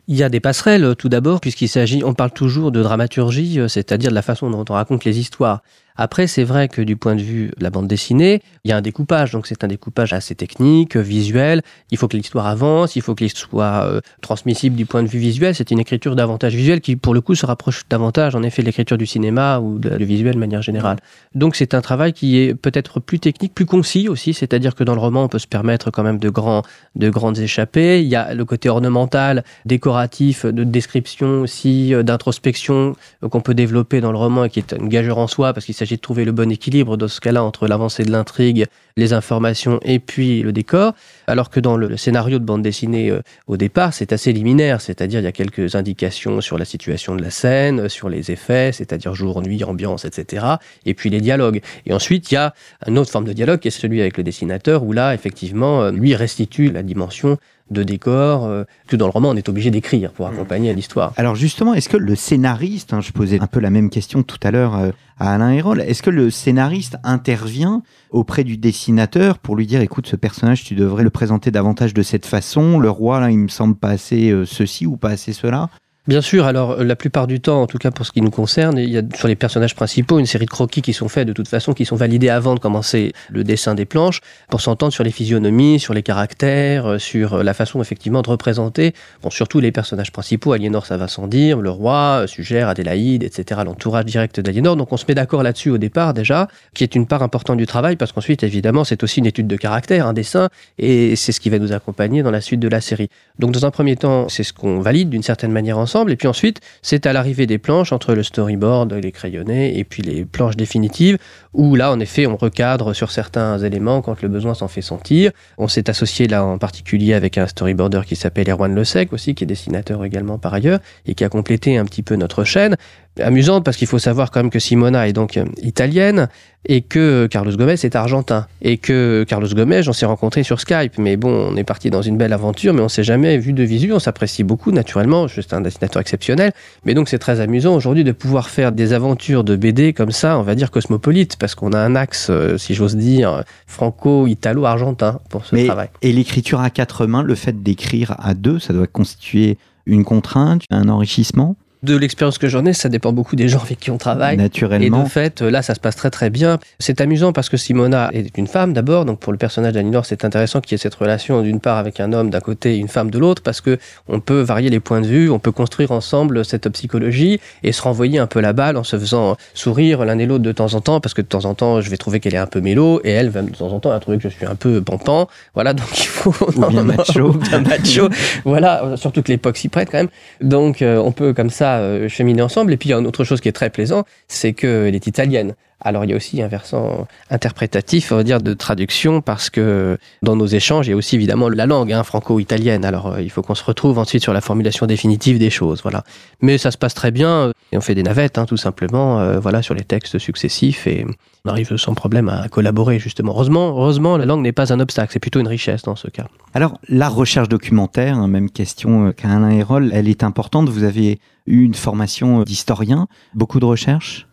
Il 0.07 0.17
y 0.17 0.23
a 0.23 0.29
des 0.29 0.41
passerelles 0.41 0.95
tout 0.97 1.09
d'abord, 1.09 1.41
puisqu'il 1.41 1.69
s'agit, 1.69 2.05
on 2.05 2.13
parle 2.13 2.33
toujours 2.33 2.73
de 2.73 2.83
dramaturgie, 2.83 3.59
c'est-à-dire 3.69 4.11
de 4.11 4.15
la 4.15 4.23
façon 4.23 4.51
dont 4.51 4.65
on 4.69 4.75
raconte 4.75 5.05
les 5.05 5.19
histoires. 5.19 5.63
Après, 5.97 6.27
c'est 6.27 6.43
vrai 6.43 6.69
que 6.69 6.83
du 6.83 6.97
point 6.97 7.15
de 7.15 7.23
vue 7.23 7.53
de 7.57 7.63
la 7.63 7.71
bande 7.71 7.87
dessinée, 7.87 8.43
il 8.65 8.71
y 8.71 8.73
a 8.73 8.77
un 8.77 8.81
découpage, 8.81 9.31
donc 9.31 9.47
c'est 9.47 9.63
un 9.63 9.69
découpage 9.69 10.13
assez 10.13 10.35
technique, 10.35 10.97
visuel. 10.97 11.63
Il 11.93 11.99
faut 11.99 12.09
que 12.09 12.17
l'histoire 12.17 12.49
avance, 12.49 12.97
il 12.97 13.03
faut 13.03 13.15
que 13.15 13.23
l'histoire 13.23 13.45
soit 13.49 13.85
euh, 13.85 14.01
transmissible 14.21 14.75
du 14.75 14.87
point 14.87 15.05
de 15.05 15.09
vue 15.09 15.21
visuel. 15.21 15.55
C'est 15.55 15.71
une 15.71 15.79
écriture 15.79 16.17
davantage 16.17 16.55
visuelle 16.57 16.81
qui, 16.81 16.97
pour 16.97 17.15
le 17.15 17.21
coup, 17.21 17.37
se 17.37 17.47
rapproche 17.47 17.85
davantage, 17.89 18.35
en 18.35 18.43
effet, 18.43 18.63
de 18.63 18.67
l'écriture 18.67 18.99
du 18.99 19.07
cinéma 19.07 19.61
ou 19.61 19.79
de, 19.79 19.97
du 19.97 20.05
visuel 20.05 20.35
de 20.35 20.41
manière 20.41 20.63
générale. 20.63 20.97
Donc 21.35 21.55
c'est 21.55 21.75
un 21.75 21.81
travail 21.81 22.13
qui 22.13 22.39
est 22.39 22.55
peut-être 22.55 22.99
plus 22.99 23.21
technique, 23.21 23.55
plus 23.55 23.67
concis 23.67 24.09
aussi, 24.09 24.35
c'est-à-dire 24.35 24.75
que 24.75 24.83
dans 24.83 24.95
le 24.95 25.01
roman, 25.01 25.25
on 25.25 25.29
peut 25.29 25.39
se 25.39 25.47
permettre 25.47 25.93
quand 25.93 26.03
même 26.03 26.19
de, 26.19 26.29
grands, 26.31 26.63
de 26.97 27.09
grandes 27.09 27.39
échappées. 27.39 28.03
Il 28.03 28.09
y 28.09 28.17
a 28.17 28.35
le 28.35 28.45
côté 28.45 28.69
ornemental, 28.69 29.45
décoratif, 29.65 30.45
de 30.45 30.65
description 30.65 31.43
aussi, 31.43 31.95
euh, 31.95 32.03
d'introspection 32.03 32.97
euh, 33.23 33.29
qu'on 33.29 33.41
peut 33.41 33.55
développer 33.55 34.01
dans 34.01 34.11
le 34.11 34.19
roman 34.19 34.45
et 34.45 34.51
qui 34.51 34.59
est 34.59 34.73
une 34.73 34.89
gageure 34.89 35.19
en 35.19 35.29
soi 35.29 35.53
parce 35.53 35.67
qu'il 35.67 35.75
s'agit 35.85 35.97
de 35.97 36.01
trouver 36.01 36.25
le 36.25 36.33
bon 36.33 36.51
équilibre 36.51 36.97
dans 36.97 37.09
ce 37.09 37.21
cas-là 37.21 37.45
entre 37.45 37.69
l'avancée 37.69 38.05
de 38.05 38.11
l'intrigue, 38.11 38.67
les 38.97 39.13
informations 39.13 39.81
et 39.83 39.99
puis 39.99 40.43
le 40.43 40.53
décor. 40.53 40.95
Alors 41.27 41.51
que 41.51 41.61
dans 41.61 41.77
le 41.77 41.97
scénario 41.99 42.39
de 42.39 42.45
bande 42.45 42.63
dessinée 42.63 43.11
euh, 43.11 43.21
au 43.47 43.59
départ, 43.59 43.93
c'est 43.93 44.13
assez 44.13 44.33
liminaire, 44.33 44.81
c'est-à-dire 44.81 45.21
il 45.21 45.25
y 45.25 45.27
a 45.27 45.33
quelques 45.33 45.75
indications 45.75 46.41
sur 46.41 46.57
la 46.57 46.65
situation 46.65 47.15
de 47.15 47.23
la 47.23 47.31
scène, 47.31 47.89
sur 47.91 48.09
les 48.09 48.31
effets, 48.31 48.73
c'est-à-dire 48.73 49.15
jour, 49.15 49.43
nuit, 49.43 49.63
ambiance, 49.63 50.07
etc. 50.07 50.47
Et 50.87 50.95
puis 50.95 51.11
les 51.11 51.21
dialogues. 51.21 51.61
Et 51.85 51.93
ensuite, 51.93 52.31
il 52.31 52.35
y 52.35 52.39
a 52.39 52.55
une 52.87 52.99
autre 52.99 53.11
forme 53.11 53.27
de 53.27 53.35
dialogue 53.35 53.61
qui 53.61 53.69
est 53.69 53.71
celui 53.71 54.01
avec 54.01 54.17
le 54.17 54.25
dessinateur 54.25 54.85
où 54.85 54.93
là, 54.93 55.13
effectivement, 55.13 55.83
euh, 55.83 55.91
lui 55.91 56.15
restitue 56.15 56.71
la 56.71 56.83
dimension 56.83 57.37
de 57.71 57.83
décor 57.83 58.45
euh, 58.45 58.65
que 58.87 58.97
dans 58.97 59.07
le 59.07 59.13
roman 59.13 59.31
on 59.31 59.37
est 59.37 59.49
obligé 59.49 59.71
d'écrire 59.71 60.13
pour 60.13 60.27
accompagner 60.27 60.73
l'histoire. 60.75 61.13
Alors 61.17 61.35
justement, 61.35 61.75
est-ce 61.75 61.89
que 61.89 61.97
le 61.97 62.15
scénariste, 62.15 62.93
hein, 62.93 63.01
je 63.01 63.13
posais 63.13 63.41
un 63.41 63.47
peu 63.47 63.61
la 63.61 63.71
même 63.71 63.91
question 63.91 64.23
tout 64.23 64.39
à 64.43 64.51
l'heure 64.51 64.77
euh, 64.77 64.91
à 65.19 65.35
Alain 65.35 65.51
Hérol, 65.51 65.81
est-ce 65.81 66.03
que 66.03 66.11
le 66.11 66.31
scénariste 66.31 66.97
intervient 67.05 67.83
auprès 68.11 68.45
du 68.45 68.57
dessinateur 68.57 69.39
pour 69.39 69.57
lui 69.57 69.67
dire 69.67 69.81
écoute 69.81 70.07
ce 70.07 70.17
personnage 70.17 70.65
tu 70.65 70.75
devrais 70.75 71.05
le 71.05 71.11
présenter 71.11 71.51
davantage 71.51 71.95
de 71.95 72.03
cette 72.03 72.27
façon, 72.27 72.79
le 72.79 72.91
roi 72.91 73.21
là 73.21 73.31
il 73.31 73.39
me 73.39 73.49
semble 73.49 73.77
pas 73.77 73.91
assez 73.91 74.31
euh, 74.31 74.45
ceci 74.45 74.87
ou 74.87 74.97
pas 74.97 75.11
assez 75.11 75.33
cela? 75.33 75.71
Bien 76.07 76.21
sûr, 76.21 76.45
alors 76.45 76.73
euh, 76.73 76.85
la 76.85 76.97
plupart 76.97 77.27
du 77.27 77.41
temps, 77.41 77.63
en 77.63 77.67
tout 77.67 77.79
cas 77.79 77.91
pour 77.91 78.05
ce 78.05 78.13
qui 78.13 78.21
nous 78.21 78.31
concerne, 78.31 78.77
il 78.77 78.91
y 78.91 78.99
a 78.99 79.03
sur 79.15 79.27
les 79.27 79.37
personnages 79.37 79.75
principaux 79.75 80.19
une 80.19 80.27
série 80.27 80.45
de 80.45 80.51
croquis 80.51 80.83
qui 80.83 80.93
sont 80.93 81.09
faits 81.09 81.27
de 81.27 81.33
toute 81.33 81.49
façon, 81.49 81.73
qui 81.73 81.87
sont 81.87 81.97
validés 81.97 82.29
avant 82.29 82.55
de 82.55 82.61
commencer 82.61 83.15
le 83.31 83.43
dessin 83.43 83.75
des 83.75 83.87
planches, 83.87 84.21
pour 84.51 84.61
s'entendre 84.61 84.93
sur 84.93 85.03
les 85.03 85.11
physionomies, 85.11 85.81
sur 85.81 85.95
les 85.95 86.03
caractères, 86.03 86.85
euh, 86.85 86.99
sur 86.99 87.33
euh, 87.33 87.43
la 87.43 87.55
façon 87.55 87.81
effectivement 87.81 88.21
de 88.21 88.29
représenter, 88.29 88.93
bon, 89.23 89.31
surtout 89.31 89.61
les 89.61 89.73
personnages 89.73 90.13
principaux, 90.13 90.53
Aliénor 90.53 90.85
ça 90.85 90.99
va 90.99 91.09
sans 91.09 91.27
dire, 91.27 91.59
le 91.59 91.71
roi, 91.71 92.25
Sugère, 92.27 92.69
Adélaïde, 92.69 93.23
etc., 93.23 93.63
l'entourage 93.65 94.05
direct 94.05 94.41
d'Aliénor. 94.41 94.77
Donc 94.77 94.93
on 94.93 94.99
se 94.99 95.07
met 95.09 95.15
d'accord 95.15 95.43
là-dessus 95.43 95.71
au 95.71 95.79
départ 95.79 96.13
déjà, 96.13 96.49
qui 96.75 96.85
est 96.85 96.95
une 96.95 97.07
part 97.07 97.23
importante 97.23 97.57
du 97.57 97.67
travail, 97.67 97.97
parce 97.97 98.13
qu'ensuite 98.13 98.43
évidemment 98.43 98.85
c'est 98.85 99.03
aussi 99.03 99.21
une 99.21 99.27
étude 99.27 99.47
de 99.47 99.57
caractère, 99.57 100.07
un 100.07 100.13
dessin, 100.13 100.51
et 100.77 101.17
c'est 101.17 101.33
ce 101.33 101.41
qui 101.41 101.49
va 101.49 101.59
nous 101.59 101.73
accompagner 101.73 102.23
dans 102.23 102.31
la 102.31 102.43
suite 102.43 102.61
de 102.61 102.69
la 102.69 102.83
série. 102.83 103.09
Donc 103.39 103.53
dans 103.53 103.65
un 103.65 103.71
premier 103.71 103.97
temps, 103.97 104.29
c'est 104.29 104.43
ce 104.43 104.53
qu'on 104.53 104.81
valide 104.81 105.09
d'une 105.09 105.23
certaine 105.23 105.51
manière 105.51 105.79
ensemble, 105.79 105.94
et 106.09 106.17
puis 106.17 106.27
ensuite, 106.27 106.61
c'est 106.83 107.07
à 107.07 107.13
l'arrivée 107.13 107.47
des 107.47 107.59
planches, 107.59 107.93
entre 107.93 108.15
le 108.15 108.23
storyboard, 108.23 108.93
les 108.93 109.13
crayonnés, 109.13 109.79
et 109.79 109.85
puis 109.85 110.03
les 110.03 110.25
planches 110.25 110.57
définitives, 110.57 111.19
où 111.53 111.77
là, 111.77 111.93
en 111.93 112.01
effet, 112.01 112.27
on 112.27 112.37
recadre 112.37 112.95
sur 112.95 113.13
certains 113.13 113.59
éléments 113.59 114.03
quand 114.03 114.21
le 114.21 114.29
besoin 114.29 114.55
s'en 114.55 114.67
fait 114.67 114.83
sentir. 114.83 115.31
On 115.57 115.69
s'est 115.69 115.89
associé 115.89 116.27
là 116.27 116.45
en 116.45 116.59
particulier 116.59 117.15
avec 117.15 117.39
un 117.39 117.47
storyboarder 117.47 118.01
qui 118.07 118.17
s'appelle 118.17 118.51
Erwan 118.51 118.75
Lesec 118.75 119.13
aussi, 119.13 119.35
qui 119.35 119.45
est 119.45 119.47
dessinateur 119.47 120.05
également 120.05 120.39
par 120.39 120.53
ailleurs, 120.53 120.81
et 121.07 121.15
qui 121.15 121.23
a 121.23 121.29
complété 121.29 121.79
un 121.79 121.85
petit 121.85 122.03
peu 122.03 122.17
notre 122.17 122.43
chaîne 122.43 122.77
amusante 123.21 123.65
parce 123.65 123.77
qu'il 123.77 123.87
faut 123.87 123.99
savoir 123.99 124.31
quand 124.31 124.41
même 124.41 124.51
que 124.51 124.59
Simona 124.59 125.09
est 125.09 125.13
donc 125.13 125.37
euh, 125.37 125.45
italienne 125.63 126.29
et 126.67 126.81
que 126.81 127.27
Carlos 127.27 127.55
Gomez 127.57 127.75
est 127.75 127.95
argentin. 127.95 128.47
Et 128.63 128.79
que 128.79 129.25
Carlos 129.29 129.49
Gomez 129.49 129.83
j'en 129.83 129.93
s'est 129.93 130.07
rencontré 130.07 130.43
sur 130.43 130.61
Skype. 130.61 130.99
Mais 130.99 131.17
bon 131.17 131.51
on 131.53 131.57
est 131.57 131.65
parti 131.65 131.91
dans 131.91 132.03
une 132.03 132.17
belle 132.17 132.33
aventure 132.33 132.75
mais 132.75 132.81
on 132.81 132.89
s'est 132.89 133.05
jamais 133.05 133.39
vu 133.39 133.53
de 133.53 133.63
visu. 133.63 133.93
On 133.93 133.99
s'apprécie 133.99 134.43
beaucoup 134.43 134.73
naturellement. 134.73 135.29
Juste 135.29 135.53
un 135.53 135.61
dessinateur 135.61 136.01
exceptionnel. 136.01 136.53
Mais 136.85 136.95
donc 136.95 137.09
c'est 137.09 137.19
très 137.19 137.41
amusant 137.41 137.75
aujourd'hui 137.75 138.05
de 138.05 138.13
pouvoir 138.13 138.49
faire 138.49 138.73
des 138.73 138.93
aventures 138.93 139.45
de 139.45 139.57
BD 139.57 139.93
comme 139.93 140.11
ça 140.11 140.39
on 140.39 140.43
va 140.43 140.55
dire 140.55 140.71
cosmopolite 140.71 141.37
parce 141.37 141.55
qu'on 141.55 141.73
a 141.73 141.79
un 141.79 141.95
axe 141.95 142.29
euh, 142.31 142.59
si 142.59 142.75
j'ose 142.75 142.97
dire 142.97 143.45
franco-italo-argentin 143.67 145.21
pour 145.29 145.45
ce 145.45 145.57
travail. 145.67 145.89
et 146.03 146.13
l'écriture 146.13 146.61
à 146.61 146.71
quatre 146.71 147.07
mains 147.07 147.23
le 147.23 147.35
fait 147.35 147.63
d'écrire 147.63 148.15
à 148.19 148.35
deux 148.35 148.59
ça 148.59 148.73
doit 148.73 148.87
constituer 148.87 149.59
une 149.87 150.05
contrainte 150.05 150.63
un 150.71 150.89
enrichissement? 150.89 151.57
De 151.85 151.97
l'expérience 151.97 152.39
que 152.39 152.49
j'en 152.49 152.65
ai, 152.65 152.73
ça 152.73 152.89
dépend 152.89 153.13
beaucoup 153.13 153.37
des 153.37 153.49
gens 153.51 153.61
avec 153.61 153.79
qui 153.79 153.91
on 153.91 153.99
travaille. 153.99 154.39
Naturellement. 154.39 155.01
Et 155.01 155.05
de 155.05 155.09
fait, 155.09 155.43
là, 155.43 155.61
ça 155.61 155.75
se 155.75 155.81
passe 155.81 155.97
très 155.97 156.11
très 156.11 156.31
bien. 156.31 156.59
C'est 156.79 157.01
amusant 157.03 157.33
parce 157.33 157.51
que 157.51 157.59
Simona 157.59 158.09
est 158.13 158.39
une 158.39 158.47
femme 158.47 158.73
d'abord, 158.73 159.05
donc 159.05 159.21
pour 159.21 159.33
le 159.33 159.39
personnage 159.39 159.75
d'Alinor, 159.75 160.07
c'est 160.07 160.25
intéressant 160.25 160.61
qu'il 160.61 160.73
y 160.73 160.75
ait 160.77 160.83
cette 160.83 160.95
relation 160.95 161.43
d'une 161.43 161.61
part 161.61 161.77
avec 161.77 162.01
un 162.01 162.13
homme 162.13 162.31
d'un 162.31 162.41
côté 162.41 162.77
et 162.77 162.79
une 162.79 162.89
femme 162.89 163.11
de 163.11 163.19
l'autre, 163.19 163.43
parce 163.43 163.61
que 163.61 163.79
on 164.09 164.21
peut 164.21 164.41
varier 164.41 164.71
les 164.71 164.81
points 164.81 165.03
de 165.03 165.07
vue, 165.07 165.31
on 165.31 165.39
peut 165.39 165.53
construire 165.53 165.91
ensemble 165.91 166.45
cette 166.45 166.69
psychologie 166.71 167.41
et 167.63 167.73
se 167.73 167.83
renvoyer 167.83 168.19
un 168.19 168.27
peu 168.27 168.41
la 168.41 168.55
balle 168.55 168.77
en 168.79 168.85
se 168.85 168.99
faisant 168.99 169.37
sourire 169.53 170.05
l'un 170.05 170.19
et 170.19 170.27
l'autre 170.27 170.45
de 170.45 170.53
temps 170.53 170.73
en 170.73 170.81
temps, 170.81 171.01
parce 171.01 171.13
que 171.13 171.23
de 171.23 171.27
temps 171.27 171.45
en 171.45 171.55
temps, 171.55 171.81
je 171.81 171.91
vais 171.91 171.99
trouver 171.99 172.21
qu'elle 172.21 172.35
est 172.35 172.39
un 172.39 172.47
peu 172.47 172.61
mélo 172.61 173.01
et 173.05 173.11
elle 173.11 173.29
va 173.29 173.43
de 173.43 173.51
temps 173.51 173.73
en 173.73 173.81
temps 173.81 173.99
trouver 174.01 174.17
que 174.19 174.29
je 174.29 174.35
suis 174.35 174.47
un 174.47 174.55
peu 174.55 174.81
pompant. 174.81 175.29
Voilà, 175.55 175.75
donc 175.75 175.89
il 175.99 176.07
faut 176.07 176.35
ou 176.57 176.67
bien 176.67 176.83
macho, 176.85 177.33
bien 177.33 177.61
macho. 177.61 178.09
voilà, 178.45 178.97
surtout 178.97 179.23
que 179.23 179.31
l'époque 179.31 179.57
s'y 179.57 179.69
prête 179.69 179.91
quand 179.91 179.99
même. 179.99 180.09
Donc 180.41 180.81
euh, 180.81 180.97
on 180.97 181.13
peut 181.13 181.33
comme 181.35 181.51
ça 181.51 181.74
euh, 181.79 182.09
cheminer 182.09 182.43
ensemble. 182.43 182.73
Et 182.73 182.77
puis 182.77 182.89
il 182.89 182.93
y 182.93 182.95
a 182.95 182.99
une 182.99 183.07
autre 183.07 183.25
chose 183.25 183.41
qui 183.41 183.49
est 183.49 183.53
très 183.53 183.71
plaisant, 183.71 184.05
c'est 184.29 184.53
qu'elle 184.53 184.95
est 184.95 185.07
italienne. 185.07 185.55
Alors 185.81 186.05
il 186.05 186.11
y 186.11 186.13
a 186.15 186.17
aussi 186.17 186.41
un 186.41 186.49
versant 186.49 187.07
interprétatif, 187.31 188.11
on 188.11 188.17
va 188.17 188.23
dire, 188.23 188.41
de 188.41 188.55
traduction, 188.55 189.21
parce 189.21 189.51
que 189.51 189.99
dans 190.23 190.35
nos 190.35 190.47
échanges, 190.47 190.87
il 190.87 190.91
y 190.91 190.93
a 190.95 190.97
aussi 190.97 191.15
évidemment 191.15 191.51
la 191.51 191.67
langue 191.67 191.93
hein, 191.93 192.03
franco-italienne. 192.03 192.85
Alors 192.85 193.09
euh, 193.09 193.21
il 193.21 193.31
faut 193.31 193.43
qu'on 193.43 193.55
se 193.55 193.65
retrouve 193.65 193.99
ensuite 193.99 194.23
sur 194.23 194.33
la 194.33 194.41
formulation 194.41 194.87
définitive 194.87 195.39
des 195.39 195.51
choses, 195.51 195.83
voilà. 195.83 196.03
Mais 196.41 196.57
ça 196.57 196.71
se 196.71 196.79
passe 196.79 196.95
très 196.95 197.11
bien, 197.11 197.53
et 197.71 197.77
on 197.77 197.83
fait 197.83 197.95
des 197.95 198.03
navettes, 198.03 198.39
hein, 198.39 198.47
tout 198.47 198.57
simplement, 198.57 199.21
euh, 199.21 199.39
voilà, 199.39 199.61
sur 199.61 199.75
les 199.75 199.85
textes 199.85 200.19
successifs, 200.19 200.87
et 200.87 201.05
on 201.45 201.51
arrive 201.51 201.77
sans 201.77 201.95
problème 201.95 202.31
à 202.31 202.49
collaborer, 202.49 202.99
justement. 202.99 203.33
Heureusement, 203.33 203.69
heureusement 203.77 204.17
la 204.17 204.25
langue 204.25 204.41
n'est 204.41 204.53
pas 204.53 204.73
un 204.73 204.81
obstacle, 204.81 205.13
c'est 205.13 205.19
plutôt 205.19 205.41
une 205.41 205.49
richesse 205.49 205.83
dans 205.83 205.97
ce 205.97 206.09
cas. 206.09 206.27
Alors 206.55 206.79
la 206.89 207.11
recherche 207.11 207.51
documentaire, 207.51 208.17
hein, 208.17 208.29
même 208.29 208.49
question 208.49 209.09
euh, 209.09 209.13
qu'à 209.13 209.29
Alain 209.29 209.51
Hérol, 209.51 209.91
elle 209.93 210.09
est 210.09 210.23
importante. 210.23 210.71
Vous 210.71 210.85
avez 210.85 211.19
une 211.47 211.75
formation 211.75 212.43
d'historien, 212.43 213.07
beaucoup 213.35 213.61
de 213.61 213.65
recherches? 213.65 214.27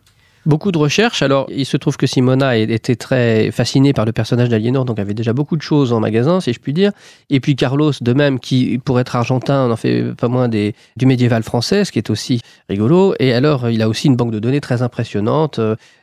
Beaucoup 0.44 0.72
de 0.72 0.78
recherches. 0.78 1.22
Alors, 1.22 1.46
il 1.50 1.64
se 1.64 1.76
trouve 1.76 1.96
que 1.96 2.08
Simona 2.08 2.56
était 2.56 2.96
très 2.96 3.52
fascinée 3.52 3.92
par 3.92 4.04
le 4.04 4.10
personnage 4.10 4.48
d'Aliénor, 4.48 4.84
donc 4.84 4.98
avait 4.98 5.14
déjà 5.14 5.32
beaucoup 5.32 5.56
de 5.56 5.62
choses 5.62 5.92
en 5.92 6.00
magasin, 6.00 6.40
si 6.40 6.52
je 6.52 6.58
puis 6.58 6.72
dire. 6.72 6.90
Et 7.30 7.38
puis 7.38 7.54
Carlos, 7.54 7.92
de 8.00 8.12
même, 8.12 8.40
qui, 8.40 8.80
pour 8.84 8.98
être 8.98 9.14
argentin, 9.14 9.68
n'en 9.68 9.76
fait 9.76 10.16
pas 10.16 10.26
moins 10.26 10.48
des, 10.48 10.74
du 10.96 11.06
médiéval 11.06 11.44
français, 11.44 11.84
ce 11.84 11.92
qui 11.92 12.00
est 12.00 12.10
aussi 12.10 12.40
rigolo. 12.68 13.14
Et 13.20 13.32
alors, 13.32 13.70
il 13.70 13.82
a 13.82 13.88
aussi 13.88 14.08
une 14.08 14.16
banque 14.16 14.32
de 14.32 14.40
données 14.40 14.60
très 14.60 14.82
impressionnante. 14.82 15.60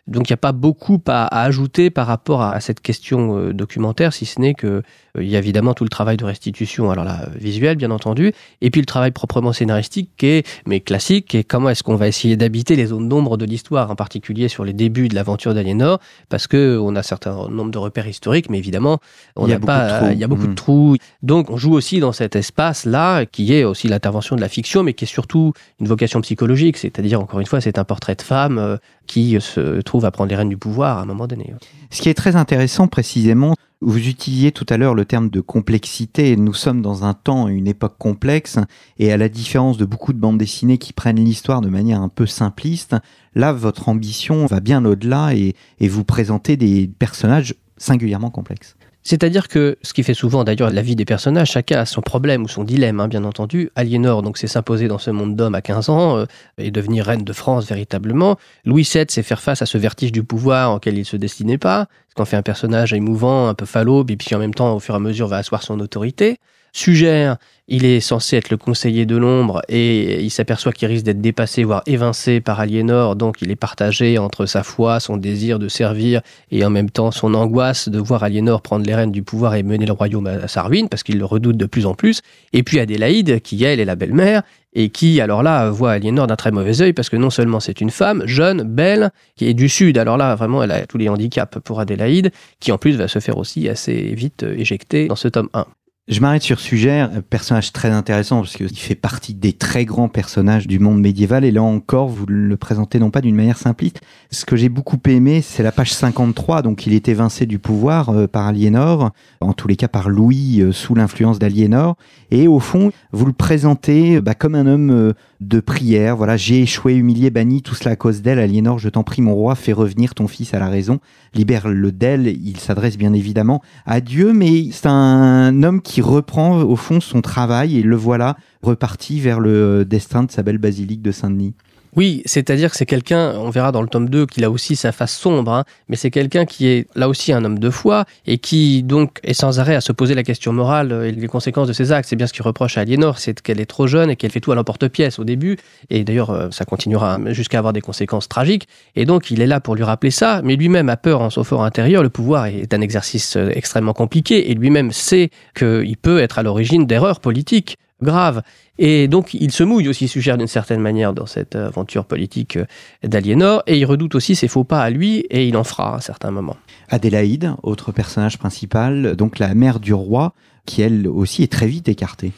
Donc 0.10 0.30
il 0.30 0.34
n'y 0.34 0.36
a 0.36 0.38
pas 0.38 0.52
beaucoup 0.52 1.02
à, 1.08 1.43
ajouter 1.43 1.89
par 1.89 2.08
rapport 2.08 2.41
à, 2.41 2.60
cette 2.60 2.82
question 2.82 3.38
euh, 3.38 3.54
documentaire, 3.54 4.12
si 4.12 4.26
ce 4.26 4.41
n'est 4.41 4.54
que 4.54 4.67
euh, 4.67 4.82
il 5.24 5.30
y 5.30 5.36
a 5.36 5.39
évidemment 5.39 5.74
tout 5.74 5.84
le 5.84 5.89
travail 5.89 6.17
de 6.17 6.26
restitution, 6.26 6.89
alors 6.89 7.06
là, 7.06 7.30
visuel 7.36 7.78
bien 7.78 7.91
entendu, 7.91 8.34
et 8.62 8.72
puis 8.72 8.82
le 8.82 8.86
travail 8.86 9.12
proprement 9.12 9.54
scénaristique, 9.54 10.10
qui 10.17 10.26
est, 10.26 10.48
mais 10.65 10.80
classique, 10.80 11.28
qui 11.28 11.38
est 11.38 11.43
comment 11.43 11.69
est-ce 11.69 11.84
qu'on 11.84 11.95
va 11.95 12.08
essayer 12.08 12.38
d'habiter 12.38 12.76
les 12.76 12.88
zones 12.88 13.08
d'ombre 13.08 13.38
de 13.38 13.45
l'histoire, 13.45 13.91
en 13.91 13.95
particulier 13.95 14.48
sur 14.48 14.65
les 14.65 14.74
débuts 14.74 15.10
de 15.10 15.15
l'aventure 15.15 15.54
d'Aliénor, 15.54 16.00
parce 16.30 16.48
que 16.48 16.78
on 16.82 16.95
a 16.95 17.00
un 17.00 17.04
certain 17.04 17.48
nombre 17.50 17.72
de 17.72 17.78
repères 17.78 18.08
historiques, 18.08 18.50
mais 18.50 18.58
évidemment, 18.58 19.00
on 19.36 19.48
n'a 19.48 19.60
pas, 19.60 20.12
il 20.12 20.17
y 20.17 20.24
a 20.24 20.28
beaucoup 20.28 20.48
de 20.48 20.52
mmh. 20.52 20.56
trous. 20.56 20.98
Donc 21.22 21.50
on 21.52 21.58
joue 21.58 21.74
aussi 21.74 22.00
dans 22.00 22.13
cet 22.13 22.36
espace-là, 22.36 23.26
qui 23.26 23.54
est 23.54 23.63
aussi 23.63 23.88
l'intervention 23.88 24.36
de 24.36 24.41
la 24.41 24.50
fiction, 24.50 24.84
mais 24.84 24.93
qui 24.93 25.06
est 25.06 25.08
surtout 25.08 25.54
une 25.80 25.88
vocation 25.88 26.22
psychologique, 26.22 26.78
c'est-à-dire, 26.78 27.22
encore 27.22 27.39
une 27.39 27.45
fois, 27.45 27.62
c'est 27.62 27.78
un 27.78 27.84
portrait 27.84 28.15
de 28.15 28.22
femme 28.22 28.58
euh, 28.58 28.78
qui 29.08 29.38
se 29.41 29.82
trouve 29.82 29.99
à 30.06 30.12
prendre 30.12 30.30
les 30.30 30.36
rênes 30.36 30.50
du 30.50 30.58
pouvoir 30.58 30.98
à 30.98 31.02
un 31.02 31.06
moment 31.06 31.28
donné. 31.28 31.54
Ce 31.90 32.02
qui 32.02 32.10
est 32.10 32.14
très 32.14 32.36
intéressant 32.36 32.88
précisément, 32.88 33.56
vous 33.82 34.08
utilisiez 34.08 34.52
tout 34.52 34.66
à 34.70 34.78
l'heure 34.78 34.94
le 34.94 35.06
terme 35.06 35.30
de 35.30 35.40
complexité. 35.40 36.36
Nous 36.36 36.54
sommes 36.54 36.82
dans 36.82 37.06
un 37.06 37.14
temps, 37.14 37.48
une 37.48 37.68
époque 37.68 37.96
complexe, 37.98 38.60
et 38.98 39.12
à 39.12 39.18
la 39.18 39.30
différence 39.30 39.78
de 39.78 39.86
beaucoup 39.86 40.12
de 40.12 40.20
bandes 40.20 40.38
dessinées 40.38 40.78
qui 40.78 40.92
prennent 40.92 41.24
l'histoire 41.24 41.62
de 41.62 41.70
manière 41.70 42.02
un 42.02 42.10
peu 42.10 42.26
simpliste, 42.26 42.96
là, 43.36 43.54
votre 43.54 43.88
ambition 43.88 44.46
va 44.48 44.60
bien 44.60 44.84
au-delà 44.84 45.34
et 45.34 45.56
vous 45.88 46.04
présentez 46.04 46.58
des 46.58 46.90
personnages 47.00 47.56
singulièrement 47.78 48.30
complexes. 48.30 48.76
C'est-à-dire 49.10 49.48
que 49.48 49.76
ce 49.82 49.91
qui 49.91 50.04
fait 50.04 50.13
souvent 50.13 50.43
d'ailleurs 50.43 50.69
la 50.69 50.84
vie 50.84 50.95
des 50.95 51.04
personnages, 51.04 51.50
chacun 51.50 51.80
a 51.80 51.86
son 51.88 52.02
problème 52.02 52.43
ou 52.43 52.48
son 52.48 52.63
dilemme, 52.63 53.00
hein, 53.00 53.08
bien 53.08 53.24
entendu. 53.24 53.72
Aliénor, 53.74 54.22
donc, 54.22 54.38
c'est 54.38 54.45
s'imposer 54.45 54.88
dans 54.88 55.00
ce 55.00 55.10
monde 55.10 55.36
d'hommes 55.36 55.56
à 55.56 55.63
15 55.63 55.89
ans 55.89 56.17
euh, 56.17 56.26
et 56.60 56.69
devenir 56.69 57.08
reine 57.08 57.24
de 57.24 57.34
France 57.34 57.67
véritablement. 57.67 58.38
Louis 58.65 58.84
VII, 58.84 59.06
c'est 59.08 59.24
faire 59.24 59.41
face 59.41 59.63
à 59.63 59.65
ce 59.65 59.80
vertige 59.80 60.12
du 60.12 60.24
pouvoir 60.24 60.76
auquel 60.76 60.95
il 60.95 61.06
se 61.06 61.17
destinait 61.17 61.58
pas. 61.58 61.88
Ce 62.10 62.13
qu'on 62.13 62.26
fait 62.26 62.38
un 62.38 62.43
personnage 62.43 62.93
émouvant, 62.93 63.48
un 63.48 63.56
peu 63.56 63.65
falope, 63.65 64.12
et 64.12 64.15
puis 64.15 64.36
en 64.36 64.38
même 64.38 64.54
temps, 64.54 64.76
au 64.76 64.80
fur 64.80 64.93
et 64.93 64.98
à 64.98 65.00
mesure, 65.00 65.28
va 65.28 65.38
asseoir 65.38 65.63
son 65.63 65.80
autorité. 65.80 66.38
Sugère, 66.80 67.36
il 67.68 67.84
est 67.84 68.00
censé 68.00 68.38
être 68.38 68.50
le 68.50 68.56
conseiller 68.56 69.06
de 69.06 69.18
l'ombre 69.18 69.62
et 69.68 70.24
il 70.24 70.30
s'aperçoit 70.30 70.72
qu'il 70.72 70.88
risque 70.88 71.04
d'être 71.04 71.20
dépassé, 71.20 71.65
voire 71.65 71.84
évincé 71.86 72.39
par 72.39 72.62
Aliénor, 72.62 73.18
donc 73.18 73.42
il 73.42 73.52
est 73.52 73.58
partagé 73.58 74.18
entre 74.18 74.46
sa 74.46 74.63
foi, 74.63 75.02
son 75.02 75.18
désir 75.18 75.60
de 75.60 75.68
servir 75.68 76.22
et 76.52 76.63
en 76.63 76.70
même 76.70 76.89
temps 76.89 77.12
son 77.12 77.34
angoisse 77.34 77.89
de 77.89 78.00
voir 78.00 78.24
Aliénor 78.24 78.62
prendre 78.62 78.86
les 78.86 78.96
rênes 78.96 79.12
du 79.12 79.24
pouvoir 79.24 79.56
et 79.56 79.63
mener 79.63 79.86
le 79.86 79.92
royaume 79.92 80.28
à 80.28 80.48
sa 80.48 80.63
ruine, 80.63 80.88
parce 80.88 81.04
qu'il 81.04 81.18
le 81.18 81.26
redoute 81.26 81.58
de 81.58 81.65
plus 81.65 81.86
en 81.86 81.96
plus. 81.96 82.22
Et 82.54 82.63
puis 82.63 82.80
Adélaïde, 82.80 83.42
qui 83.42 83.62
elle 83.65 83.82
est 83.82 83.86
la 83.86 83.98
belle-mère, 83.98 84.44
et 84.72 84.89
qui, 84.89 85.20
alors 85.20 85.44
là, 85.44 85.70
voit 85.70 85.92
Aliénor 85.92 86.28
d'un 86.28 86.38
très 86.38 86.52
mauvais 86.52 86.82
œil, 86.82 86.94
parce 86.94 87.10
que 87.10 87.18
non 87.18 87.30
seulement 87.30 87.60
c'est 87.60 87.82
une 87.82 87.89
femme, 87.89 88.24
jeune, 88.26 88.63
belle, 88.63 89.12
qui 89.36 89.48
est 89.48 89.54
du 89.54 89.68
Sud, 89.68 89.98
alors 89.98 90.15
là, 90.15 90.34
vraiment, 90.36 90.63
elle 90.63 90.72
a 90.72 90.86
tous 90.86 90.98
les 90.98 91.10
handicaps 91.10 91.60
pour 91.60 91.82
Adélaïde, 91.82 92.32
qui 92.62 92.72
en 92.72 92.78
plus 92.78 92.96
va 92.96 93.10
se 93.10 93.20
faire 93.20 93.38
aussi 93.38 93.68
assez 93.68 94.13
vite 94.15 94.44
éjecter 94.44 95.08
dans 95.08 95.18
ce 95.18 95.28
tome 95.28 95.50
1. 95.54 95.65
Je 96.10 96.22
m'arrête 96.22 96.41
sur 96.41 96.60
Suger, 96.60 97.06
personnage 97.30 97.72
très 97.72 97.89
intéressant 97.89 98.38
parce 98.39 98.58
qu'il 98.58 98.76
fait 98.80 98.95
partie 98.95 99.36
des 99.36 99.54
très 99.54 99.86
grands 99.86 100.10
personnages 100.10 100.65
du 100.65 100.80
monde 100.80 101.00
médiéval 101.00 101.45
et 101.45 101.52
là 101.52 101.62
encore 101.62 102.08
vous 102.08 102.26
le 102.26 102.58
présentez 102.58 102.98
non 102.98 103.12
pas 103.12 103.22
d'une 103.22 103.36
manière 103.36 103.60
simpliste. 103.60 104.02
Ce 104.32 104.43
que 104.43 104.56
j'ai 104.56 104.69
beaucoup 104.69 104.98
aimé 105.08 105.41
c'est 105.43 105.62
la 105.62 105.72
page 105.72 105.93
53, 105.93 106.63
donc 106.63 106.88
il 106.88 106.93
est 106.93 107.08
évincé 107.10 107.45
du 107.45 107.60
pouvoir 107.60 108.10
euh, 108.10 108.26
par 108.26 108.48
Aliénor, 108.48 109.12
en 109.39 109.54
tous 109.54 109.67
les 109.67 109.76
cas 109.76 109.88
par 109.88 110.10
Louis 110.10 110.62
euh, 110.62 110.72
sous 110.72 110.95
l'influence 110.95 111.38
d'Aliénor. 111.38 111.95
Et 112.32 112.48
au 112.48 112.60
fond 112.60 112.91
vous 113.12 113.28
le 113.28 113.34
présentez 113.34 114.19
bah, 114.19 114.34
comme 114.34 114.56
un 114.56 114.65
homme 114.65 114.89
euh, 114.89 115.13
de 115.41 115.60
prière, 115.60 116.17
voilà 116.17 116.38
j'ai 116.38 116.63
échoué, 116.63 116.95
humilié, 116.95 117.30
banni, 117.30 117.62
tout 117.62 117.76
cela 117.76 117.91
à 117.91 117.95
cause 117.95 118.24
d'elle, 118.24 118.39
Aliénor 118.39 118.80
je 118.80 118.89
t'en 118.89 119.04
prie 119.04 119.22
mon 119.22 119.36
roi, 119.36 119.54
fais 119.54 119.74
revenir 119.74 120.15
ton 120.15 120.28
fils 120.28 120.56
à 120.56 120.60
la 120.60 120.69
raison, 120.69 121.00
libère-le 121.34 121.92
d'elle, 121.92 122.28
il 122.28 122.60
s'adresse 122.60 122.98
bien 122.98 123.13
évidemment 123.13 123.62
à 123.86 124.02
Dieu 124.02 124.34
mais 124.34 124.70
c'est 124.72 124.88
un 124.88 125.63
homme 125.63 125.82
qui 125.82 126.02
reprend 126.02 126.62
au 126.62 126.76
fond 126.76 127.00
son 127.00 127.22
travail 127.22 127.78
et 127.78 127.84
le 127.84 127.96
voilà 127.96 128.38
reparti 128.62 129.20
vers 129.20 129.39
le 129.39 129.86
destin 129.86 130.24
de 130.24 130.32
sa 130.32 130.44
belle 130.44 130.58
basilique 130.58 131.02
de 131.02 131.12
Saint-Denis. 131.12 131.56
Oui, 131.95 132.21
c'est-à-dire 132.25 132.69
que 132.69 132.78
c'est 132.78 132.86
quelqu'un, 132.86 133.34
on 133.38 133.49
verra 133.49 133.71
dans 133.71 133.82
le 133.82 133.88
tome 133.88 134.10
2 134.10 134.28
qu'il 134.28 134.43
a 134.43 134.52
aussi 134.52 134.75
sa 134.75 134.91
face 134.91 135.15
sombre, 135.15 135.52
hein, 135.52 135.63
mais 135.88 135.95
c'est 135.95 136.12
quelqu'un 136.12 136.45
qui 136.45 136.67
est 136.67 136.88
là 136.95 137.10
aussi 137.10 137.34
un 137.34 137.43
homme 137.43 137.58
de 137.58 137.69
foi 137.71 138.06
et 138.28 138.38
qui 138.38 138.84
donc 138.84 139.19
est 139.23 139.34
sans 139.34 139.60
arrêt 139.60 139.73
à 139.75 139.82
se 139.82 139.91
poser 139.91 140.13
la 140.13 140.23
question 140.23 140.54
morale 140.54 140.91
et 141.06 141.12
les 141.12 141.28
conséquences 141.28 141.67
de 141.67 141.73
ses 141.73 141.91
actes. 141.91 142.08
C'est 142.08 142.15
bien 142.15 142.28
ce 142.28 142.34
qu'il 142.34 142.43
reproche 142.43 142.78
à 142.78 142.82
Aliénor, 142.82 143.17
c'est 143.17 143.41
qu'elle 143.41 143.60
est 143.60 143.65
trop 143.65 143.88
jeune 143.88 144.12
et 144.12 144.15
qu'elle 144.15 144.32
fait 144.32 144.39
tout 144.39 144.52
à 144.52 144.56
l'emporte-pièce 144.56 145.17
au 145.17 145.23
début, 145.23 145.58
et 145.89 146.04
d'ailleurs 146.04 146.30
euh, 146.30 146.49
ça 146.52 146.63
continuera 146.63 147.17
jusqu'à 147.28 147.58
avoir 147.58 147.73
des 147.73 147.82
conséquences 147.82 148.30
tragiques, 148.30 148.67
et 148.95 149.06
donc 149.06 149.32
il 149.32 149.41
est 149.41 149.47
là 149.47 149.60
pour 149.60 149.75
lui 149.75 149.84
rappeler 149.84 150.12
ça, 150.12 150.41
mais 150.43 150.56
lui-même 150.56 150.89
a 150.89 150.97
peur 150.97 151.21
en 151.21 151.32
son 151.32 151.43
fort 151.43 151.63
intérieur, 151.63 152.04
le 152.04 152.10
pouvoir 152.10 152.45
est 152.45 152.73
un 152.73 152.82
exercice 152.82 153.36
euh, 153.36 153.49
extrêmement 153.54 153.93
compliqué, 153.93 154.52
et 154.52 154.54
lui-même 154.54 154.91
sait 154.91 155.32
qu'il 155.58 155.97
peut 155.97 156.19
être 156.19 156.38
à 156.38 156.43
l'origine 156.43 156.86
d'erreurs 156.86 157.19
politiques 157.19 157.78
grave. 158.02 158.42
Et 158.78 159.08
donc, 159.08 159.34
il 159.34 159.52
se 159.52 159.64
mouille 159.64 159.90
aussi, 159.90 160.08
suggère 160.08 160.38
d'une 160.38 160.48
certaine 160.48 160.80
manière 160.80 161.14
dans 161.14 161.26
cette 161.26 161.56
aventure 161.56 162.06
politique 162.06 162.58
euh, 162.58 162.66
d'Aliénor, 163.04 163.64
et 163.68 163.78
il 163.78 163.86
redoute 163.86 164.16
aussi 164.16 164.36
ses 164.36 164.48
faux 164.48 164.64
pas 164.64 164.82
à 164.82 164.90
lui, 164.90 165.26
et 165.30 165.48
il 165.48 165.58
en 165.58 165.64
fera 165.64 165.94
à 165.94 165.98
un 165.98 166.02
certain 166.02 166.32
moment. 166.32 166.58
Adélaïde, 166.90 167.54
autre 167.64 167.92
personnage 167.92 168.38
principal, 168.38 169.16
donc 169.16 169.40
la 169.40 169.54
mère 169.54 169.80
du 169.80 169.94
roi, 169.94 170.34
qui 170.66 170.82
elle 170.82 171.08
aussi 171.08 171.44
est 171.44 171.52
très 171.52 171.68
vite 171.68 171.90
écartée. 171.90 172.32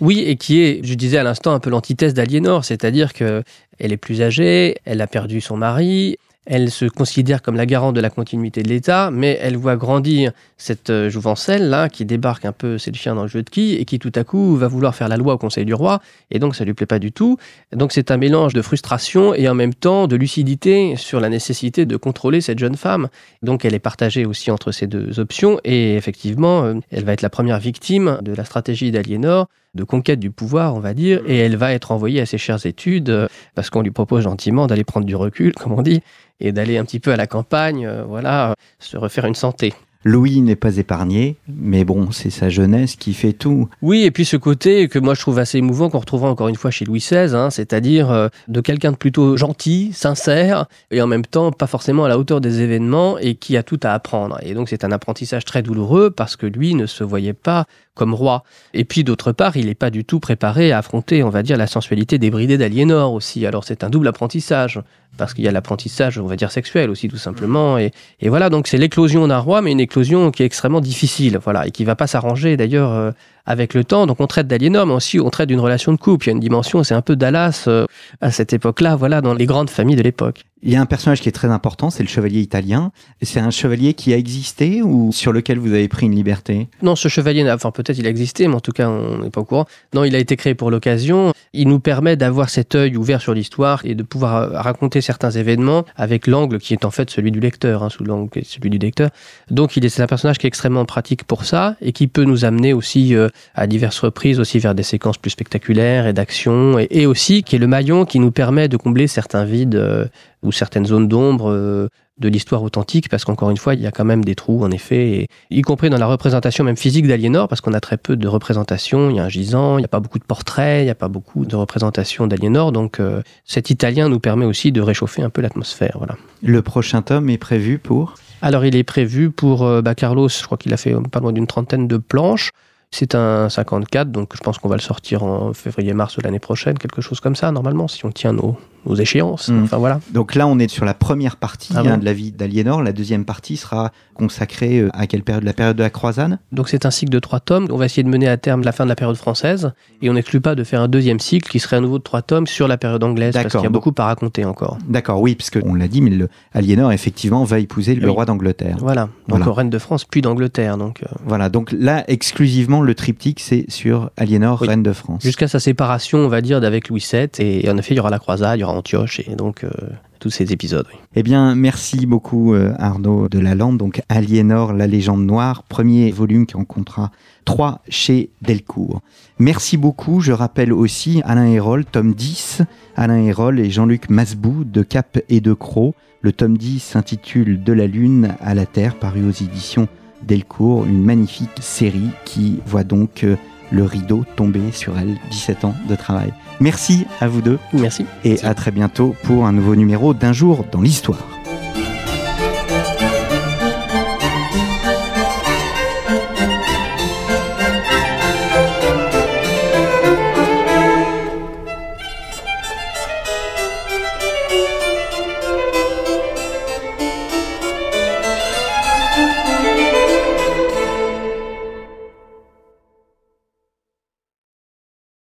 Oui, 0.00 0.20
et 0.20 0.36
qui 0.36 0.60
est, 0.60 0.80
je 0.82 0.94
disais 0.94 1.18
à 1.18 1.22
l'instant, 1.22 1.52
un 1.52 1.60
peu 1.60 1.70
l'antithèse 1.70 2.14
d'Aliénor, 2.14 2.64
c'est-à-dire 2.64 3.12
que 3.12 3.44
elle 3.78 3.92
est 3.92 3.96
plus 3.96 4.22
âgée, 4.22 4.76
elle 4.84 5.00
a 5.00 5.06
perdu 5.06 5.40
son 5.40 5.56
mari, 5.56 6.16
elle 6.44 6.70
se 6.70 6.86
considère 6.86 7.40
comme 7.40 7.56
la 7.56 7.66
garante 7.66 7.94
de 7.94 8.00
la 8.00 8.10
continuité 8.10 8.62
de 8.62 8.68
l'État, 8.68 9.10
mais 9.12 9.38
elle 9.40 9.56
voit 9.56 9.76
grandir 9.76 10.32
cette 10.56 10.90
euh, 10.90 11.08
jouvencelle 11.08 11.68
là 11.68 11.88
qui 11.88 12.04
débarque 12.04 12.44
un 12.44 12.52
peu, 12.52 12.78
c'est 12.78 12.90
le 12.90 12.96
chien 12.96 13.14
dans 13.14 13.22
le 13.22 13.28
jeu 13.28 13.42
de 13.42 13.50
qui, 13.50 13.74
et 13.74 13.84
qui 13.84 13.98
tout 13.98 14.12
à 14.16 14.24
coup 14.24 14.56
va 14.56 14.66
vouloir 14.66 14.94
faire 14.94 15.08
la 15.08 15.16
loi 15.16 15.34
au 15.34 15.38
Conseil 15.38 15.64
du 15.64 15.74
roi, 15.74 16.00
et 16.30 16.38
donc 16.38 16.56
ça 16.56 16.64
lui 16.64 16.74
plaît 16.74 16.86
pas 16.86 16.98
du 16.98 17.12
tout. 17.12 17.38
Donc 17.72 17.92
c'est 17.92 18.10
un 18.10 18.16
mélange 18.16 18.54
de 18.54 18.62
frustration 18.62 19.34
et 19.34 19.48
en 19.48 19.54
même 19.54 19.74
temps 19.74 20.08
de 20.08 20.16
lucidité 20.16 20.96
sur 20.96 21.20
la 21.20 21.28
nécessité 21.28 21.86
de 21.86 21.96
contrôler 21.96 22.40
cette 22.40 22.58
jeune 22.58 22.76
femme. 22.76 23.08
Donc 23.42 23.64
elle 23.64 23.74
est 23.74 23.78
partagée 23.78 24.26
aussi 24.26 24.50
entre 24.50 24.72
ces 24.72 24.86
deux 24.88 25.20
options, 25.20 25.60
et 25.64 25.94
effectivement, 25.94 26.64
euh, 26.64 26.74
elle 26.90 27.04
va 27.04 27.12
être 27.12 27.22
la 27.22 27.30
première 27.30 27.60
victime 27.60 28.18
de 28.22 28.34
la 28.34 28.44
stratégie 28.44 28.90
d'Aliénor 28.90 29.46
de 29.74 29.84
conquête 29.84 30.20
du 30.20 30.30
pouvoir, 30.30 30.74
on 30.74 30.80
va 30.80 30.94
dire, 30.94 31.22
et 31.26 31.38
elle 31.38 31.56
va 31.56 31.72
être 31.72 31.92
envoyée 31.92 32.20
à 32.20 32.26
ses 32.26 32.38
chères 32.38 32.64
études 32.66 33.10
euh, 33.10 33.28
parce 33.54 33.70
qu'on 33.70 33.82
lui 33.82 33.90
propose 33.90 34.24
gentiment 34.24 34.66
d'aller 34.66 34.84
prendre 34.84 35.06
du 35.06 35.16
recul, 35.16 35.52
comme 35.56 35.72
on 35.72 35.82
dit, 35.82 36.02
et 36.40 36.52
d'aller 36.52 36.76
un 36.76 36.84
petit 36.84 37.00
peu 37.00 37.12
à 37.12 37.16
la 37.16 37.26
campagne, 37.26 37.86
euh, 37.86 38.04
voilà, 38.04 38.54
se 38.78 38.96
refaire 38.96 39.24
une 39.24 39.34
santé. 39.34 39.72
Louis 40.04 40.40
n'est 40.40 40.56
pas 40.56 40.78
épargné, 40.78 41.36
mais 41.46 41.84
bon, 41.84 42.10
c'est 42.10 42.30
sa 42.30 42.48
jeunesse 42.48 42.96
qui 42.96 43.14
fait 43.14 43.32
tout. 43.32 43.68
Oui, 43.82 44.02
et 44.02 44.10
puis 44.10 44.24
ce 44.24 44.36
côté 44.36 44.88
que 44.88 44.98
moi 44.98 45.14
je 45.14 45.20
trouve 45.20 45.38
assez 45.38 45.58
émouvant 45.58 45.90
qu'on 45.90 46.00
retrouvera 46.00 46.28
encore 46.28 46.48
une 46.48 46.56
fois 46.56 46.72
chez 46.72 46.84
Louis 46.84 46.98
XVI, 46.98 47.36
hein, 47.36 47.50
c'est-à-dire 47.50 48.10
euh, 48.10 48.28
de 48.48 48.60
quelqu'un 48.60 48.90
de 48.90 48.96
plutôt 48.96 49.36
gentil, 49.36 49.92
sincère, 49.92 50.66
et 50.90 51.00
en 51.00 51.06
même 51.06 51.24
temps 51.24 51.52
pas 51.52 51.68
forcément 51.68 52.04
à 52.04 52.08
la 52.08 52.18
hauteur 52.18 52.40
des 52.40 52.62
événements 52.62 53.16
et 53.18 53.36
qui 53.36 53.56
a 53.56 53.62
tout 53.62 53.78
à 53.84 53.92
apprendre. 53.92 54.38
Et 54.42 54.54
donc 54.54 54.68
c'est 54.68 54.84
un 54.84 54.90
apprentissage 54.90 55.44
très 55.44 55.62
douloureux 55.62 56.10
parce 56.10 56.34
que 56.34 56.46
lui 56.46 56.74
ne 56.74 56.86
se 56.86 57.04
voyait 57.04 57.32
pas 57.32 57.66
comme 57.94 58.14
roi. 58.14 58.42
Et 58.72 58.84
puis 58.84 59.04
d'autre 59.04 59.32
part, 59.32 59.56
il 59.56 59.66
n'est 59.66 59.74
pas 59.74 59.90
du 59.90 60.04
tout 60.04 60.20
préparé 60.20 60.72
à 60.72 60.78
affronter, 60.78 61.22
on 61.22 61.28
va 61.28 61.42
dire, 61.42 61.56
la 61.56 61.66
sensualité 61.66 62.18
débridée 62.18 62.56
d'Aliénor 62.56 63.12
aussi. 63.12 63.46
Alors 63.46 63.64
c'est 63.64 63.84
un 63.84 63.90
double 63.90 64.08
apprentissage, 64.08 64.80
parce 65.18 65.34
qu'il 65.34 65.44
y 65.44 65.48
a 65.48 65.52
l'apprentissage, 65.52 66.18
on 66.18 66.26
va 66.26 66.36
dire, 66.36 66.50
sexuel 66.50 66.88
aussi, 66.90 67.08
tout 67.08 67.18
simplement. 67.18 67.76
Et, 67.78 67.90
et 68.20 68.28
voilà, 68.28 68.48
donc 68.48 68.66
c'est 68.66 68.78
l'éclosion 68.78 69.28
d'un 69.28 69.38
roi, 69.38 69.60
mais 69.60 69.72
une 69.72 69.80
éclosion 69.80 70.30
qui 70.30 70.42
est 70.42 70.46
extrêmement 70.46 70.80
difficile, 70.80 71.38
voilà, 71.42 71.66
et 71.66 71.70
qui 71.70 71.84
va 71.84 71.96
pas 71.96 72.06
s'arranger 72.06 72.56
d'ailleurs 72.56 72.92
euh, 72.92 73.10
avec 73.46 73.74
le 73.74 73.84
temps. 73.84 74.06
Donc 74.06 74.20
on 74.20 74.26
traite 74.26 74.46
d'Aliénor, 74.46 74.86
mais 74.86 74.94
aussi 74.94 75.20
on 75.20 75.30
traite 75.30 75.48
d'une 75.48 75.60
relation 75.60 75.92
de 75.92 75.98
couple. 75.98 76.26
Il 76.26 76.28
y 76.28 76.30
a 76.30 76.34
une 76.34 76.40
dimension, 76.40 76.82
c'est 76.84 76.94
un 76.94 77.02
peu 77.02 77.16
Dallas 77.16 77.64
euh, 77.68 77.86
à 78.20 78.30
cette 78.30 78.52
époque-là, 78.52 78.96
voilà, 78.96 79.20
dans 79.20 79.34
les 79.34 79.46
grandes 79.46 79.70
familles 79.70 79.96
de 79.96 80.02
l'époque. 80.02 80.44
Il 80.64 80.70
y 80.70 80.76
a 80.76 80.80
un 80.80 80.86
personnage 80.86 81.20
qui 81.20 81.28
est 81.28 81.32
très 81.32 81.48
important, 81.48 81.90
c'est 81.90 82.04
le 82.04 82.08
chevalier 82.08 82.38
italien. 82.38 82.92
C'est 83.20 83.40
un 83.40 83.50
chevalier 83.50 83.94
qui 83.94 84.14
a 84.14 84.16
existé 84.16 84.80
ou 84.80 85.10
sur 85.10 85.32
lequel 85.32 85.58
vous 85.58 85.72
avez 85.72 85.88
pris 85.88 86.06
une 86.06 86.14
liberté? 86.14 86.68
Non, 86.82 86.94
ce 86.94 87.08
chevalier, 87.08 87.50
enfin 87.50 87.72
peut-être 87.72 87.98
il 87.98 88.06
a 88.06 88.10
existé, 88.10 88.46
mais 88.46 88.54
en 88.54 88.60
tout 88.60 88.70
cas 88.70 88.88
on 88.88 89.18
n'est 89.18 89.30
pas 89.30 89.40
au 89.40 89.44
courant. 89.44 89.66
Non, 89.92 90.04
il 90.04 90.14
a 90.14 90.18
été 90.18 90.36
créé 90.36 90.54
pour 90.54 90.70
l'occasion. 90.70 91.32
Il 91.52 91.66
nous 91.66 91.80
permet 91.80 92.14
d'avoir 92.14 92.48
cet 92.48 92.76
œil 92.76 92.96
ouvert 92.96 93.20
sur 93.20 93.34
l'histoire 93.34 93.80
et 93.84 93.96
de 93.96 94.04
pouvoir 94.04 94.36
euh, 94.36 94.60
raconter 94.60 95.00
certains 95.00 95.32
événements 95.32 95.84
avec 95.96 96.28
l'angle 96.28 96.58
qui 96.58 96.74
est 96.74 96.84
en 96.84 96.92
fait 96.92 97.10
celui 97.10 97.32
du 97.32 97.40
lecteur, 97.40 97.82
hein, 97.82 97.90
sous 97.90 98.04
l'angle 98.04 98.44
celui 98.44 98.70
du 98.70 98.78
lecteur. 98.78 99.10
Donc 99.50 99.76
il 99.76 99.84
est 99.84 99.88
c'est 99.88 100.02
un 100.02 100.06
personnage 100.06 100.38
qui 100.38 100.46
est 100.46 100.48
extrêmement 100.48 100.84
pratique 100.84 101.24
pour 101.24 101.44
ça 101.44 101.74
et 101.80 101.90
qui 101.90 102.06
peut 102.06 102.24
nous 102.24 102.44
amener 102.44 102.72
aussi 102.72 103.16
euh, 103.16 103.28
à 103.54 103.66
diverses 103.66 104.00
reprises 104.00 104.40
aussi 104.40 104.58
vers 104.58 104.74
des 104.74 104.82
séquences 104.82 105.18
plus 105.18 105.30
spectaculaires 105.30 106.06
et 106.06 106.12
d'action. 106.12 106.78
Et, 106.78 106.88
et 106.90 107.06
aussi 107.06 107.42
qui 107.42 107.56
est 107.56 107.58
le 107.58 107.66
maillon 107.66 108.04
qui 108.04 108.18
nous 108.18 108.30
permet 108.30 108.68
de 108.68 108.76
combler 108.76 109.06
certains 109.06 109.44
vides 109.44 109.74
euh, 109.74 110.06
ou 110.42 110.52
certaines 110.52 110.86
zones 110.86 111.08
d'ombre 111.08 111.50
euh, 111.50 111.88
de 112.18 112.28
l'histoire 112.28 112.62
authentique 112.62 113.08
parce 113.08 113.24
qu'encore 113.24 113.50
une 113.50 113.56
fois 113.56 113.74
il 113.74 113.80
y 113.80 113.86
a 113.86 113.90
quand 113.90 114.04
même 114.04 114.24
des 114.24 114.34
trous 114.34 114.62
en 114.62 114.70
effet 114.70 115.10
et, 115.10 115.28
y 115.50 115.62
compris 115.62 115.90
dans 115.90 115.98
la 115.98 116.06
représentation 116.06 116.64
même 116.64 116.76
physique 116.76 117.06
d'Aliénor 117.06 117.48
parce 117.48 117.60
qu'on 117.60 117.72
a 117.72 117.80
très 117.80 117.96
peu 117.96 118.16
de 118.16 118.28
représentations 118.28 119.10
il 119.10 119.16
y 119.16 119.18
a 119.18 119.24
un 119.24 119.28
gisant 119.28 119.78
il 119.78 119.80
n'y 119.80 119.86
a 119.86 119.88
pas 119.88 120.00
beaucoup 120.00 120.18
de 120.18 120.24
portraits 120.24 120.82
il 120.82 120.84
n'y 120.84 120.90
a 120.90 120.94
pas 120.94 121.08
beaucoup 121.08 121.46
de 121.46 121.56
représentations 121.56 122.26
d'Aliénor 122.26 122.72
donc 122.72 123.00
euh, 123.00 123.22
cet 123.44 123.70
italien 123.70 124.08
nous 124.08 124.20
permet 124.20 124.44
aussi 124.44 124.72
de 124.72 124.80
réchauffer 124.80 125.22
un 125.22 125.30
peu 125.30 125.40
l'atmosphère 125.40 125.96
voilà. 125.98 126.16
Le 126.42 126.60
prochain 126.62 127.02
tome 127.02 127.30
est 127.30 127.38
prévu 127.38 127.78
pour? 127.78 128.14
Alors 128.42 128.64
il 128.64 128.76
est 128.76 128.84
prévu 128.84 129.30
pour 129.30 129.82
bah, 129.82 129.94
Carlos, 129.94 130.28
je 130.28 130.42
crois 130.42 130.58
qu'il 130.58 130.74
a 130.74 130.76
fait 130.76 130.94
pas 131.10 131.20
loin 131.20 131.32
d'une 131.32 131.46
trentaine 131.46 131.86
de 131.86 131.96
planches. 131.96 132.50
C'est 132.94 133.14
un 133.14 133.48
54, 133.48 134.12
donc 134.12 134.36
je 134.36 134.40
pense 134.40 134.58
qu'on 134.58 134.68
va 134.68 134.76
le 134.76 134.82
sortir 134.82 135.22
en 135.22 135.54
février-mars 135.54 136.16
de 136.18 136.22
l'année 136.22 136.38
prochaine, 136.38 136.78
quelque 136.78 137.00
chose 137.00 137.20
comme 137.20 137.34
ça, 137.34 137.50
normalement, 137.50 137.88
si 137.88 138.04
on 138.04 138.12
tient 138.12 138.34
nos, 138.34 138.58
nos 138.86 138.94
échéances. 138.94 139.48
Mm. 139.48 139.62
Enfin 139.64 139.76
voilà. 139.78 140.00
Donc 140.12 140.34
là, 140.34 140.46
on 140.46 140.58
est 140.58 140.68
sur 140.68 140.84
la 140.84 140.94
première 140.94 141.36
partie 141.36 141.72
Ah 141.76 141.82
hein, 141.86 141.98
de 141.98 142.04
la 142.04 142.12
vie 142.12 142.32
d'Aliénor. 142.32 142.82
La 142.82 142.92
deuxième 142.92 143.24
partie 143.24 143.56
sera 143.56 143.92
consacrée 144.14 144.80
euh, 144.80 144.88
à 144.92 145.06
quelle 145.06 145.22
période? 145.22 145.44
La 145.44 145.52
période 145.52 145.76
de 145.76 145.82
la 145.82 145.90
croisade? 145.90 146.38
Donc 146.52 146.68
c'est 146.68 146.86
un 146.86 146.90
cycle 146.90 147.10
de 147.12 147.18
trois 147.18 147.40
tomes. 147.40 147.66
On 147.70 147.76
va 147.76 147.86
essayer 147.86 148.02
de 148.02 148.08
mener 148.08 148.28
à 148.28 148.36
terme 148.36 148.62
la 148.62 148.72
fin 148.72 148.84
de 148.84 148.88
la 148.88 148.96
période 148.96 149.16
française, 149.16 149.72
et 150.00 150.10
on 150.10 150.14
n'exclut 150.14 150.40
pas 150.40 150.54
de 150.54 150.64
faire 150.64 150.80
un 150.80 150.88
deuxième 150.88 151.20
cycle 151.20 151.50
qui 151.50 151.60
serait 151.60 151.76
à 151.76 151.80
nouveau 151.80 151.98
de 151.98 152.02
trois 152.02 152.22
tomes 152.22 152.46
sur 152.46 152.68
la 152.68 152.76
période 152.76 153.02
anglaise, 153.04 153.32
parce 153.32 153.44
D'accord, 153.44 153.60
qu'il 153.60 153.66
y 153.66 153.66
a 153.66 153.70
beaucoup 153.70 153.92
à 153.98 154.04
raconter 154.04 154.44
encore. 154.44 154.78
D'accord, 154.88 155.20
oui, 155.20 155.34
puisque 155.34 155.58
on 155.64 155.74
l'a 155.74 155.88
dit, 155.88 156.00
mais 156.02 156.10
le, 156.10 156.28
Aliénor, 156.52 156.92
effectivement, 156.92 157.44
va 157.44 157.58
épouser 157.58 157.94
le 157.94 158.06
Oui. 158.06 158.12
roi 158.12 158.24
d'Angleterre. 158.24 158.76
Voilà. 158.80 159.08
Donc 159.28 159.38
Voilà. 159.38 159.52
reine 159.52 159.70
de 159.70 159.78
France, 159.78 160.04
puis 160.04 160.20
d'Angleterre. 160.22 160.76
Donc 160.76 161.02
euh, 161.02 161.06
Voilà, 161.24 161.48
donc 161.48 161.72
là, 161.72 162.04
exclusivement, 162.08 162.80
le 162.82 162.94
triptyque, 162.94 163.40
c'est 163.40 163.64
sur 163.68 164.10
Aliénor, 164.16 164.60
Oui. 164.62 164.68
reine 164.68 164.82
de 164.82 164.92
France. 164.92 165.22
jusqu'à 165.22 165.48
sa 165.48 165.60
séparation, 165.60 166.18
on 166.18 166.28
va 166.28 166.40
dire, 166.40 166.60
d'avec 166.60 166.88
Louis 166.88 167.04
VII, 167.12 167.28
et, 167.38 167.68
en 167.70 167.76
effet, 167.78 167.94
il 167.94 167.96
y 167.96 168.00
aura 168.00 168.10
la 168.10 168.18
croisade, 168.18 168.58
il 168.58 168.62
y 168.62 168.64
aura 168.64 168.71
Antioche, 168.72 169.20
et 169.20 169.34
donc 169.36 169.64
euh, 169.64 169.70
tous 170.18 170.30
ces 170.30 170.52
épisodes. 170.52 170.86
Eh 171.14 171.22
bien, 171.22 171.54
merci 171.54 172.06
beaucoup 172.06 172.54
euh, 172.54 172.72
Arnaud 172.78 173.28
de 173.28 173.38
Lalande. 173.38 173.78
Donc 173.78 174.02
Aliénor, 174.08 174.72
la 174.72 174.86
légende 174.86 175.24
noire, 175.24 175.64
premier 175.64 176.10
volume 176.10 176.46
qui 176.46 176.56
en 176.56 176.64
comptera 176.64 177.10
trois 177.44 177.82
chez 177.88 178.30
Delcourt. 178.40 179.00
Merci 179.38 179.76
beaucoup. 179.76 180.20
Je 180.20 180.32
rappelle 180.32 180.72
aussi 180.72 181.22
Alain 181.24 181.46
Hérol, 181.46 181.84
tome 181.84 182.14
10. 182.14 182.62
Alain 182.96 183.22
Hérol 183.22 183.58
et 183.58 183.70
Jean-Luc 183.70 184.10
Masbou 184.10 184.64
de 184.64 184.82
Cap 184.82 185.18
et 185.28 185.40
de 185.40 185.52
Croc. 185.52 185.94
Le 186.20 186.32
tome 186.32 186.56
10 186.56 186.78
s'intitule 186.78 187.64
De 187.64 187.72
la 187.72 187.88
Lune 187.88 188.36
à 188.40 188.54
la 188.54 188.64
Terre, 188.64 188.94
paru 188.94 189.24
aux 189.24 189.32
éditions 189.32 189.88
Delcourt. 190.22 190.86
Une 190.86 191.02
magnifique 191.02 191.50
série 191.60 192.10
qui 192.24 192.60
voit 192.64 192.84
donc 192.84 193.24
euh, 193.24 193.34
le 193.72 193.84
rideau 193.84 194.24
tomber 194.36 194.70
sur 194.72 194.98
elle. 194.98 195.16
17 195.30 195.64
ans 195.64 195.74
de 195.88 195.96
travail. 195.96 196.32
Merci 196.60 197.06
à 197.20 197.26
vous 197.28 197.40
deux 197.42 197.58
Merci. 197.72 198.06
et 198.24 198.42
à 198.44 198.54
très 198.54 198.70
bientôt 198.70 199.16
pour 199.24 199.46
un 199.46 199.52
nouveau 199.52 199.74
numéro 199.74 200.14
d'un 200.14 200.32
jour 200.32 200.64
dans 200.70 200.80
l'histoire. 200.80 201.26